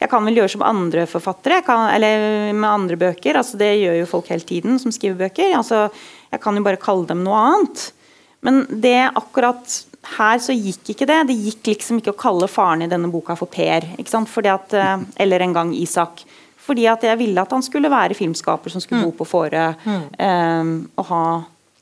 Jeg 0.00 0.10
kan 0.12 0.26
vel 0.26 0.40
gjøre 0.40 0.54
som 0.54 0.64
andre 0.66 1.06
forfattere, 1.10 1.60
kan, 1.66 1.86
eller 1.94 2.50
med 2.52 2.68
andre 2.68 2.98
bøker. 3.00 3.38
altså 3.40 3.60
Det 3.60 3.70
gjør 3.80 4.00
jo 4.00 4.10
folk 4.10 4.30
hele 4.32 4.46
tiden 4.46 4.80
som 4.82 4.94
skriver 4.94 5.26
bøker. 5.26 5.54
altså 5.58 5.86
Jeg 6.30 6.42
kan 6.42 6.58
jo 6.58 6.66
bare 6.66 6.80
kalle 6.80 7.08
dem 7.10 7.22
noe 7.26 7.44
annet. 7.50 7.86
Men 8.46 8.64
det 8.82 8.98
akkurat 9.10 9.80
her 10.00 10.40
så 10.40 10.54
gikk 10.56 10.94
ikke 10.94 11.08
det. 11.08 11.18
Det 11.28 11.36
gikk 11.36 11.72
liksom 11.74 12.00
ikke 12.00 12.14
å 12.14 12.20
kalle 12.20 12.48
faren 12.50 12.84
i 12.86 12.90
denne 12.90 13.10
boka 13.12 13.36
for 13.36 13.50
Per. 13.52 13.84
at, 14.00 14.72
eh, 14.72 14.96
eller 15.16 15.40
en 15.40 15.52
gang 15.52 15.74
Isak. 15.74 16.24
Fordi 16.56 16.86
at 16.86 17.02
jeg 17.02 17.18
ville 17.18 17.40
at 17.40 17.50
han 17.50 17.62
skulle 17.62 17.90
være 17.90 18.14
filmskaper 18.14 18.70
som 18.70 18.80
skulle 18.80 19.02
mm. 19.02 19.10
bo 19.10 19.24
på 19.24 19.28
Fårö. 19.28 19.74
Mm. 19.84 20.04
Um, 20.18 20.90
og 20.96 21.04
ha 21.10 21.24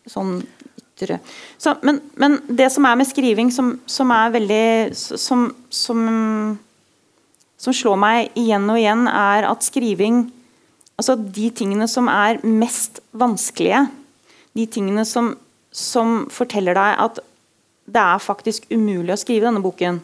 sånn 0.09 0.39
ytre 0.99 1.19
så, 1.59 1.77
men, 1.83 2.01
men, 2.17 2.39
det 2.49 2.71
som 2.73 2.87
er 2.89 2.97
med 2.99 3.07
skriving, 3.07 3.53
som, 3.55 3.77
som 3.87 4.11
er 4.15 4.33
veldig 4.35 4.95
som, 4.97 5.49
som, 5.71 6.59
som, 7.59 7.75
slår 7.75 7.99
meg 8.01 8.39
igjen 8.39 8.67
og 8.71 8.81
igjen, 8.81 9.07
er 9.07 9.49
at 9.51 9.67
skriving 9.67 10.27
Altså 10.99 11.15
de 11.15 11.45
tingene 11.55 11.87
som 11.87 12.09
er 12.11 12.41
mest 12.43 12.97
vanskelige, 13.15 13.85
de 14.59 14.65
tingene 14.67 15.05
som, 15.07 15.29
som 15.71 16.25
forteller 16.35 16.75
deg 16.75 16.97
at 17.05 17.21
det 17.89 18.05
er 18.05 18.21
faktisk 18.21 18.69
umulig 18.71 19.15
å 19.15 19.21
skrive 19.21 19.49
denne 19.49 19.65
boken. 19.65 20.01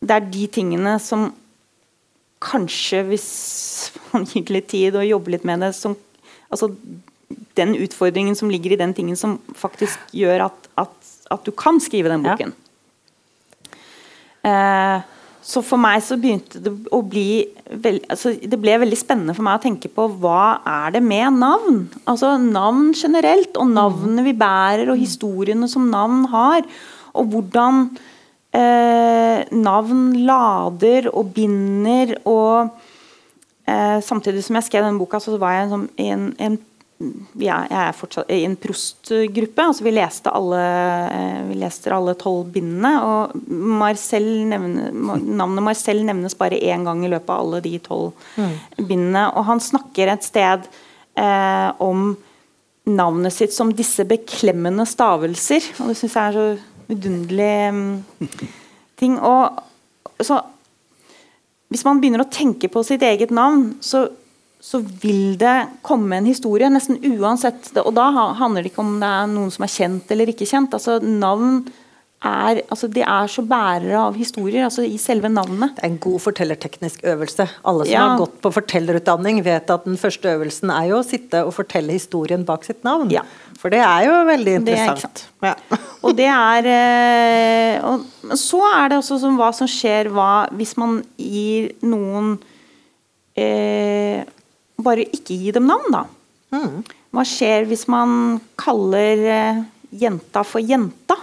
Det 0.00 0.16
er 0.16 0.30
de 0.32 0.46
tingene 0.52 0.96
som 1.02 1.28
kanskje, 2.40 3.02
hvis 3.10 3.28
man 4.14 4.24
gir 4.24 4.46
det 4.48 4.56
litt 4.56 4.70
tid 4.72 4.96
og 4.96 5.08
jobber 5.08 5.36
litt 5.36 5.46
med 5.48 5.60
det 5.66 5.74
som, 5.76 5.96
altså 6.48 6.70
den 7.58 7.76
utfordringen 7.76 8.36
som 8.38 8.50
ligger 8.50 8.72
i 8.74 8.80
den 8.80 8.94
tingen 8.96 9.18
som 9.18 9.36
faktisk 9.58 10.00
gjør 10.16 10.46
at, 10.48 10.70
at, 10.80 11.10
at 11.30 11.44
du 11.44 11.52
kan 11.52 11.80
skrive 11.84 12.12
den 12.12 12.24
boken. 12.24 12.54
Ja. 12.56 12.66
Eh, 14.50 15.19
så 15.40 15.62
for 15.64 15.80
meg 15.80 16.02
så 16.04 16.18
begynte 16.20 16.60
det 16.60 16.72
å 16.92 17.00
bli 17.06 17.46
veld, 17.70 18.04
altså 18.12 18.34
Det 18.36 18.58
ble 18.60 18.74
veldig 18.82 18.98
spennende 18.98 19.34
for 19.36 19.46
meg 19.46 19.56
å 19.56 19.62
tenke 19.62 19.88
på 19.92 20.04
hva 20.20 20.60
er 20.68 20.96
det 20.96 21.02
med 21.04 21.38
navn? 21.40 21.80
Altså 22.04 22.34
Navn 22.42 22.90
generelt, 22.92 23.56
og 23.56 23.72
navnene 23.72 24.24
vi 24.26 24.36
bærer, 24.36 24.90
og 24.92 25.00
historiene 25.00 25.68
som 25.70 25.88
navn 25.92 26.26
har. 26.32 26.66
Og 27.16 27.32
hvordan 27.32 27.86
eh, 28.52 29.48
navn 29.56 30.04
lader 30.28 31.08
og 31.14 31.32
binder. 31.36 32.18
og 32.28 32.68
eh, 33.64 33.98
Samtidig 34.04 34.44
som 34.44 34.60
jeg 34.60 34.68
skrev 34.68 34.84
denne 34.84 35.00
boka, 35.00 35.22
så 35.22 35.38
var 35.40 35.56
jeg 35.56 35.86
i 35.96 36.10
en, 36.12 36.34
en 36.36 36.60
jeg 37.40 37.68
er 37.72 37.94
fortsatt 37.96 38.28
i 38.32 38.42
en 38.44 38.56
prostgruppe. 38.60 39.64
altså 39.64 39.84
Vi 39.86 39.92
leste 39.94 40.32
alle 40.36 40.60
eh, 40.60 41.38
vi 41.48 41.56
leste 41.62 41.92
alle 41.96 42.14
tolv 42.20 42.50
bindene. 42.52 42.92
og 43.00 43.36
Marcel 43.48 44.28
nevne, 44.50 44.90
Navnet 44.92 45.64
Marcel 45.64 46.04
nevnes 46.04 46.36
bare 46.36 46.60
én 46.60 46.84
gang 46.84 47.04
i 47.04 47.08
løpet 47.08 47.32
av 47.32 47.40
alle 47.46 47.62
de 47.64 47.78
tolv 47.80 48.12
mm. 48.36 48.84
bindene. 48.84 49.24
Og 49.32 49.48
han 49.48 49.64
snakker 49.64 50.12
et 50.12 50.28
sted 50.28 50.68
eh, 51.16 51.70
om 51.80 52.12
navnet 52.90 53.32
sitt 53.32 53.56
som 53.56 53.72
disse 53.72 54.04
beklemmende 54.08 54.84
stavelser. 54.88 55.72
og 55.80 55.90
Det 55.90 55.98
syns 56.00 56.16
jeg 56.16 56.24
er 56.26 56.36
så 56.36 56.46
vidunderlig 56.90 57.52
um, 57.70 58.30
ting. 59.00 59.18
og 59.18 59.60
så 60.20 60.42
Hvis 61.70 61.84
man 61.86 62.00
begynner 62.00 62.24
å 62.24 62.32
tenke 62.32 62.68
på 62.68 62.82
sitt 62.84 63.02
eget 63.06 63.30
navn, 63.30 63.76
så 63.80 64.08
så 64.60 64.82
vil 65.02 65.38
det 65.40 65.56
komme 65.86 66.18
en 66.20 66.28
historie, 66.28 66.68
nesten 66.72 67.00
uansett. 67.16 67.72
Og 67.80 67.94
da 67.96 68.10
handler 68.36 68.62
det 68.62 68.74
ikke 68.74 68.84
om 68.84 68.98
det 69.00 69.08
er 69.08 69.30
noen 69.32 69.52
som 69.54 69.64
er 69.64 69.72
kjent 69.72 70.10
eller 70.12 70.32
ikke 70.32 70.48
kjent. 70.48 70.74
altså 70.76 70.98
Navn 71.00 71.62
er, 72.20 72.58
altså 72.68 72.88
de 72.92 73.00
er 73.00 73.30
så 73.32 73.42
bærere 73.48 73.96
av 73.96 74.16
historier, 74.20 74.66
altså 74.66 74.84
i 74.84 74.98
selve 75.00 75.30
navnet. 75.32 75.72
Det 75.78 75.84
er 75.86 75.88
en 75.88 76.00
god 76.04 76.20
fortellerteknisk 76.26 77.06
øvelse. 77.08 77.46
Alle 77.64 77.86
som 77.86 77.94
ja. 77.94 78.02
har 78.04 78.20
gått 78.20 78.34
på 78.44 78.52
fortellerutdanning, 78.58 79.40
vet 79.46 79.72
at 79.72 79.86
den 79.88 79.96
første 80.00 80.34
øvelsen 80.34 80.72
er 80.74 80.90
jo 80.90 80.98
å 81.00 81.06
sitte 81.06 81.40
og 81.46 81.54
fortelle 81.56 81.96
historien 81.96 82.44
bak 82.44 82.68
sitt 82.68 82.84
navn. 82.84 83.08
Ja. 83.14 83.24
For 83.60 83.72
det 83.72 83.80
er 83.84 84.04
jo 84.08 84.18
veldig 84.28 84.56
interessant. 84.60 85.24
Ja. 85.44 85.54
og 86.04 86.16
det 86.18 86.28
er 86.28 86.68
eh, 86.74 87.88
og 87.88 88.36
Så 88.36 88.60
er 88.68 88.92
det 88.92 89.00
også 89.00 89.16
som 89.22 89.40
hva 89.40 89.48
som 89.56 89.68
skjer 89.68 90.12
hva, 90.12 90.44
hvis 90.52 90.76
man 90.80 91.00
gir 91.16 91.72
noen 91.80 92.34
eh, 93.40 94.28
bare 94.84 95.06
ikke 95.06 95.36
gi 95.36 95.52
dem 95.56 95.68
navn, 95.70 95.90
da. 95.94 96.04
Mm. 96.54 96.80
Hva 97.14 97.26
skjer 97.26 97.66
hvis 97.70 97.86
man 97.90 98.38
kaller 98.58 99.24
eh, 99.34 99.60
jenta 100.02 100.44
for 100.46 100.62
jenta? 100.62 101.18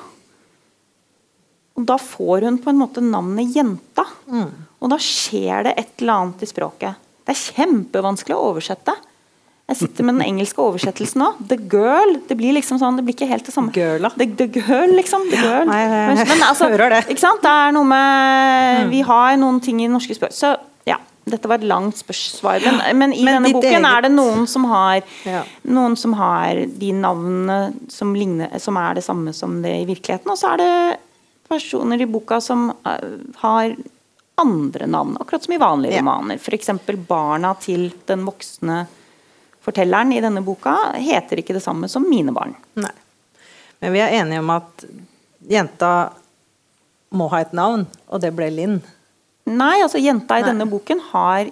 Og 1.78 1.86
Da 1.86 2.00
får 2.02 2.48
hun 2.48 2.58
på 2.62 2.72
en 2.74 2.80
måte 2.82 3.04
navnet 3.06 3.54
jenta. 3.56 4.08
Mm. 4.28 4.50
Og 4.82 4.94
da 4.94 4.98
skjer 5.02 5.68
det 5.68 5.76
et 5.78 6.02
eller 6.02 6.24
annet 6.24 6.44
i 6.44 6.50
språket. 6.50 7.04
Det 7.28 7.36
er 7.36 7.46
kjempevanskelig 7.58 8.36
å 8.36 8.48
oversette. 8.54 8.96
Jeg 9.68 9.82
sitter 9.82 10.06
med 10.08 10.16
den 10.16 10.24
engelske 10.30 10.64
oversettelsen 10.64 11.20
nå. 11.20 11.34
The 11.50 11.58
girl. 11.60 12.14
Det 12.30 12.38
blir 12.40 12.56
liksom 12.56 12.80
sånn, 12.80 12.98
det 12.98 13.04
blir 13.04 13.18
ikke 13.18 13.28
helt 13.28 13.44
det 13.46 13.52
samme. 13.52 13.74
Girl, 13.76 14.08
the, 14.16 14.30
the, 14.40 14.48
girl, 14.48 14.94
liksom. 14.96 15.26
The 15.28 15.42
girl. 15.44 15.68
Nei, 15.68 15.82
men, 15.92 16.22
men 16.24 16.46
altså, 16.50 16.70
hører 16.72 16.96
det. 16.96 17.02
Ikke 17.12 17.26
sant? 17.26 17.44
Det 17.44 17.52
er 17.52 17.76
noe 17.76 17.88
med 17.90 18.86
mm. 18.88 18.94
Vi 18.96 19.04
har 19.10 19.36
noen 19.42 19.60
ting 19.64 19.84
i 19.84 19.90
norske 19.92 20.16
språk. 20.16 20.32
Så 20.34 20.54
dette 21.32 21.50
var 21.50 21.60
et 21.60 21.68
langt 21.68 21.98
spørsmål, 22.00 22.64
men, 22.66 23.00
men 23.00 23.14
i 23.16 23.24
men 23.26 23.38
denne 23.40 23.52
boken 23.56 23.70
eget... 23.74 23.90
er 23.90 24.06
det 24.08 24.12
noen 24.14 24.48
som 24.50 24.68
har 24.72 25.02
ja. 25.28 25.44
Noen 25.68 25.98
som 26.00 26.16
har 26.20 26.64
de 26.80 26.94
navnene 26.96 27.58
som, 27.92 28.16
ligner, 28.16 28.54
som, 28.64 28.80
er 28.80 28.98
det 28.98 29.04
samme 29.06 29.34
som 29.36 29.60
det 29.64 29.74
i 29.82 29.88
virkeligheten. 29.90 30.32
Og 30.32 30.40
så 30.40 30.54
er 30.56 30.64
det 30.64 30.72
personer 31.48 32.04
i 32.04 32.10
boka 32.10 32.40
som 32.44 32.70
uh, 32.72 33.18
har 33.44 33.76
andre 34.38 34.88
navn, 34.88 35.16
akkurat 35.20 35.44
som 35.44 35.56
i 35.56 35.60
vanlige 35.62 35.98
ja. 35.98 36.04
romaner. 36.04 36.40
F.eks. 36.40 36.70
barna 37.08 37.56
til 37.60 37.90
den 38.08 38.26
voksne 38.28 38.84
fortelleren 39.68 40.14
i 40.16 40.22
denne 40.24 40.44
boka 40.46 40.76
heter 40.96 41.42
ikke 41.42 41.58
det 41.58 41.64
samme 41.66 41.90
som 41.92 42.06
mine 42.08 42.32
barn. 42.36 42.56
Nei. 42.80 42.94
Men 43.82 43.94
vi 43.94 44.02
er 44.02 44.16
enige 44.22 44.42
om 44.42 44.54
at 44.56 44.86
jenta 45.50 45.92
må 47.18 47.28
ha 47.32 47.42
et 47.44 47.56
navn, 47.56 47.86
og 48.12 48.22
det 48.24 48.32
ble 48.36 48.50
Linn. 48.52 48.78
Nei, 49.48 49.78
altså 49.84 50.02
jenta 50.02 50.38
i 50.38 50.44
Nei. 50.44 50.52
denne 50.52 50.68
boken 50.70 51.02
har 51.12 51.48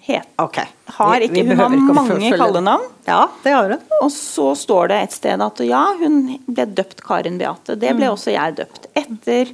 het. 0.00 0.28
Okay. 0.40 0.66
Har 0.96 1.24
ikke, 1.24 1.44
hun 1.46 1.58
har 1.58 1.72
mange 1.74 2.30
kallenavn. 2.38 2.86
Ja, 3.06 3.24
det 3.42 3.54
har 3.54 3.74
hun. 3.74 3.82
Og 4.00 4.12
så 4.14 4.52
står 4.58 4.92
det 4.92 5.00
et 5.04 5.16
sted 5.16 5.42
at 5.44 5.62
ja, 5.66 5.82
hun 6.00 6.22
ble 6.46 6.66
døpt 6.78 7.02
Karin 7.06 7.38
Beate. 7.40 7.76
Det 7.76 7.92
ble 7.96 8.08
mm. 8.08 8.14
også 8.14 8.34
jeg 8.34 8.56
døpt. 8.60 8.88
Etter 8.98 9.52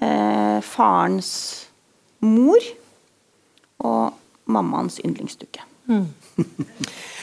eh, 0.00 0.58
farens 0.64 1.32
mor 2.24 2.70
og 3.84 4.16
mammaens 4.48 4.98
yndlingsdukke. 5.04 5.66
Mm. 5.88 6.08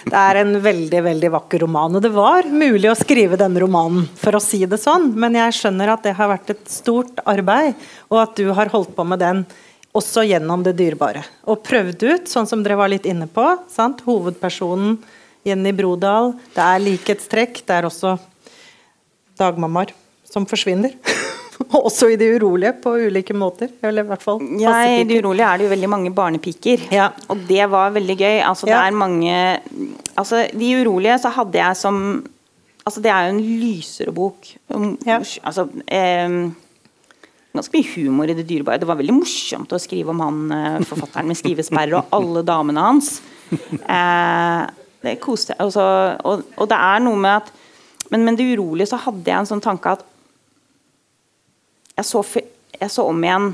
Det 0.05 0.17
er 0.21 0.37
en 0.37 0.53
veldig 0.61 0.99
veldig 1.07 1.29
vakker 1.33 1.63
roman. 1.65 1.97
Og 1.97 2.03
det 2.05 2.11
var 2.13 2.45
mulig 2.45 2.91
å 2.91 2.97
skrive 2.97 3.39
denne 3.41 3.61
romanen, 3.63 4.05
for 4.19 4.37
å 4.37 4.43
si 4.43 4.61
det 4.69 4.77
sånn. 4.81 5.09
Men 5.17 5.37
jeg 5.39 5.55
skjønner 5.57 5.95
at 5.95 6.05
det 6.05 6.13
har 6.19 6.29
vært 6.29 6.51
et 6.53 6.63
stort 6.69 7.23
arbeid, 7.25 7.73
og 8.11 8.21
at 8.21 8.37
du 8.37 8.51
har 8.53 8.69
holdt 8.73 8.93
på 8.95 9.07
med 9.07 9.23
den 9.23 9.43
også 9.95 10.25
gjennom 10.27 10.61
det 10.65 10.75
dyrebare. 10.77 11.23
Og 11.49 11.63
prøvd 11.65 12.05
ut, 12.05 12.29
sånn 12.29 12.45
som 12.49 12.61
dere 12.61 12.77
var 12.77 12.91
litt 12.93 13.07
inne 13.09 13.25
på. 13.31 13.47
Sant? 13.71 14.03
Hovedpersonen 14.05 14.99
Jenny 15.47 15.73
Brodal. 15.73 16.35
Det 16.53 16.63
er 16.63 16.83
likhetstrekk. 16.85 17.63
Det 17.65 17.79
er 17.79 17.89
også 17.89 18.17
dagmammaer 19.41 19.95
som 20.29 20.45
forsvinner. 20.49 20.93
Også 21.85 22.09
i 22.11 22.17
De 22.19 22.27
urolige, 22.35 22.73
på 22.83 22.95
ulike 23.07 23.35
måter. 23.37 23.71
Eller 23.85 24.05
i 24.05 24.09
hvert 24.09 24.23
fall 24.23 24.41
ja, 24.61 24.75
I 24.99 25.05
De 25.07 25.19
urolige 25.21 25.47
er 25.47 25.59
det 25.59 25.67
jo 25.67 25.73
veldig 25.75 25.91
mange 25.91 26.11
barnepiker. 26.15 26.87
Ja. 26.93 27.09
Og 27.31 27.45
det 27.49 27.69
var 27.71 27.95
veldig 27.95 28.17
gøy. 28.19 28.37
Altså, 28.43 28.69
ja. 28.69 28.77
det 28.77 28.81
er 28.83 28.99
mange 28.99 29.39
Altså, 30.15 30.45
De 30.53 30.73
urolige 30.81 31.17
så 31.23 31.33
hadde 31.35 31.61
jeg 31.61 31.81
som 31.81 32.03
Altså, 32.85 33.01
det 33.01 33.09
er 33.09 33.25
jo 33.25 33.33
en 33.33 33.41
lysere 33.41 34.11
bok. 34.13 34.45
Ja. 35.07 35.15
Altså, 35.17 35.63
eh, 35.89 36.35
ganske 37.55 37.73
mye 37.73 37.91
humor 37.95 38.29
i 38.29 38.35
det 38.37 38.45
dyrebare. 38.45 38.77
Det 38.81 38.87
var 38.89 38.99
veldig 38.99 39.15
morsomt 39.15 39.73
å 39.73 39.79
skrive 39.81 40.13
om 40.13 40.21
han 40.21 40.41
eh, 40.53 40.83
forfatteren 40.85 41.31
med 41.31 41.39
skrivesperre 41.39 41.97
og 41.97 42.13
alle 42.13 42.43
damene 42.45 42.83
hans. 42.85 43.15
Eh, 43.95 44.63
det 45.05 45.19
koste 45.21 45.53
altså, 45.61 45.83
og, 46.25 46.45
og, 46.57 46.65
det 46.69 46.77
er 46.81 47.03
noe 47.05 47.19
med 47.21 47.43
at 47.43 47.51
men, 48.09 48.23
men 48.25 48.37
det 48.37 48.47
urolige 48.55 48.89
så 48.89 48.97
hadde 49.03 49.29
jeg 49.29 49.37
en 49.37 49.49
sånn 49.49 49.61
tanke 49.61 49.91
at 49.97 50.01
jeg 51.95 52.07
så, 52.07 52.23
jeg 52.79 52.91
så 52.91 53.05
om 53.07 53.23
igjen 53.23 53.53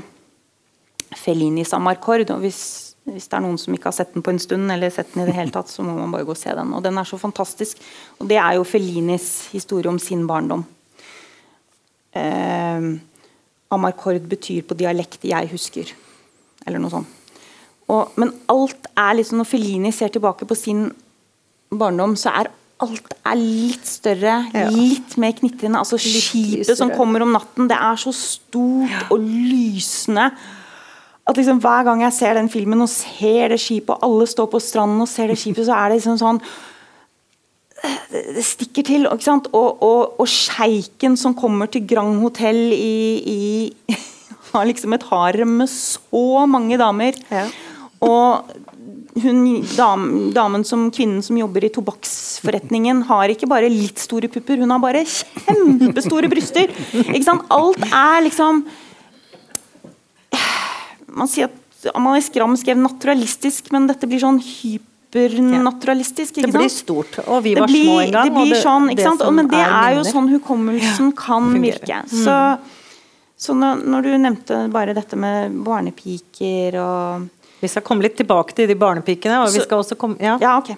Fellinis 1.18 1.72
Amarcord. 1.76 2.30
og 2.30 2.42
hvis, 2.42 2.62
hvis, 3.04 3.28
det 3.28 3.38
er 3.38 3.44
noen 3.44 3.60
som 3.60 3.74
ikke 3.76 3.90
har 3.90 3.96
sett 3.96 4.14
den 4.14 4.24
på 4.24 4.34
en 4.34 4.42
stund, 4.42 4.70
eller 4.72 4.90
sett 4.90 5.14
den 5.14 5.24
i 5.24 5.28
det 5.30 5.36
hele 5.36 5.54
tatt, 5.54 5.70
så 5.70 5.84
må 5.86 5.94
man 5.96 6.12
bare 6.14 6.26
gå 6.26 6.34
og 6.34 6.40
se 6.40 6.54
den. 6.56 6.74
Og 6.74 6.82
den 6.84 6.98
er 6.98 7.08
så 7.08 7.20
fantastisk. 7.20 7.80
Og 8.18 8.28
det 8.30 8.40
er 8.40 8.58
jo 8.58 8.68
Fellinis 8.68 9.48
historie 9.52 9.90
om 9.90 10.00
sin 10.02 10.26
barndom. 10.26 10.64
Eh, 12.12 12.92
Amarcord 13.72 14.28
betyr 14.28 14.66
på 14.68 14.76
dialekt 14.76 15.24
'jeg 15.24 15.48
husker', 15.48 15.94
eller 16.66 16.78
noe 16.78 16.90
sånt. 16.90 17.18
Og, 17.92 18.12
men 18.16 18.32
alt 18.52 18.88
er 18.96 19.16
liksom 19.18 19.38
Når 19.38 19.48
Fellini 19.48 19.92
ser 19.92 20.12
tilbake 20.12 20.46
på 20.48 20.56
sin 20.56 20.90
barndom, 21.72 22.16
så 22.16 22.32
er 22.42 22.50
alt 22.82 23.14
er 23.22 23.38
litt 23.38 23.86
større, 23.88 24.38
ja. 24.54 24.66
litt 24.72 25.14
mer 25.20 25.34
knitrende. 25.36 25.80
Altså 25.80 25.98
Skipet 26.00 26.74
som 26.78 26.92
kommer 26.94 27.24
om 27.24 27.32
natten, 27.34 27.68
det 27.70 27.78
er 27.78 28.00
så 28.00 28.12
stort 28.16 28.90
ja. 28.90 29.06
og 29.14 29.22
lysende. 29.22 30.30
At 31.28 31.38
liksom 31.38 31.60
Hver 31.62 31.86
gang 31.86 32.02
jeg 32.02 32.16
ser 32.16 32.34
den 32.38 32.50
filmen 32.50 32.82
og 32.82 32.90
ser 32.90 33.54
det 33.54 33.60
skipet, 33.62 33.94
og 33.94 34.06
alle 34.08 34.26
står 34.26 34.48
på 34.50 34.60
stranden 34.62 35.04
og 35.04 35.10
ser 35.10 35.30
det 35.30 35.38
skipet, 35.38 35.66
så 35.68 35.76
er 35.78 35.92
det 35.92 36.00
liksom 36.00 36.18
sånn 36.18 36.42
Det 38.10 38.44
stikker 38.46 38.86
til. 38.86 39.06
ikke 39.06 39.26
sant? 39.26 39.48
Og, 39.54 39.82
og, 39.82 40.18
og 40.22 40.28
sjeiken 40.30 41.16
som 41.18 41.36
kommer 41.38 41.70
til 41.70 41.86
Grand 41.86 42.18
Hotell 42.22 42.74
i, 42.74 42.96
i 43.22 43.98
Har 44.52 44.66
liksom 44.68 44.92
et 44.92 45.06
harem 45.08 45.54
med 45.62 45.70
så 45.70 46.44
mange 46.50 46.76
damer. 46.76 47.16
Ja. 47.30 47.46
Og 48.02 48.50
hun, 49.20 49.66
dam, 49.76 50.32
damen 50.32 50.64
som, 50.64 50.90
kvinnen 50.90 51.22
som 51.22 51.36
jobber 51.36 51.64
i 51.64 51.70
tobakksforretningen, 51.72 53.02
har 53.10 53.28
ikke 53.32 53.48
bare 53.50 53.68
litt 53.68 54.00
store 54.00 54.28
pupper, 54.32 54.62
hun 54.62 54.72
har 54.72 54.80
bare 54.80 55.04
kjempestore 55.04 56.30
bryster. 56.32 56.72
Alt 57.52 57.82
er 57.88 58.22
liksom 58.24 58.64
Man 61.12 61.28
sier 61.28 61.50
at 61.50 61.90
Amalie 61.92 62.22
Skram 62.24 62.56
skrev 62.56 62.78
naturalistisk, 62.80 63.68
men 63.74 63.86
dette 63.90 64.06
blir 64.08 64.20
sånn 64.22 64.38
hypernaturalistisk. 64.40 66.34
Det 66.40 66.52
blir 66.54 66.70
stort. 66.72 67.18
Og 67.26 67.42
vi 67.44 67.52
var 67.58 67.66
blir, 67.68 67.84
små 67.84 68.00
en 68.00 68.12
gang. 68.14 68.30
Det 68.30 68.32
blir 68.38 68.60
sånn, 68.62 68.90
ikke 68.94 69.08
sant? 69.10 69.24
Men 69.34 69.50
det 69.50 69.60
er, 69.60 69.74
er 69.76 69.98
jo 69.98 70.02
sånn 70.08 70.28
hukommelsen 70.32 71.10
ja, 71.10 71.16
kan 71.18 71.52
virke. 71.60 71.98
Så, 72.08 72.36
så 73.36 73.50
når, 73.58 73.84
når, 73.84 74.00
du 74.08 74.10
nevnte 74.24 74.54
bare 74.72 74.96
dette 74.96 75.18
med 75.20 75.52
barnepiker 75.66 76.80
og 76.80 77.28
vi 77.62 77.68
skal 77.70 77.84
komme 77.86 78.02
litt 78.02 78.16
tilbake 78.18 78.56
til 78.58 78.66
de 78.66 78.74
barnepikene. 78.74 79.44
og 79.44 79.52
vi 79.54 79.62
skal 79.62 79.84
også 79.84 79.94
komme, 79.98 80.18
ja. 80.18 80.34
ja 80.42 80.56
okay. 80.58 80.74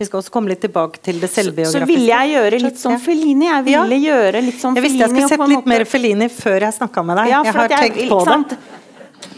Vi 0.00 0.06
skal 0.08 0.22
også 0.22 0.32
komme 0.34 0.50
litt 0.50 0.62
tilbake 0.64 0.98
til 1.04 1.20
det 1.20 1.28
selvbiografiske. 1.30 1.78
Så, 1.78 1.84
så 1.84 1.88
ville 1.90 2.08
jeg 2.08 2.30
gjøre 2.32 2.60
litt 2.64 2.78
som 2.80 2.94
Fellini. 2.98 3.46
Jeg 3.46 3.66
ville 3.68 3.98
ja. 4.00 4.14
gjøre 4.14 4.40
litt 4.48 4.56
som 4.58 4.78
Jeg 4.78 4.86
visste 4.86 5.04
jeg 5.04 5.12
skulle 5.12 5.28
sett 5.30 5.44
litt 5.52 5.68
mer 5.70 5.84
Fellini 5.86 6.28
før 6.32 6.66
jeg 6.66 6.76
snakka 6.78 7.04
med 7.06 7.20
deg. 7.20 7.32
Ja, 7.34 7.42
jeg 7.46 7.54
har 7.58 7.74
jeg, 7.74 7.92
tenkt 7.92 8.14
på 8.14 8.22
det. 8.30 8.58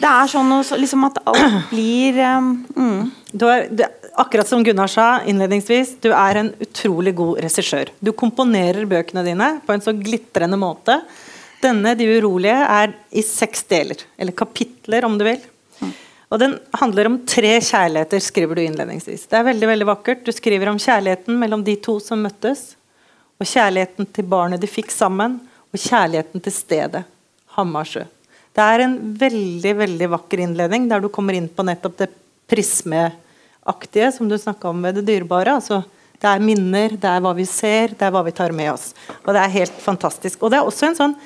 Det 0.05 0.09
er 0.11 0.31
sånn 0.31 0.55
liksom 0.81 1.05
at 1.11 1.21
alt 1.35 1.59
blir 1.73 2.23
um, 2.23 2.49
mm. 2.79 2.99
du 3.35 3.47
er, 3.51 3.69
du, 3.69 3.85
Akkurat 4.23 4.47
som 4.47 4.63
Gunnar 4.63 4.87
sa 4.87 5.09
innledningsvis, 5.27 5.97
du 6.05 6.13
er 6.15 6.39
en 6.39 6.53
utrolig 6.63 7.17
god 7.19 7.41
regissør. 7.43 7.89
Du 7.99 8.13
komponerer 8.15 8.87
bøkene 8.87 9.25
dine 9.27 9.49
på 9.67 9.75
en 9.75 9.83
så 9.83 9.91
glitrende 9.99 10.55
måte. 10.61 11.01
Denne, 11.59 11.97
'De 11.99 12.07
urolige', 12.21 12.63
er 12.63 12.95
i 13.11 13.25
seks 13.27 13.67
deler. 13.67 14.07
Eller 14.17 14.37
kapitler, 14.39 15.05
om 15.09 15.19
du 15.19 15.27
vil. 15.27 15.43
Og 16.35 16.41
Den 16.43 16.57
handler 16.75 17.07
om 17.07 17.21
tre 17.31 17.53
kjærligheter, 17.63 18.19
skriver 18.19 18.59
du 18.59 18.65
innledningsvis. 18.65 19.29
Det 19.31 19.39
er 19.39 19.47
veldig 19.47 19.69
veldig 19.71 19.87
vakkert. 19.87 20.25
Du 20.27 20.33
skriver 20.35 20.67
om 20.67 20.81
kjærligheten 20.83 21.37
mellom 21.39 21.63
de 21.63 21.77
to 21.79 22.01
som 22.03 22.25
møttes, 22.27 22.73
og 23.39 23.47
kjærligheten 23.47 24.09
til 24.17 24.27
barnet 24.27 24.63
de 24.63 24.71
fikk 24.71 24.91
sammen, 24.91 25.37
og 25.71 25.79
kjærligheten 25.79 26.43
til 26.43 26.55
stedet, 26.55 27.05
Hammarsjø. 27.55 28.03
Det 28.55 28.63
er 28.63 28.83
en 28.83 28.97
veldig 29.19 29.75
veldig 29.79 30.09
vakker 30.11 30.43
innledning, 30.43 30.89
der 30.91 31.03
du 31.03 31.07
kommer 31.11 31.39
inn 31.39 31.47
på 31.51 31.67
nettopp 31.67 32.01
det 32.03 32.11
prismeaktige 32.51 34.11
som 34.15 34.31
du 34.31 34.35
snakka 34.39 34.71
om 34.71 34.83
ved 34.83 34.99
det 34.99 35.07
dyrebare. 35.07 35.55
altså 35.55 35.85
det 36.19 36.31
er 36.31 36.43
minner, 36.43 36.95
det 36.97 37.11
er 37.11 37.23
hva 37.23 37.35
vi 37.37 37.45
ser, 37.45 37.95
det 37.95 38.07
er 38.07 38.13
hva 38.15 38.23
vi 38.25 38.33
tar 38.35 38.55
med 38.57 38.73
oss. 38.73 38.93
Og 39.27 39.35
det 39.35 39.43
er 39.43 39.57
helt 39.59 39.75
fantastisk. 39.83 40.43
Og 40.43 40.51
det 40.51 40.59
er 40.59 40.67
også 40.67 40.91
en 40.91 40.99
sånn 40.99 41.17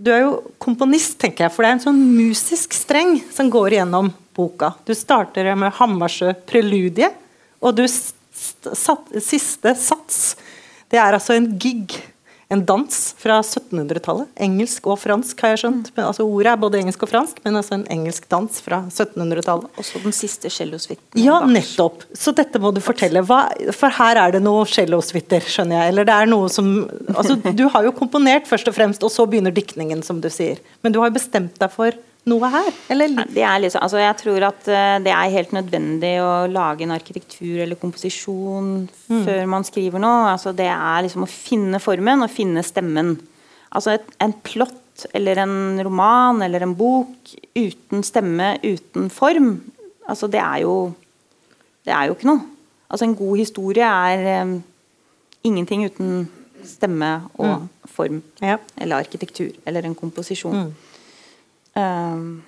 Du 0.00 0.08
er 0.14 0.22
jo 0.22 0.36
komponist, 0.56 1.18
tenker 1.20 1.44
jeg, 1.44 1.52
for 1.52 1.62
det 1.62 1.68
er 1.68 1.76
en 1.76 1.82
sånn 1.82 1.98
musisk 2.16 2.72
streng 2.72 3.18
som 3.34 3.50
går 3.52 3.74
igjennom 3.74 4.08
boka. 4.40 4.72
Du 4.88 4.96
starter 4.96 5.52
med 5.60 5.76
Hammarsjø 5.78 6.32
preludie, 6.48 7.12
og 7.60 7.76
du 7.76 7.84
siste 7.84 9.76
sats 9.76 10.22
det 10.90 10.98
er 10.98 11.14
altså 11.14 11.36
en 11.38 11.52
gig. 11.60 12.00
En 12.50 12.64
dans 12.66 12.94
fra 13.14 13.36
1700-tallet. 13.44 14.26
Engelsk 14.42 14.88
og 14.90 14.96
fransk, 14.98 15.38
har 15.38 15.52
jeg 15.52 15.60
skjønt. 15.62 15.90
Men, 15.94 16.08
altså, 16.08 16.24
ordet 16.26 16.50
er 16.50 16.58
både 16.58 16.80
engelsk 16.80 17.04
og 17.06 17.12
fransk, 17.12 17.38
men 17.44 17.58
altså 17.60 17.76
en 17.76 17.84
engelsk 17.94 18.24
dans 18.32 18.56
fra 18.64 18.80
1700-tallet. 18.88 19.68
Også 19.78 20.00
den 20.02 20.16
siste 20.16 20.50
cellosuiten. 20.50 21.04
Ja, 21.14 21.36
nettopp. 21.46 22.02
Så 22.10 22.34
dette 22.34 22.58
må 22.58 22.72
du 22.74 22.82
fortelle. 22.82 23.22
Hva, 23.22 23.44
for 23.70 23.94
her 24.00 24.18
er 24.24 24.34
det 24.34 24.42
noe 24.42 24.66
cellosuiter, 24.66 25.46
skjønner 25.46 25.78
jeg. 25.78 25.94
Eller 25.94 26.10
det 26.10 26.16
er 26.16 26.32
noe 26.32 26.50
som 26.50 26.72
altså, 27.14 27.38
Du 27.38 27.68
har 27.70 27.86
jo 27.86 27.94
komponert 27.94 28.50
først 28.50 28.72
og 28.72 28.74
fremst, 28.80 29.06
og 29.06 29.14
så 29.14 29.30
begynner 29.30 29.54
diktningen, 29.54 30.02
som 30.02 30.18
du 30.18 30.26
sier. 30.26 30.58
Men 30.82 30.90
du 30.90 30.98
har 30.98 31.12
jo 31.12 31.20
bestemt 31.20 31.54
deg 31.62 31.70
for 31.70 31.94
noe 32.28 32.50
her? 32.52 32.68
Liksom, 32.90 33.80
altså 33.80 34.00
jeg 34.00 34.16
tror 34.20 34.46
at 34.50 34.68
uh, 34.68 34.96
det 35.04 35.12
er 35.14 35.34
helt 35.34 35.54
nødvendig 35.56 36.12
å 36.22 36.32
lage 36.52 36.84
en 36.84 36.94
arkitektur 36.94 37.62
eller 37.64 37.80
komposisjon 37.80 38.72
mm. 38.90 39.22
før 39.26 39.48
man 39.50 39.66
skriver 39.66 40.02
noe. 40.02 40.28
Altså 40.34 40.52
det 40.56 40.68
er 40.68 41.06
liksom 41.06 41.24
å 41.24 41.30
finne 41.30 41.80
formen 41.82 42.26
og 42.26 42.32
finne 42.32 42.64
stemmen. 42.66 43.14
Altså 43.70 43.96
et, 43.96 44.08
en 44.20 44.34
plott 44.44 45.06
eller 45.16 45.40
en 45.40 45.80
roman 45.86 46.42
eller 46.44 46.66
en 46.66 46.74
bok 46.76 47.32
uten 47.56 48.04
stemme, 48.04 48.52
uten 48.64 49.08
form, 49.12 49.54
altså 50.08 50.28
det 50.28 50.42
er 50.42 50.66
jo 50.66 50.92
Det 51.80 51.94
er 51.96 52.10
jo 52.10 52.12
ikke 52.12 52.28
noe. 52.28 52.42
Altså 52.92 53.06
en 53.06 53.14
god 53.16 53.38
historie 53.40 53.86
er 53.88 54.42
um, 54.44 54.50
ingenting 55.48 55.86
uten 55.88 56.26
stemme 56.68 57.22
og 57.40 57.62
mm. 57.62 57.68
form. 57.88 58.18
Ja. 58.42 58.58
Eller 58.76 59.00
arkitektur. 59.00 59.54
Eller 59.64 59.88
en 59.88 59.94
komposisjon. 59.94 60.66
Mm. 60.68 60.89
Um, 61.78 62.42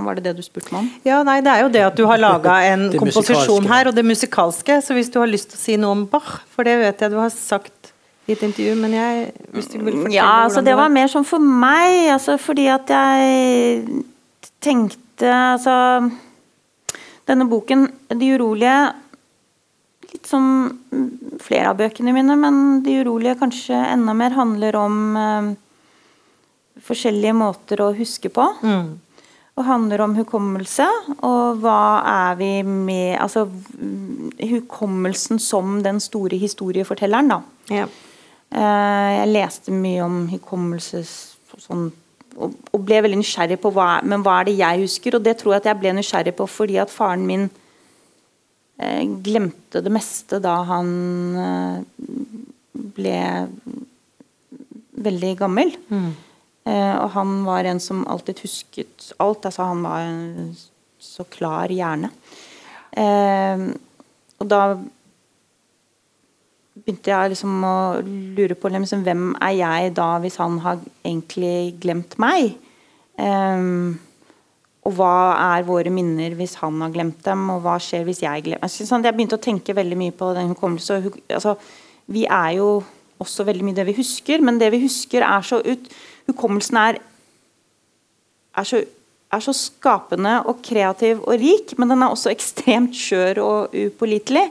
var 0.00 0.16
det 0.16 0.24
det 0.30 0.36
du 0.38 0.44
spurte 0.44 0.72
meg 0.72 0.84
om? 0.84 0.88
Ja, 1.04 1.20
nei, 1.26 1.40
Det 1.44 1.52
er 1.52 1.64
jo 1.64 1.72
det 1.72 1.82
at 1.84 1.96
du 1.98 2.06
har 2.08 2.20
laga 2.20 2.60
en 2.72 2.88
komposisjon 2.94 3.66
her, 3.68 3.90
og 3.90 3.96
det 3.96 4.04
musikalske. 4.06 4.80
Så 4.84 4.96
hvis 4.96 5.10
du 5.12 5.20
har 5.20 5.28
lyst 5.30 5.52
til 5.52 5.58
å 5.58 5.64
si 5.64 5.76
noe 5.80 5.96
om 5.98 6.06
Bach, 6.10 6.40
for 6.54 6.64
det 6.64 6.78
vet 6.80 7.04
jeg 7.04 7.12
du 7.12 7.18
har 7.20 7.32
sagt 7.34 7.92
i 8.30 8.36
et 8.36 8.42
intervju, 8.46 8.76
men 8.78 8.94
jeg 8.94 9.30
hvis 9.56 9.70
du 9.72 9.78
vil 9.80 9.96
fortelle 9.96 10.14
Ja, 10.14 10.30
altså 10.46 10.62
det 10.62 10.76
var, 10.76 10.86
var 10.86 10.94
mer 10.94 11.10
sånn 11.10 11.26
for 11.26 11.42
meg, 11.42 12.12
altså 12.14 12.36
fordi 12.40 12.68
at 12.70 12.90
jeg 12.92 14.02
tenkte 14.62 15.06
Altså 15.20 15.74
Denne 17.28 17.44
boken, 17.50 17.88
'De 18.08 18.28
urolige' 18.34 18.92
Litt 20.10 20.26
som 20.26 20.44
flere 21.38 21.70
av 21.70 21.76
bøkene 21.78 22.14
mine, 22.16 22.36
men 22.40 22.80
'De 22.82 23.02
urolige' 23.02 23.38
kanskje 23.42 23.76
enda 23.92 24.14
mer 24.16 24.34
handler 24.34 24.78
om 24.80 24.96
uh, 25.16 25.50
forskjellige 26.84 27.36
måter 27.36 27.82
å 27.84 27.92
huske 27.96 28.30
på. 28.32 28.46
Mm. 28.62 28.98
Og 29.58 29.66
handler 29.66 30.04
om 30.04 30.14
hukommelse, 30.16 30.86
og 31.26 31.60
hva 31.60 31.80
er 32.06 32.36
vi 32.38 32.52
med 32.64 33.18
Altså 33.20 33.44
hukommelsen 34.40 35.40
som 35.42 35.80
den 35.84 35.98
store 36.00 36.38
historiefortelleren, 36.40 37.34
da. 37.34 37.40
Ja. 37.70 37.88
Uh, 38.50 39.08
jeg 39.20 39.32
leste 39.34 39.74
mye 39.74 40.02
om 40.02 40.22
hukommelse 40.30 41.02
sånn, 41.60 41.90
og, 42.40 42.54
ble 42.86 43.02
veldig 43.04 43.18
nysgjerrig 43.20 43.58
på 43.62 43.70
hva, 43.74 44.00
men 44.06 44.24
hva 44.24 44.40
er 44.40 44.48
det 44.48 44.56
jeg 44.58 44.86
husker. 44.86 45.18
Og 45.18 45.26
det 45.26 45.36
tror 45.40 45.54
jeg 45.54 45.64
at 45.64 45.70
jeg 45.70 45.80
ble 45.82 45.94
nysgjerrig 45.98 46.34
på 46.38 46.48
fordi 46.50 46.80
at 46.80 46.94
faren 46.94 47.26
min 47.28 47.46
uh, 47.50 49.02
glemte 49.26 49.84
det 49.84 49.92
meste 49.92 50.40
da 50.42 50.56
han 50.70 50.90
uh, 51.36 51.78
ble 52.96 53.20
veldig 55.00 55.36
gammel. 55.40 55.72
Mm. 55.90 56.10
Eh, 56.68 56.96
og 57.00 57.10
han 57.16 57.40
var 57.46 57.66
en 57.68 57.80
som 57.80 58.04
alltid 58.08 58.44
husket 58.44 59.12
alt. 59.18 59.46
Altså, 59.48 59.66
han 59.70 59.84
var 59.84 60.06
en 60.06 60.56
så 61.00 61.24
klar 61.24 61.72
hjerne. 61.72 62.12
Eh, 62.92 63.68
og 64.40 64.48
da 64.48 64.62
begynte 66.80 67.12
jeg 67.12 67.32
liksom 67.34 67.64
å 67.66 67.76
lure 68.04 68.56
på 68.56 68.70
liksom, 68.72 69.02
hvem 69.06 69.32
er 69.42 69.56
jeg 69.58 69.96
da, 69.96 70.12
hvis 70.22 70.38
han 70.40 70.60
har 70.64 70.80
egentlig 71.04 71.80
glemt 71.82 72.16
meg? 72.22 72.54
Um, 73.20 73.98
og 74.88 74.94
hva 74.96 75.16
er 75.58 75.66
våre 75.66 75.92
minner 75.92 76.32
hvis 76.38 76.54
han 76.62 76.78
har 76.80 76.92
glemt 76.94 77.20
dem, 77.26 77.42
og 77.52 77.60
hva 77.66 77.76
skjer 77.82 78.06
hvis 78.06 78.22
jeg 78.24 78.46
glemmer 78.46 78.64
altså, 78.64 78.86
sånn, 78.88 79.04
Jeg 79.04 79.12
begynte 79.12 79.36
å 79.36 79.42
tenke 79.44 79.76
veldig 79.76 79.98
mye 80.00 80.14
på 80.16 80.30
den 80.38 80.54
hukommelsen. 80.54 81.10
Altså, 81.28 81.58
vi 82.10 82.24
er 82.24 82.54
jo 82.56 82.70
også 83.20 83.44
veldig 83.44 83.66
mye 83.66 83.76
det 83.76 83.84
vi 83.90 83.98
husker, 83.98 84.40
men 84.40 84.58
det 84.60 84.70
vi 84.72 84.80
husker, 84.86 85.26
er 85.26 85.44
så 85.44 85.60
ut 85.60 85.90
hukommelsen 86.30 86.78
er 86.80 87.00
er 88.58 88.66
så, 88.66 88.80
er 89.30 89.42
så 89.44 89.52
skapende 89.54 90.40
og 90.50 90.58
kreativ 90.66 91.20
og 91.22 91.38
rik, 91.38 91.76
men 91.78 91.92
den 91.92 92.02
er 92.02 92.10
også 92.10 92.32
ekstremt 92.32 92.96
skjør 92.98 93.38
og 93.44 93.76
upålitelig. 93.76 94.46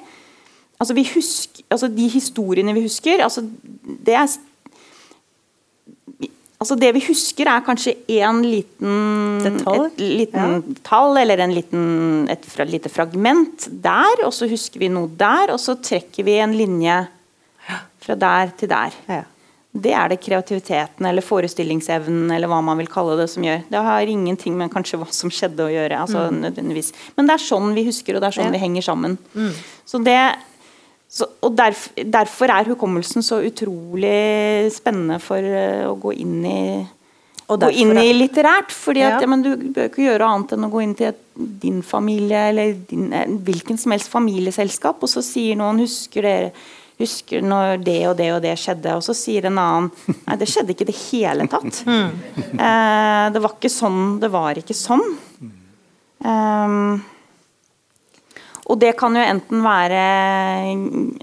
Altså, 0.79 0.95
vi 0.95 1.03
husker, 1.13 1.65
altså 1.69 1.89
De 1.91 2.05
historiene 2.07 2.73
vi 2.77 2.85
husker, 2.87 3.23
altså, 3.25 3.43
det 4.05 4.15
er 4.15 4.27
Altså 6.59 6.75
Det 6.75 6.89
vi 6.91 6.99
husker, 7.07 7.47
er 7.47 7.61
kanskje 7.63 7.93
én 8.11 8.41
liten 8.43 9.39
Detalj? 9.39 9.85
Et 9.85 10.01
liten 10.03 10.39
Ja. 10.57 10.73
tall 10.83 11.17
eller 11.21 11.39
en 11.39 11.53
liten, 11.55 12.27
et 12.29 12.43
fra, 12.43 12.65
lite 12.67 12.89
fragment 12.91 13.69
der, 13.71 14.25
og 14.25 14.33
så 14.35 14.47
husker 14.49 14.79
vi 14.79 14.89
noe 14.91 15.07
der, 15.07 15.53
og 15.53 15.59
så 15.59 15.77
trekker 15.79 16.23
vi 16.27 16.35
en 16.35 16.51
linje 16.53 17.07
fra 18.03 18.15
der 18.15 18.51
til 18.59 18.67
der. 18.67 18.91
Ja. 19.07 19.23
Det 19.71 19.91
er 19.93 20.09
det 20.09 20.17
kreativiteten 20.25 21.05
eller 21.05 21.21
forestillingsevnen 21.21 22.31
eller 22.33 22.49
hva 22.49 22.57
man 22.65 22.77
vil 22.79 22.87
kalle 22.89 23.15
det 23.19 23.27
som 23.29 23.43
gjør. 23.45 23.61
Det 23.69 23.81
har 23.85 24.01
ingenting 24.09 24.55
med 24.57 24.71
kanskje 24.73 24.97
hva 24.97 25.05
som 25.13 25.29
skjedde 25.29 25.61
å 25.61 25.69
gjøre. 25.69 25.99
altså 25.99 26.29
nødvendigvis. 26.33 26.91
Men 27.15 27.27
det 27.29 27.33
er 27.35 27.43
sånn 27.45 27.73
vi 27.75 27.83
husker, 27.85 28.15
og 28.15 28.21
det 28.21 28.27
er 28.31 28.37
sånn 28.41 28.49
Mm. 28.49 28.53
Ja. 28.53 28.57
Mm. 28.57 28.57
vi 28.57 28.65
henger 28.65 28.81
sammen. 28.81 29.17
Så 29.85 30.03
det, 30.03 30.35
så, 31.07 31.25
og 31.41 31.55
derf, 31.55 31.89
derfor 31.95 32.49
er 32.49 32.65
hukommelsen 32.65 33.21
så 33.21 33.43
utrolig 33.45 34.71
spennende 34.73 35.19
for 35.21 35.37
uh, 35.37 35.89
å 35.93 35.95
gå 36.01 36.13
inn 36.17 36.45
i 36.45 36.87
gå 37.49 37.69
inn 37.73 37.97
i 37.97 38.09
er- 38.09 38.13
litterært. 38.13 38.69
fordi 38.69 39.01
at, 39.01 39.21
Ja. 39.21 39.27
ja, 39.27 39.35
Du 39.41 39.55
bør 39.73 39.89
ikke 39.89 40.05
gjøre 40.05 40.21
annet 40.25 40.51
enn 40.53 40.65
å 40.65 40.71
gå 40.71 40.83
inn 40.83 40.93
til 40.95 41.07
et, 41.07 41.19
din 41.35 41.81
familie 41.81 42.49
eller 42.49 42.73
din, 42.89 43.11
eh, 43.13 43.25
hvilken 43.25 43.77
som 43.77 43.91
helst 43.91 44.09
familieselskap, 44.09 44.97
og 45.01 45.09
så 45.09 45.21
sier 45.23 45.55
noen 45.55 45.79
husker 45.79 46.21
dere 46.21 46.51
husker 46.99 47.45
når 47.45 47.83
det 47.83 47.99
og 48.09 48.17
det 48.19 48.31
og 48.35 48.41
det 48.43 48.55
skjedde, 48.59 48.95
og 48.99 49.05
så 49.05 49.15
sier 49.17 49.47
en 49.49 49.59
annen 49.61 50.17
nei, 50.25 50.39
det 50.39 50.49
skjedde 50.51 50.75
ikke 50.75 50.87
i 50.87 50.91
det 50.91 50.99
hele 51.09 51.47
tatt. 51.51 51.83
Eh, 52.59 53.25
det 53.31 53.39
var 53.39 53.53
ikke 53.55 53.69
sånn, 53.71 54.17
det 54.19 54.27
var 54.33 54.57
ikke 54.59 54.75
sånn. 54.75 55.03
Um, 56.19 56.99
og 58.69 58.77
det 58.77 58.91
kan 58.99 59.15
jo 59.17 59.21
enten 59.23 59.63
være 59.65 60.01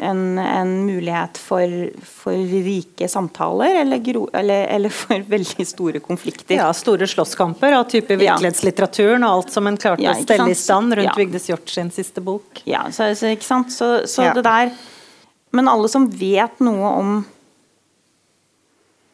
en, 0.02 0.22
en 0.42 0.72
mulighet 0.82 1.38
for, 1.38 1.70
for 2.02 2.34
rike 2.34 3.06
samtaler, 3.10 3.82
eller, 3.84 4.00
gro, 4.02 4.24
eller, 4.34 4.64
eller 4.74 4.94
for 4.94 5.22
veldig 5.36 5.66
store 5.68 6.02
konflikter. 6.02 6.56
Ja, 6.58 6.72
store 6.74 7.06
slåsskamper 7.10 7.76
av 7.78 7.86
type 7.92 8.16
virkelighetslitteraturen 8.18 9.22
og 9.28 9.36
alt 9.36 9.54
som 9.54 9.70
en 9.70 9.78
klarte 9.78 10.02
Ja, 10.02 10.16
å 10.16 10.18
ikke 10.18 10.32
stelle 10.32 10.56
i 10.56 10.58
stand 10.58 10.98
rundt 10.98 11.12
Ja. 11.12 11.14
Vigdis 11.20 11.46
Hjorth 11.52 11.70
sin 11.76 11.92
siste 11.94 12.24
bok. 12.24 12.64
Ja, 12.66 12.88
så, 12.90 13.12
så? 13.14 13.30
Så, 13.70 13.90
så 14.10 14.26
Ja. 14.26 14.34
det 14.34 14.46
der 14.48 14.74
Men 15.56 15.70
alle 15.72 15.88
som 15.92 16.08
vet 16.10 16.60
noe 16.64 16.92
om 17.00 17.16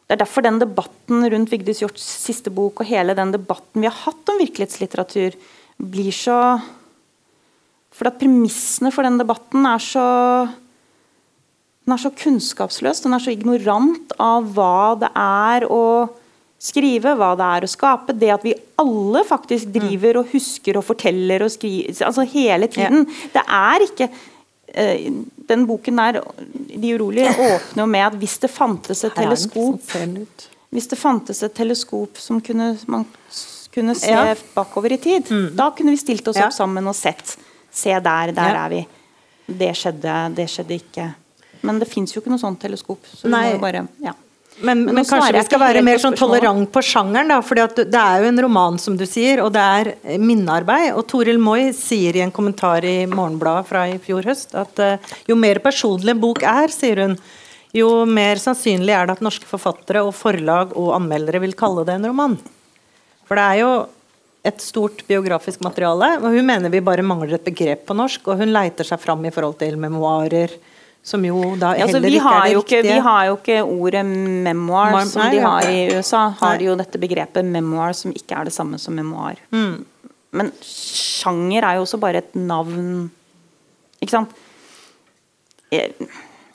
Det 0.07 0.16
er 0.16 0.24
derfor 0.24 0.45
den 0.45 0.59
debatten 0.61 1.24
rundt 1.32 1.53
Vigdis 1.53 1.80
Hjorts 1.80 2.05
siste 2.26 2.53
bok 2.53 2.82
og 2.82 2.88
hele 2.88 3.14
den 3.16 3.32
debatten 3.32 3.80
vi 3.80 3.88
har 3.88 3.97
hatt 4.03 4.28
om 4.28 4.40
virkelighetslitteratur, 4.43 5.38
blir 5.80 6.12
så 6.12 6.40
For 7.93 8.11
at 8.11 8.18
premissene 8.20 8.93
for 8.93 9.07
den 9.09 9.16
debatten 9.20 9.64
er 9.68 9.80
så 9.80 10.09
den 11.82 11.97
er 11.97 11.99
så 11.99 12.12
kunnskapsløs, 12.14 13.01
den 13.03 13.14
er 13.16 13.22
så 13.22 13.32
ignorant 13.34 14.12
av 14.22 14.45
hva 14.55 14.95
det 15.01 15.09
er 15.18 15.64
å 15.66 15.86
skrive, 16.62 17.16
hva 17.18 17.32
det 17.38 17.49
er 17.57 17.66
å 17.66 17.70
skape. 17.70 18.14
Det 18.14 18.30
at 18.30 18.45
vi 18.47 18.55
alle 18.78 19.24
faktisk 19.26 19.72
driver 19.74 20.20
og 20.20 20.30
husker 20.30 20.78
og 20.78 20.86
forteller 20.86 21.43
og 21.43 21.51
skriver 21.51 22.07
altså 22.07 22.26
hele 22.36 22.68
tiden. 22.70 23.09
Det 23.34 23.43
er 23.43 23.86
ikke 23.88 24.09
Den 24.74 25.66
boken 25.66 25.96
der, 25.96 26.20
'De 26.80 26.94
urolige', 26.94 27.28
åpner 27.38 27.82
jo 27.82 27.86
med 27.86 28.00
at 28.00 28.12
hvis 28.14 28.38
det 28.40 28.50
fantes 28.50 29.04
et 29.04 29.12
teleskop 29.14 29.80
hvis 30.72 30.86
det 30.88 30.96
fantes 30.98 31.42
et 31.42 31.52
teleskop 31.54 32.16
som 32.16 32.40
kunne, 32.40 32.78
man 32.86 33.04
kunne 33.74 33.94
se 33.94 34.06
Ja. 34.10 34.34
bakover 34.54 34.92
i 34.92 34.96
tid, 34.96 35.28
da 35.56 35.70
kunne 35.70 35.90
vi 35.90 35.96
stilt 35.96 36.28
oss 36.28 36.36
Ja. 36.36 36.46
opp 36.46 36.52
sammen 36.52 36.86
og 36.88 36.94
sett. 36.96 37.36
Se 37.70 37.90
der, 37.90 38.32
der 38.32 38.48
Ja. 38.54 38.64
er 38.64 38.68
vi. 38.68 38.86
Det 39.48 39.76
skjedde, 39.76 40.34
det 40.34 40.48
skjedde 40.48 40.74
ikke. 40.80 41.14
Men 41.62 41.78
det 41.78 41.88
fins 41.88 42.12
jo 42.14 42.20
ikke 42.20 42.30
noe 42.30 42.38
sånt 42.38 42.60
teleskop. 42.60 43.04
Så 43.14 43.28
Nei. 43.28 43.58
bare, 43.58 43.86
ja. 44.02 44.12
Men, 44.62 44.84
Men 44.86 45.04
kanskje 45.04 45.34
vi 45.34 45.44
skal 45.46 45.60
være 45.62 45.82
mer 45.84 46.00
sånn 46.02 46.16
tolerant 46.18 46.68
på 46.72 46.82
sjangeren, 46.86 47.32
da. 47.32 47.40
For 47.44 47.58
det 47.58 47.98
er 47.98 48.22
jo 48.22 48.30
en 48.30 48.42
roman, 48.46 48.78
som 48.78 48.96
du 48.98 49.04
sier, 49.08 49.42
og 49.42 49.52
det 49.54 49.62
er 49.62 50.18
minnearbeid. 50.22 50.92
Og 50.96 51.06
Toril 51.10 51.40
Moi 51.42 51.72
sier 51.76 52.18
i 52.18 52.24
en 52.24 52.34
kommentar 52.34 52.86
i 52.86 53.02
Morgenbladet 53.10 53.68
fra 53.68 53.86
i 53.90 53.98
fjor 54.02 54.26
høst 54.30 54.54
at 54.58 54.82
uh, 54.82 55.14
jo 55.28 55.38
mer 55.38 55.62
personlig 55.64 56.14
en 56.14 56.22
bok 56.22 56.44
er, 56.46 56.72
sier 56.72 57.02
hun, 57.02 57.16
jo 57.74 57.88
mer 58.06 58.40
sannsynlig 58.40 58.94
er 58.94 59.08
det 59.08 59.16
at 59.16 59.24
norske 59.24 59.48
forfattere 59.48 60.04
og 60.04 60.14
forlag 60.16 60.76
og 60.76 60.92
anmeldere 60.98 61.40
vil 61.42 61.56
kalle 61.58 61.86
det 61.88 61.96
en 61.98 62.10
roman. 62.12 62.38
For 63.28 63.38
det 63.38 63.48
er 63.48 63.62
jo 63.62 63.72
et 64.46 64.60
stort 64.62 65.04
biografisk 65.06 65.62
materiale, 65.64 66.16
og 66.18 66.34
hun 66.34 66.46
mener 66.46 66.72
vi 66.72 66.82
bare 66.84 67.04
mangler 67.06 67.36
et 67.38 67.46
begrep 67.46 67.86
på 67.86 67.96
norsk, 67.96 68.26
og 68.28 68.42
hun 68.42 68.52
leiter 68.52 68.86
seg 68.86 69.00
fram 69.00 69.22
i 69.24 69.32
forhold 69.34 69.56
til 69.60 69.78
memoarer, 69.80 70.54
som 71.03 71.24
jo 71.26 71.34
da 71.59 71.72
heller 71.74 71.82
altså, 71.88 71.98
heller 71.98 72.14
ikke 72.14 72.32
er 72.32 72.42
det 72.46 72.57
riktige. 72.57 72.78
ikke, 72.78 72.92
vi 72.94 72.98
har 73.07 73.24
jo 73.26 73.36
ikke 73.36 73.57
ordet 73.64 74.03
memoir 74.07 74.92
Mar- 74.94 75.07
som 75.11 75.30
de 75.32 75.40
har 75.42 75.66
i 75.66 75.80
USA. 75.96 76.28
Har 76.38 76.59
de 76.61 76.68
jo 76.68 76.76
dette 76.78 77.00
begrepet 77.03 77.44
memoir 77.44 77.92
som 77.98 78.12
ikke 78.14 78.36
er 78.38 78.44
det 78.44 78.53
samme 78.55 78.78
som 78.78 78.94
memoar. 78.94 79.34
Mm. 79.50 79.84
Men 80.32 80.53
sjanger 80.62 81.64
er 81.66 81.74
jo 81.80 81.82
også 81.88 81.98
bare 82.00 82.22
et 82.22 82.34
navn. 82.38 83.11
Ikke 84.00 84.11
sant? 84.14 84.30
Jeg, 85.72 85.92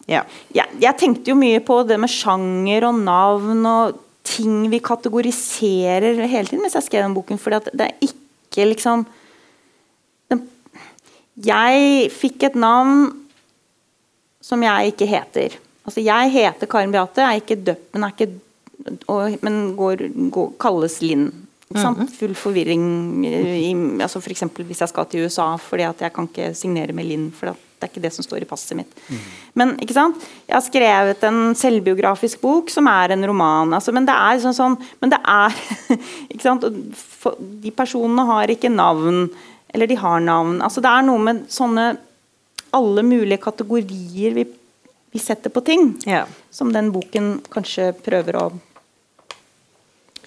Ja. 0.07 0.21
jeg, 0.55 0.65
jeg 0.79 0.95
tenkte 0.97 1.27
jo 1.27 1.35
mye 1.35 1.59
på 1.59 1.81
det 1.87 1.99
med 1.99 2.07
sjanger 2.09 2.85
og 2.87 2.95
navn 3.03 3.65
og 3.67 3.97
ting 4.23 4.69
vi 4.71 4.79
kategoriserer 4.79 6.15
hele 6.27 6.47
tiden 6.47 6.61
mens 6.63 6.75
jeg 6.75 6.83
skrev 6.87 7.03
den 7.03 7.13
boken. 7.15 7.37
fordi 7.37 7.55
at 7.59 7.69
det 7.73 7.81
er 7.89 8.07
ikke 8.07 8.69
liksom 8.71 9.05
den, 10.31 10.47
Jeg 11.43 12.09
fikk 12.11 12.43
et 12.43 12.55
navn 12.55 13.26
som 14.43 14.63
jeg 14.63 14.93
ikke 14.93 15.09
heter. 15.09 15.57
Altså 15.87 16.03
Jeg 16.03 16.31
heter 16.33 16.69
Karen 16.69 16.91
Beate, 16.91 17.23
er 17.23 17.39
ikke 17.39 17.59
døpt, 17.63 17.93
men, 17.95 18.03
er 18.03 18.15
ikke, 18.15 18.31
og, 19.07 19.37
men 19.45 19.61
går, 19.77 20.07
går, 20.33 20.49
kalles 20.59 20.99
Linn. 21.01 21.29
Ikke 21.67 21.83
sant? 21.83 22.11
Full 22.15 22.35
forvirring. 22.39 22.83
I, 23.27 23.71
altså 23.99 24.21
for 24.23 24.31
eksempel 24.31 24.67
hvis 24.67 24.83
jeg 24.83 24.91
skal 24.91 25.07
til 25.11 25.25
USA, 25.27 25.49
fordi 25.59 25.83
at 25.87 26.03
jeg 26.05 26.13
kan 26.15 26.27
ikke 26.29 26.51
signere 26.55 26.95
med 26.95 27.07
Linn. 27.09 27.25
For 27.35 27.51
det 27.51 27.85
er 27.85 27.91
ikke 27.91 28.03
det 28.05 28.13
som 28.15 28.25
står 28.25 28.43
i 28.43 28.47
passet 28.49 28.79
mitt. 28.79 28.93
Men 29.57 29.75
ikke 29.83 29.95
sant? 29.95 30.23
jeg 30.47 30.55
har 30.55 30.63
skrevet 30.65 31.25
en 31.27 31.41
selvbiografisk 31.59 32.41
bok 32.43 32.71
som 32.73 32.87
er 32.91 33.15
en 33.15 33.27
roman. 33.27 33.75
Altså, 33.75 33.91
men 33.95 34.07
det 34.07 34.15
er 34.15 34.39
sånn, 34.43 34.55
sånn 34.55 34.79
Men 35.03 35.13
det 35.13 35.19
er 35.23 35.59
ikke 36.33 36.43
sant? 36.45 36.67
De 37.63 37.75
personene 37.75 38.27
har 38.31 38.51
ikke 38.51 38.71
navn. 38.71 39.27
Eller 39.75 39.91
de 39.91 39.99
har 39.99 40.23
navn. 40.23 40.61
Altså 40.63 40.83
Det 40.83 40.91
er 40.91 41.07
noe 41.07 41.23
med 41.23 41.47
sånne 41.51 41.93
alle 42.73 43.03
mulige 43.03 43.37
kategorier 43.41 44.33
vi, 44.33 44.45
vi 45.13 45.19
setter 45.19 45.49
på 45.49 45.63
ting, 45.65 45.93
Ja. 46.05 46.25
som 46.51 46.71
den 46.73 46.91
boken 46.91 47.41
kanskje 47.49 47.93
prøver 48.03 48.35
å 48.41 48.47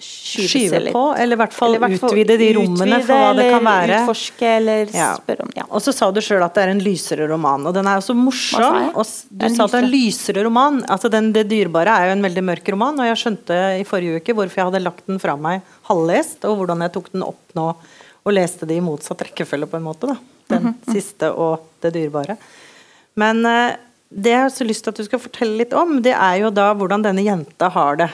skyve, 0.01 0.47
Skyve 0.49 0.79
litt. 0.81 0.93
på, 0.95 1.01
eller 1.17 1.35
i 1.35 1.39
hvert 1.41 1.53
fall 1.53 1.75
Eller 1.75 1.83
hvert 1.87 1.99
fall 2.01 2.09
utvide 2.15 2.37
de 2.39 2.47
rommene 2.57 2.97
for 3.05 3.19
hva 3.21 3.33
det 3.37 3.45
kan 3.51 3.65
være. 3.67 3.97
Utforske, 4.01 4.47
eller 4.57 4.89
Ja. 4.95 5.09
spørre 5.19 5.41
om 5.45 5.51
ja. 5.55 5.63
Og 5.69 5.81
så 5.81 5.93
sa 5.93 6.09
du 6.11 6.19
sjøl 6.21 6.41
at 6.43 6.55
det 6.55 6.63
er 6.63 6.69
en 6.73 6.79
lysere 6.81 7.27
roman, 7.29 7.67
og 7.67 7.73
den 7.75 7.85
er 7.85 7.99
jo 7.99 8.01
så 8.01 8.07
sa 8.07 8.13
morsom. 8.15 8.95
Og 8.95 9.05
du 9.05 9.49
sa 9.55 9.63
at 9.65 9.71
det 9.71 9.79
er 9.81 9.83
en 9.85 9.91
lysere 9.91 10.43
roman. 10.43 10.81
Altså 10.89 11.09
den, 11.11 11.31
Det 11.31 11.47
dyrebare 11.47 11.87
er 11.87 12.05
jo 12.09 12.11
en 12.17 12.23
veldig 12.23 12.43
mørk 12.43 12.71
roman, 12.73 12.99
og 12.99 13.05
jeg 13.05 13.17
skjønte 13.21 13.79
i 13.79 13.83
forrige 13.83 14.21
uke 14.21 14.33
hvorfor 14.33 14.55
jeg 14.55 14.65
hadde 14.71 14.83
lagt 14.83 15.05
den 15.07 15.19
fra 15.19 15.35
meg 15.37 15.61
halvlest, 15.87 16.43
og 16.45 16.57
hvordan 16.57 16.81
jeg 16.81 16.93
tok 16.93 17.11
den 17.11 17.23
opp 17.23 17.53
nå 17.55 17.75
og 18.25 18.33
leste 18.33 18.65
det 18.67 18.77
i 18.77 18.81
motsatt 18.81 19.17
rekkefølge, 19.21 19.67
på 19.69 19.77
en 19.77 19.83
måte. 19.83 20.07
da. 20.07 20.15
Den 20.51 20.63
Mhm, 20.67 20.75
siste 20.93 21.31
og 21.33 21.63
det 21.81 21.93
dyrebare. 21.95 22.37
Men 23.15 23.45
eh, 23.45 23.75
det 24.11 24.31
jeg 24.33 24.41
har 24.43 24.51
så 24.53 24.67
lyst 24.67 24.83
til 24.85 24.91
at 24.93 24.99
du 24.99 25.05
skal 25.07 25.19
fortelle 25.23 25.57
litt 25.63 25.73
om, 25.77 26.01
det 26.03 26.13
er 26.13 26.41
jo 26.43 26.49
da 26.51 26.73
hvordan 26.75 27.03
denne 27.05 27.23
jenta 27.23 27.69
har 27.71 27.95
det. 28.03 28.09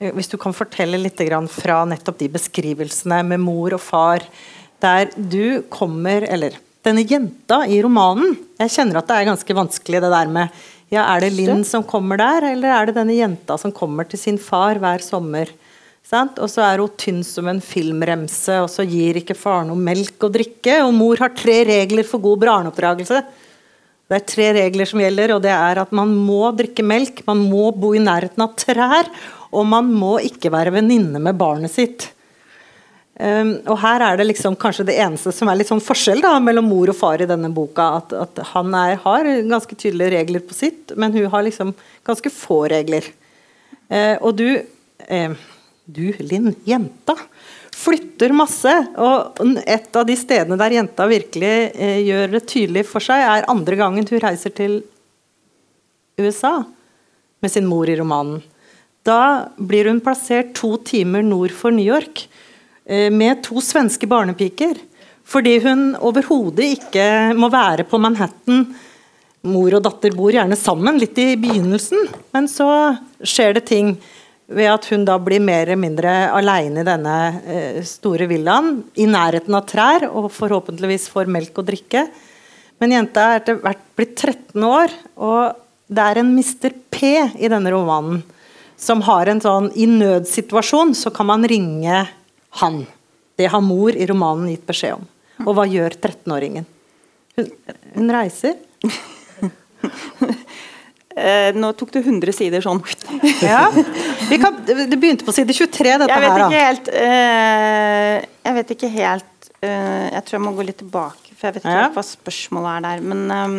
Eh, 0.00 0.12
Hvis 0.16 0.28
du 0.32 0.36
kan 0.40 0.52
fortelle 0.56 1.00
litt 1.00 1.16
grann 1.28 1.48
fra 1.48 1.82
nettopp 1.88 2.18
de 2.20 2.28
beskrivelsene 2.28 3.22
med 3.24 3.40
mor 3.40 3.74
og 3.76 3.80
far, 3.80 4.20
der 4.80 5.10
du 5.16 5.62
kommer 5.68 6.24
Eller 6.24 6.54
denne 6.84 7.02
jenta 7.04 7.66
i 7.68 7.82
romanen. 7.84 8.36
Jeg 8.58 8.70
kjenner 8.72 8.96
at 9.02 9.08
det 9.10 9.16
er 9.18 9.28
ganske 9.28 9.56
vanskelig 9.56 10.00
det 10.00 10.10
der 10.12 10.28
med 10.32 10.48
ja, 10.90 11.04
Er 11.14 11.20
det 11.20 11.32
Linn 11.36 11.60
som 11.64 11.84
kommer 11.84 12.16
der, 12.18 12.42
eller 12.54 12.72
er 12.72 12.86
det 12.88 12.94
denne 12.96 13.14
jenta 13.14 13.58
som 13.60 13.70
kommer 13.70 14.08
til 14.08 14.18
sin 14.18 14.38
far 14.38 14.74
hver 14.80 14.98
sommer? 15.04 15.46
Og 16.10 16.48
så 16.50 16.64
er 16.66 16.82
hun 16.82 16.96
tynn 16.98 17.20
som 17.22 17.46
en 17.46 17.60
filmremse, 17.62 18.56
og 18.64 18.70
så 18.72 18.82
gir 18.82 19.20
ikke 19.20 19.36
far 19.38 19.62
noe 19.68 19.78
melk 19.78 20.26
å 20.26 20.32
drikke. 20.32 20.80
Og 20.82 20.94
mor 20.96 21.20
har 21.22 21.36
tre 21.38 21.60
regler 21.68 22.06
for 22.08 22.22
god 22.24 22.40
barneoppdragelse. 22.42 23.20
Det 24.10 24.18
er 24.18 24.26
tre 24.26 24.46
regler 24.56 24.88
som 24.90 24.98
gjelder, 24.98 25.36
og 25.36 25.44
det 25.44 25.52
er 25.54 25.78
at 25.84 25.92
man 25.94 26.10
må 26.10 26.48
drikke 26.58 26.82
melk, 26.82 27.22
man 27.28 27.44
må 27.46 27.68
bo 27.70 27.92
i 27.94 28.02
nærheten 28.02 28.42
av 28.42 28.56
trær, 28.58 29.06
og 29.54 29.68
man 29.70 29.92
må 29.94 30.16
ikke 30.26 30.50
være 30.50 30.72
venninne 30.74 31.22
med 31.22 31.38
barnet 31.38 31.70
sitt. 31.70 32.08
Um, 33.20 33.52
og 33.68 33.76
her 33.82 34.00
er 34.00 34.16
det 34.16 34.24
liksom 34.30 34.54
kanskje 34.58 34.86
det 34.88 34.96
eneste 35.02 35.30
som 35.36 35.50
er 35.52 35.58
litt 35.60 35.68
sånn 35.68 35.82
forskjell 35.84 36.22
da, 36.24 36.32
mellom 36.40 36.70
mor 36.72 36.88
og 36.88 36.96
far 36.96 37.20
i 37.20 37.28
denne 37.28 37.50
boka. 37.52 37.86
At, 38.00 38.14
at 38.16 38.42
han 38.54 38.74
er, 38.74 38.96
har 39.02 39.28
ganske 39.50 39.76
tydelige 39.76 40.14
regler 40.16 40.42
på 40.42 40.56
sitt, 40.56 40.94
men 40.96 41.12
hun 41.14 41.28
har 41.30 41.44
liksom 41.46 41.74
ganske 42.06 42.32
få 42.32 42.62
regler. 42.72 43.06
Uh, 43.92 44.16
og 44.24 44.38
du, 44.40 44.46
eh, 45.06 45.38
du 45.92 46.12
Linn, 46.22 46.52
jenta, 46.64 47.16
flytter 47.76 48.34
masse. 48.36 48.72
Og 49.00 49.40
et 49.64 49.96
av 49.96 50.06
de 50.08 50.16
stedene 50.18 50.58
der 50.60 50.76
jenta 50.78 51.06
virkelig 51.10 51.54
eh, 51.74 52.00
gjør 52.06 52.36
det 52.36 52.44
tydelig 52.50 52.86
for 52.90 53.04
seg, 53.04 53.24
er 53.24 53.48
andre 53.50 53.78
gangen 53.80 54.08
hun 54.08 54.22
reiser 54.22 54.54
til 54.54 54.80
USA 56.20 56.60
med 57.40 57.52
sin 57.52 57.68
mor 57.68 57.88
i 57.88 57.96
romanen. 57.98 58.42
Da 59.06 59.48
blir 59.56 59.88
hun 59.88 60.02
plassert 60.04 60.52
to 60.58 60.74
timer 60.84 61.24
nord 61.24 61.54
for 61.56 61.72
New 61.72 61.86
York 61.86 62.26
eh, 62.84 63.08
med 63.12 63.42
to 63.46 63.62
svenske 63.64 64.08
barnepiker. 64.10 64.76
Fordi 65.30 65.58
hun 65.62 65.92
overhodet 66.02 66.66
ikke 66.76 67.06
må 67.38 67.48
være 67.52 67.86
på 67.88 68.00
Manhattan. 68.02 68.64
Mor 69.46 69.72
og 69.78 69.84
datter 69.86 70.12
bor 70.12 70.34
gjerne 70.34 70.58
sammen, 70.58 70.98
litt 71.00 71.16
i 71.22 71.32
begynnelsen, 71.40 72.10
men 72.34 72.48
så 72.50 72.66
skjer 73.24 73.54
det 73.56 73.62
ting 73.70 73.94
ved 74.50 74.66
at 74.70 74.88
hun 74.90 75.04
da 75.06 75.16
blir 75.22 75.42
mer 75.42 75.68
eller 75.68 75.78
mindre 75.78 76.12
alene 76.34 76.82
i 76.82 76.86
denne 76.86 77.16
eh, 77.46 77.78
store 77.86 78.26
villaen, 78.30 78.80
i 78.98 79.06
nærheten 79.06 79.54
av 79.56 79.66
trær, 79.70 80.08
og 80.10 80.30
forhåpentligvis 80.34 81.08
får 81.12 81.30
melk 81.30 81.62
og 81.62 81.68
drikke. 81.70 82.04
Men 82.82 82.96
jenta 82.96 83.26
er 83.28 83.42
etter 83.42 83.60
hvert 83.62 83.84
blitt 83.98 84.16
13 84.18 84.66
år, 84.66 84.94
og 85.20 85.60
det 85.90 86.06
er 86.06 86.20
en 86.20 86.34
Mr. 86.34 86.74
P 86.90 87.14
i 87.38 87.50
denne 87.50 87.72
romanen 87.74 88.22
som 88.80 89.02
har 89.04 89.28
en 89.28 89.42
sånn 89.42 89.68
I 89.76 89.84
nødsituasjon 89.90 90.94
så 90.96 91.12
kan 91.12 91.28
man 91.28 91.44
ringe 91.44 92.06
han. 92.62 92.78
Det 93.36 93.50
har 93.52 93.62
mor 93.64 93.92
i 93.92 94.06
romanen 94.08 94.48
gitt 94.52 94.64
beskjed 94.68 94.96
om. 94.96 95.08
Og 95.46 95.56
hva 95.56 95.66
gjør 95.68 95.94
13-åringen? 95.96 96.66
Hun, 97.36 97.50
hun 97.96 98.12
reiser. 98.12 98.56
Eh, 101.18 101.50
nå 101.58 101.72
tok 101.74 101.90
du 101.90 101.98
100 101.98 102.30
sider 102.36 102.62
sånn. 102.62 102.78
ja. 103.42 103.64
Kan, 104.30 104.60
det 104.66 104.94
begynte 104.94 105.26
på 105.26 105.34
side 105.34 105.56
23, 105.56 105.96
dette 106.04 106.14
jeg 106.14 106.22
vet 106.22 106.30
her. 106.30 106.44
Ikke 106.46 106.62
helt, 106.62 106.90
eh, 106.94 108.28
jeg 108.46 108.58
vet 108.60 108.74
ikke 108.76 108.90
helt 108.94 109.48
eh, 109.58 110.06
Jeg 110.14 110.22
tror 110.26 110.36
jeg 110.38 110.44
må 110.44 110.52
gå 110.54 110.66
litt 110.68 110.78
tilbake, 110.84 111.34
for 111.34 111.48
jeg 111.48 111.56
vet 111.56 111.64
ikke 111.66 111.78
ja. 111.80 111.88
hva 111.96 112.04
spørsmålet 112.06 112.76
er 112.76 112.84
der. 112.86 113.02
Men 113.10 113.24
um, 113.34 113.56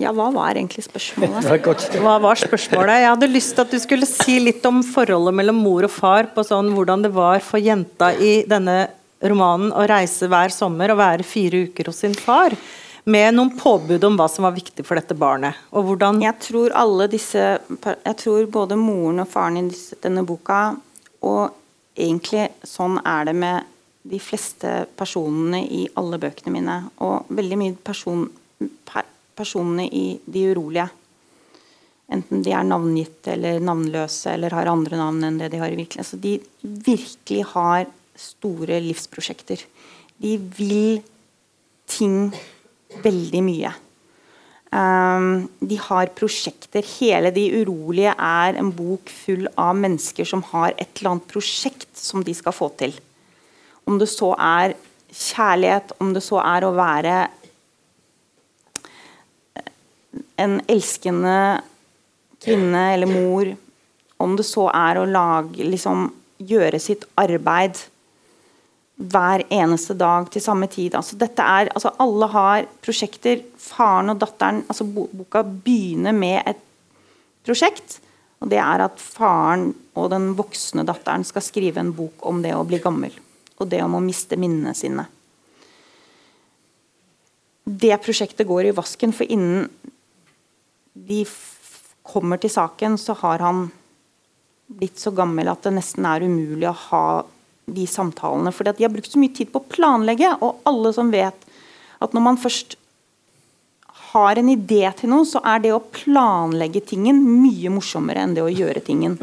ja, 0.00 0.12
hva 0.14 0.28
var 0.32 0.54
egentlig 0.54 0.86
spørsmålet? 0.86 1.50
hva 2.06 2.14
var 2.22 2.38
spørsmålet? 2.38 3.02
Jeg 3.02 3.10
hadde 3.10 3.30
lyst 3.34 3.56
til 3.56 3.66
at 3.66 3.74
du 3.74 3.82
skulle 3.82 4.08
si 4.08 4.38
litt 4.46 4.62
om 4.70 4.78
forholdet 4.86 5.34
mellom 5.42 5.58
mor 5.58 5.88
og 5.90 5.92
far, 5.92 6.30
på 6.36 6.46
sånn 6.46 6.70
hvordan 6.76 7.02
det 7.08 7.10
var 7.18 7.42
for 7.42 7.58
jenta 7.58 8.14
i 8.14 8.44
denne 8.48 8.84
romanen 9.26 9.74
å 9.74 9.82
reise 9.90 10.30
hver 10.30 10.54
sommer 10.54 10.94
og 10.94 11.02
være 11.02 11.26
fire 11.26 11.66
uker 11.66 11.90
hos 11.90 11.98
sin 12.06 12.14
far 12.16 12.54
med 13.04 13.34
noen 13.34 13.52
påbud 13.56 14.04
om 14.04 14.18
hva 14.18 14.26
som 14.28 14.46
var 14.46 14.56
viktig 14.56 14.84
for 14.86 14.98
dette 14.98 15.16
barnet. 15.16 15.56
Og 15.72 15.88
hvordan 15.88 16.20
Jeg 16.22 16.36
tror 16.40 16.74
alle 16.76 17.08
disse 17.08 17.38
Jeg 17.38 18.16
tror 18.16 18.46
både 18.46 18.76
moren 18.76 19.22
og 19.24 19.28
faren 19.28 19.56
i 19.70 19.70
denne 20.02 20.24
boka, 20.26 20.76
og 21.22 21.50
egentlig 21.96 22.48
sånn 22.64 23.00
er 23.04 23.28
det 23.28 23.36
med 23.36 23.68
de 24.10 24.18
fleste 24.22 24.86
personene 24.96 25.60
i 25.60 25.84
alle 26.00 26.18
bøkene 26.20 26.52
mine, 26.54 26.76
og 27.04 27.28
veldig 27.28 27.58
mye 27.60 27.76
person, 27.84 28.24
per, 28.88 29.04
personene 29.36 29.86
i 29.86 30.20
De 30.24 30.46
urolige. 30.52 30.88
Enten 32.10 32.42
de 32.42 32.50
er 32.50 32.66
navngitte 32.66 33.36
eller 33.36 33.60
navnløse 33.62 34.32
eller 34.34 34.56
har 34.56 34.66
andre 34.66 34.98
navn 34.98 35.22
enn 35.28 35.36
det 35.38 35.52
de 35.52 35.60
har 35.60 35.70
i 35.70 35.78
virkeligheten. 35.78 36.02
Altså 36.02 36.18
de 36.18 36.40
virkelig 36.88 37.44
har 37.52 37.84
store 38.18 38.80
livsprosjekter. 38.82 39.62
De 40.18 40.32
vil 40.56 41.04
ting 41.86 42.32
veldig 43.04 43.42
mye. 43.46 43.72
Um, 44.70 45.48
de 45.66 45.76
har 45.82 46.12
prosjekter. 46.14 46.86
Hele 47.00 47.32
De 47.34 47.48
urolige 47.58 48.12
er 48.14 48.58
en 48.58 48.70
bok 48.70 49.10
full 49.10 49.48
av 49.58 49.74
mennesker 49.78 50.28
som 50.28 50.44
har 50.52 50.76
et 50.76 50.92
eller 51.00 51.16
annet 51.16 51.30
prosjekt 51.30 51.90
som 51.98 52.22
de 52.26 52.34
skal 52.36 52.54
få 52.54 52.70
til. 52.78 52.94
Om 53.90 53.98
det 53.98 54.10
så 54.12 54.30
er 54.38 54.76
kjærlighet, 55.10 55.96
om 55.98 56.14
det 56.14 56.22
så 56.22 56.38
er 56.44 56.66
å 56.66 56.74
være 56.76 57.16
en 60.40 60.60
elskende 60.70 61.60
kvinne 62.40 62.84
eller 62.94 63.10
mor, 63.10 63.50
om 64.22 64.36
det 64.38 64.46
så 64.46 64.68
er 64.72 65.00
å 65.00 65.08
lage 65.08 65.66
liksom, 65.66 66.08
gjøre 66.38 66.80
sitt 66.82 67.06
arbeid 67.20 67.78
hver 69.00 69.44
eneste 69.48 69.94
dag 69.96 70.28
til 70.32 70.42
samme 70.44 70.68
tid. 70.68 70.94
Altså, 70.98 71.16
dette 71.20 71.44
er, 71.44 71.70
altså, 71.72 71.92
alle 72.02 72.28
har 72.34 72.66
prosjekter. 72.84 73.40
Faren 73.60 74.12
og 74.12 74.20
datteren 74.20 74.62
altså, 74.68 74.84
Boka 74.84 75.42
begynner 75.44 76.16
med 76.16 76.42
et 76.50 76.60
prosjekt. 77.46 77.98
og 78.40 78.50
Det 78.52 78.60
er 78.60 78.84
at 78.84 79.00
faren 79.00 79.70
og 79.96 80.10
den 80.12 80.34
voksne 80.36 80.84
datteren 80.88 81.24
skal 81.24 81.44
skrive 81.44 81.80
en 81.80 81.94
bok 81.96 82.26
om 82.28 82.42
det 82.44 82.52
å 82.56 82.66
bli 82.68 82.80
gammel. 82.82 83.16
Og 83.60 83.68
det 83.72 83.80
om 83.84 83.96
å 83.96 84.04
miste 84.04 84.36
minnene 84.40 84.76
sine. 84.76 85.06
Det 87.64 87.96
prosjektet 88.02 88.48
går 88.48 88.68
i 88.68 88.76
vasken, 88.76 89.12
for 89.16 89.28
innen 89.28 89.68
de 90.92 91.24
kommer 92.02 92.40
til 92.40 92.50
saken, 92.52 92.96
så 92.98 93.14
har 93.20 93.44
han 93.44 93.68
blitt 94.70 95.00
så 95.00 95.12
gammel 95.14 95.48
at 95.50 95.62
det 95.64 95.76
nesten 95.76 96.06
er 96.06 96.24
umulig 96.26 96.68
å 96.68 96.78
ha 96.88 97.04
de 97.66 97.86
samtalene. 97.86 98.52
For 98.54 98.66
de 98.66 98.84
har 98.84 98.92
brukt 98.92 99.12
så 99.12 99.20
mye 99.20 99.34
tid 99.34 99.52
på 99.52 99.62
å 99.62 99.70
planlegge, 99.70 100.32
og 100.40 100.62
alle 100.68 100.92
som 100.96 101.12
vet 101.12 101.48
at 102.00 102.16
når 102.16 102.24
man 102.24 102.40
først 102.40 102.76
har 104.10 104.40
en 104.40 104.50
idé 104.50 104.82
til 104.98 105.12
noe, 105.12 105.26
så 105.28 105.42
er 105.46 105.62
det 105.62 105.72
å 105.74 105.82
planlegge 105.94 106.82
tingen 106.92 107.20
mye 107.22 107.70
morsommere 107.70 108.24
enn 108.24 108.34
det 108.34 108.42
å 108.42 108.50
gjøre 108.50 108.82
tingen. 108.82 109.18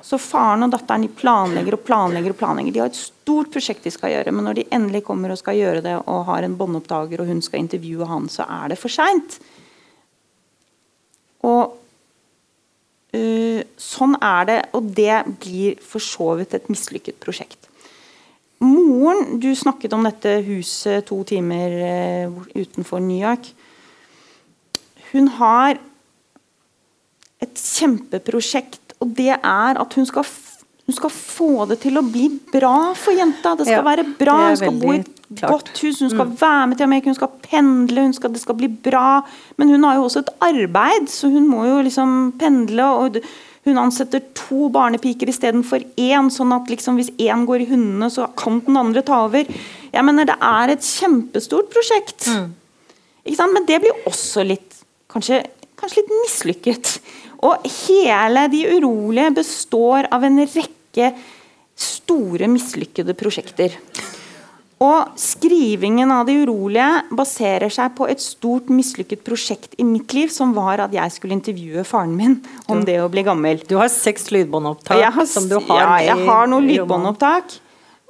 Så 0.00 0.18
faren 0.18 0.64
og 0.64 0.72
datteren 0.72 1.04
de 1.04 1.10
planlegger 1.12 1.76
og 1.76 1.82
planlegger. 1.86 2.32
og 2.32 2.38
planlegger. 2.40 2.72
De 2.72 2.80
har 2.82 2.88
et 2.90 2.98
stort 2.98 3.50
prosjekt 3.52 3.84
de 3.84 3.92
skal 3.94 4.14
gjøre, 4.14 4.32
men 4.32 4.46
når 4.48 4.60
de 4.60 4.68
endelig 4.72 5.04
kommer 5.06 5.30
og 5.30 5.38
skal 5.38 5.58
gjøre 5.58 5.82
det, 5.84 5.96
og 6.06 6.24
har 6.30 6.46
en 6.46 6.56
båndopptaker 6.58 7.20
og 7.20 7.28
hun 7.28 7.42
skal 7.44 7.64
intervjue 7.64 8.08
han, 8.08 8.28
så 8.32 8.46
er 8.48 8.72
det 8.72 8.78
for 8.80 8.92
seint. 8.92 9.36
Og 11.46 11.76
sånn 13.10 14.14
er 14.22 14.44
det, 14.46 14.60
og 14.76 14.92
det 14.94 15.16
blir 15.42 15.80
for 15.82 16.02
så 16.04 16.36
vidt 16.38 16.54
et 16.54 16.68
mislykket 16.70 17.18
prosjekt. 17.22 17.70
Moren, 18.60 19.38
du 19.40 19.48
snakket 19.56 19.94
om 19.96 20.04
dette 20.04 20.34
huset 20.44 21.06
to 21.08 21.22
timer 21.24 21.76
uh, 21.80 22.40
utenfor 22.52 23.00
New 23.00 23.16
York. 23.16 23.48
Hun 25.10 25.30
har 25.38 25.80
et 27.40 27.56
kjempeprosjekt, 27.56 28.98
og 29.00 29.14
det 29.16 29.32
er 29.32 29.80
at 29.80 29.96
hun 29.96 30.04
skal, 30.06 30.28
hun 30.90 30.96
skal 30.96 31.10
få 31.14 31.66
det 31.70 31.76
til 31.84 32.00
å 32.00 32.02
bli 32.02 32.26
bra 32.50 32.90
for 32.98 33.14
jenta. 33.14 33.54
Det 33.54 33.68
skal 33.68 33.78
ja, 33.78 33.86
være 33.86 34.04
bra, 34.18 34.36
hun 34.48 34.56
skal 34.58 34.78
bo 34.80 34.88
i 34.90 34.96
et 34.98 35.10
Klart. 35.38 35.52
godt 35.52 35.82
hus, 35.84 36.00
hun 36.02 36.10
skal 36.10 36.26
mm. 36.26 36.32
være 36.40 36.64
med 36.66 36.80
til 36.80 36.86
Amerika, 36.88 37.12
hun 37.12 37.18
skal 37.20 37.30
pendle, 37.44 38.06
hun 38.08 38.16
skal, 38.16 38.32
det 38.34 38.40
skal 38.42 38.56
bli 38.58 38.66
bra. 38.88 39.20
Men 39.60 39.70
hun 39.70 39.86
har 39.86 40.00
jo 40.00 40.08
også 40.08 40.24
et 40.24 40.32
arbeid, 40.42 41.06
så 41.12 41.30
hun 41.30 41.46
må 41.46 41.62
jo 41.68 41.76
liksom 41.86 42.16
pendle. 42.40 42.88
og 43.04 43.20
Hun 43.68 43.78
ansetter 43.78 44.24
to 44.34 44.66
barnepiker 44.74 45.30
istedenfor 45.30 45.84
én, 46.00 46.32
sånn 46.34 46.56
at 46.56 46.72
liksom 46.72 46.98
hvis 46.98 47.12
én 47.22 47.46
går 47.46 47.62
i 47.62 47.70
hundene, 47.70 48.10
så 48.10 48.26
kan 48.34 48.58
den 48.66 48.80
andre 48.80 49.04
ta 49.06 49.22
over. 49.28 49.46
Jeg 49.92 50.06
mener 50.08 50.26
Det 50.26 50.38
er 50.42 50.74
et 50.74 50.90
kjempestort 50.90 51.70
prosjekt. 51.70 52.26
Mm. 52.26 52.50
Men 53.54 53.70
det 53.70 53.78
blir 53.84 54.10
også 54.10 54.42
litt 54.42 54.82
kanskje, 55.12 55.44
kanskje 55.78 56.02
litt 56.02 56.12
mislykket. 56.24 56.98
Og 57.46 57.70
hele 57.86 58.48
De 58.50 58.66
urolige 58.74 59.30
består 59.38 60.10
av 60.10 60.26
en 60.26 60.42
rekke 60.42 60.79
store 61.80 62.48
mislykkede 62.50 63.14
prosjekter. 63.18 63.76
Og 64.80 65.12
skrivingen 65.20 66.08
av 66.08 66.24
De 66.24 66.38
urolige 66.40 67.02
baserer 67.12 67.68
seg 67.72 67.92
på 67.98 68.06
et 68.08 68.22
stort 68.24 68.70
mislykket 68.72 69.20
prosjekt 69.26 69.74
i 69.76 69.84
mitt 69.84 70.14
liv, 70.16 70.30
som 70.32 70.54
var 70.56 70.80
at 70.86 70.94
jeg 70.96 71.12
skulle 71.12 71.36
intervjue 71.36 71.84
faren 71.84 72.14
min 72.16 72.38
om 72.70 72.80
det 72.88 72.96
å 73.02 73.10
bli 73.12 73.24
gammel. 73.26 73.60
Du 73.68 73.76
har 73.76 73.92
seks 73.92 74.30
lydbåndopptak 74.32 75.04
har, 75.04 75.28
som 75.28 75.50
du 75.50 75.58
har 75.68 75.82
Ja, 75.82 76.14
jeg 76.14 76.26
har 76.30 76.48
noen 76.48 76.70
lydbåndopptak. 76.70 77.60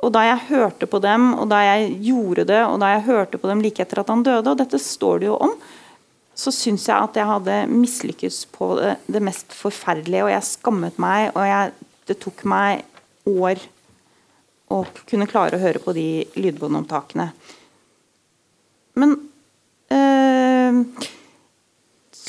Og 0.01 0.14
da 0.14 0.22
jeg 0.24 0.47
hørte 0.49 0.87
på 0.89 1.01
dem, 1.03 1.33
og 1.37 1.51
da 1.51 1.59
jeg 1.66 1.91
gjorde 2.07 2.47
det, 2.49 2.62
og 2.64 2.78
da 2.81 2.95
jeg 2.95 3.05
hørte 3.11 3.41
på 3.41 3.51
dem 3.51 3.61
like 3.61 3.83
etter 3.85 4.01
at 4.01 4.09
han 4.09 4.22
døde, 4.24 4.55
og 4.55 4.62
dette 4.62 4.81
står 4.81 5.20
det 5.20 5.28
jo 5.28 5.37
om, 5.43 5.53
så 6.41 6.53
syns 6.55 6.87
jeg 6.89 6.97
at 6.97 7.18
jeg 7.18 7.28
hadde 7.28 7.57
mislykkes 7.68 8.39
på 8.55 8.72
det, 8.78 8.95
det, 9.11 9.20
mest 9.26 9.53
forferdelige, 9.53 10.24
og 10.24 10.33
jeg 10.33 10.49
skammet 10.49 11.03
meg, 11.03 11.35
og 11.35 11.45
jeg, 11.45 11.74
det 12.11 12.18
tok 12.22 12.42
meg 12.50 12.82
år 13.30 13.61
å 14.70 14.82
kunne 15.06 15.28
klare 15.30 15.58
å 15.58 15.62
høre 15.62 15.82
på 15.82 15.94
de 15.94 16.06
lydbåndopptakene. 16.38 17.30
Men 19.00 19.16
øh, 19.94 21.08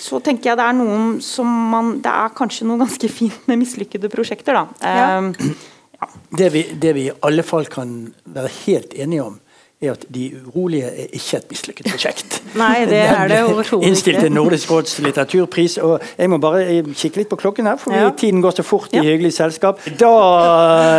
så 0.01 0.21
tenker 0.23 0.51
jeg 0.51 0.59
det 0.59 0.65
er 0.67 0.77
noen 0.77 1.13
som 1.23 1.49
man 1.71 1.93
Det 2.03 2.11
er 2.11 2.33
kanskje 2.37 2.67
noe 2.69 2.81
ganske 2.81 3.09
fint 3.11 3.47
med 3.49 3.61
mislykkede 3.61 4.09
prosjekter, 4.13 4.57
da. 4.57 4.65
Ja. 4.81 5.19
Uh, 5.21 5.69
ja. 5.97 6.09
Det, 6.37 6.49
vi, 6.53 6.63
det 6.81 6.93
vi 6.97 7.07
i 7.09 7.15
alle 7.25 7.45
fall 7.45 7.67
kan 7.69 7.93
være 8.25 8.49
helt 8.63 8.95
enige 8.97 9.27
om, 9.27 9.37
er 9.81 9.91
at 9.95 10.03
De 10.13 10.27
urolige 10.45 10.85
er 10.85 11.07
ikke 11.17 11.37
et 11.39 11.47
mislykket 11.49 11.87
prosjekt. 11.89 12.35
Nei, 12.61 12.85
det 12.85 12.99
er 13.07 13.27
det 13.31 13.39
overhodet 13.47 13.87
Innstilt 13.87 14.19
til. 14.21 14.31
Nordisk 14.31 14.71
råds 14.71 14.99
litteraturpris. 15.01 15.77
og 15.81 16.01
Jeg 16.17 16.29
må 16.29 16.37
bare 16.43 16.83
kikke 16.93 17.21
litt 17.23 17.29
på 17.31 17.39
klokken 17.41 17.65
her, 17.69 17.77
for 17.81 17.93
Ja. 17.95 18.09
tiden 18.17 18.41
går 18.43 18.51
så 18.59 18.63
fort 18.67 18.93
i 18.93 18.99
hyggelig 19.01 19.33
selskap. 19.33 19.79
Da 19.99 20.11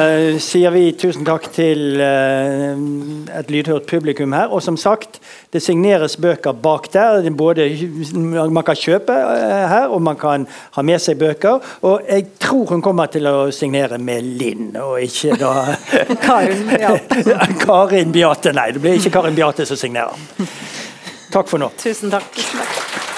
eh, 0.08 0.38
sier 0.42 0.70
vi 0.74 0.92
tusen 0.98 1.24
takk 1.28 1.46
til 1.54 2.00
eh, 2.00 3.38
et 3.38 3.50
lydhørt 3.52 3.86
publikum 3.90 4.32
her. 4.36 4.48
Og 4.52 4.62
som 4.62 4.76
sagt, 4.76 5.20
det 5.52 5.62
signeres 5.62 6.16
bøker 6.16 6.52
bak 6.52 6.90
der. 6.92 7.20
Er 7.22 7.30
Både, 7.42 7.64
man 8.50 8.64
kan 8.64 8.76
kjøpe 8.76 9.12
eh, 9.14 9.68
her, 9.68 9.86
og 9.94 10.02
man 10.02 10.16
kan 10.20 10.46
ha 10.76 10.82
med 10.82 10.98
seg 11.00 11.18
bøker. 11.22 11.62
Og 11.86 12.02
jeg 12.08 12.26
tror 12.42 12.66
hun 12.74 12.82
kommer 12.84 13.06
til 13.12 13.26
å 13.30 13.50
signere 13.54 13.98
med 14.02 14.22
Linn, 14.40 14.72
og 14.80 14.98
ikke 15.04 15.36
da 15.40 15.52
Karin 16.26 16.66
Beate. 16.68 17.38
Karin 17.64 18.12
Beate. 18.14 18.52
Nei, 18.56 18.71
det 18.72 18.82
blir 18.82 18.98
ikke 18.98 19.12
Karin 19.14 19.34
Beate 19.38 19.66
som 19.68 19.76
signerer. 19.76 20.18
Takk 21.32 21.48
for 21.48 21.62
nå. 21.62 21.72
Tusen 21.80 22.12
takk. 22.12 23.11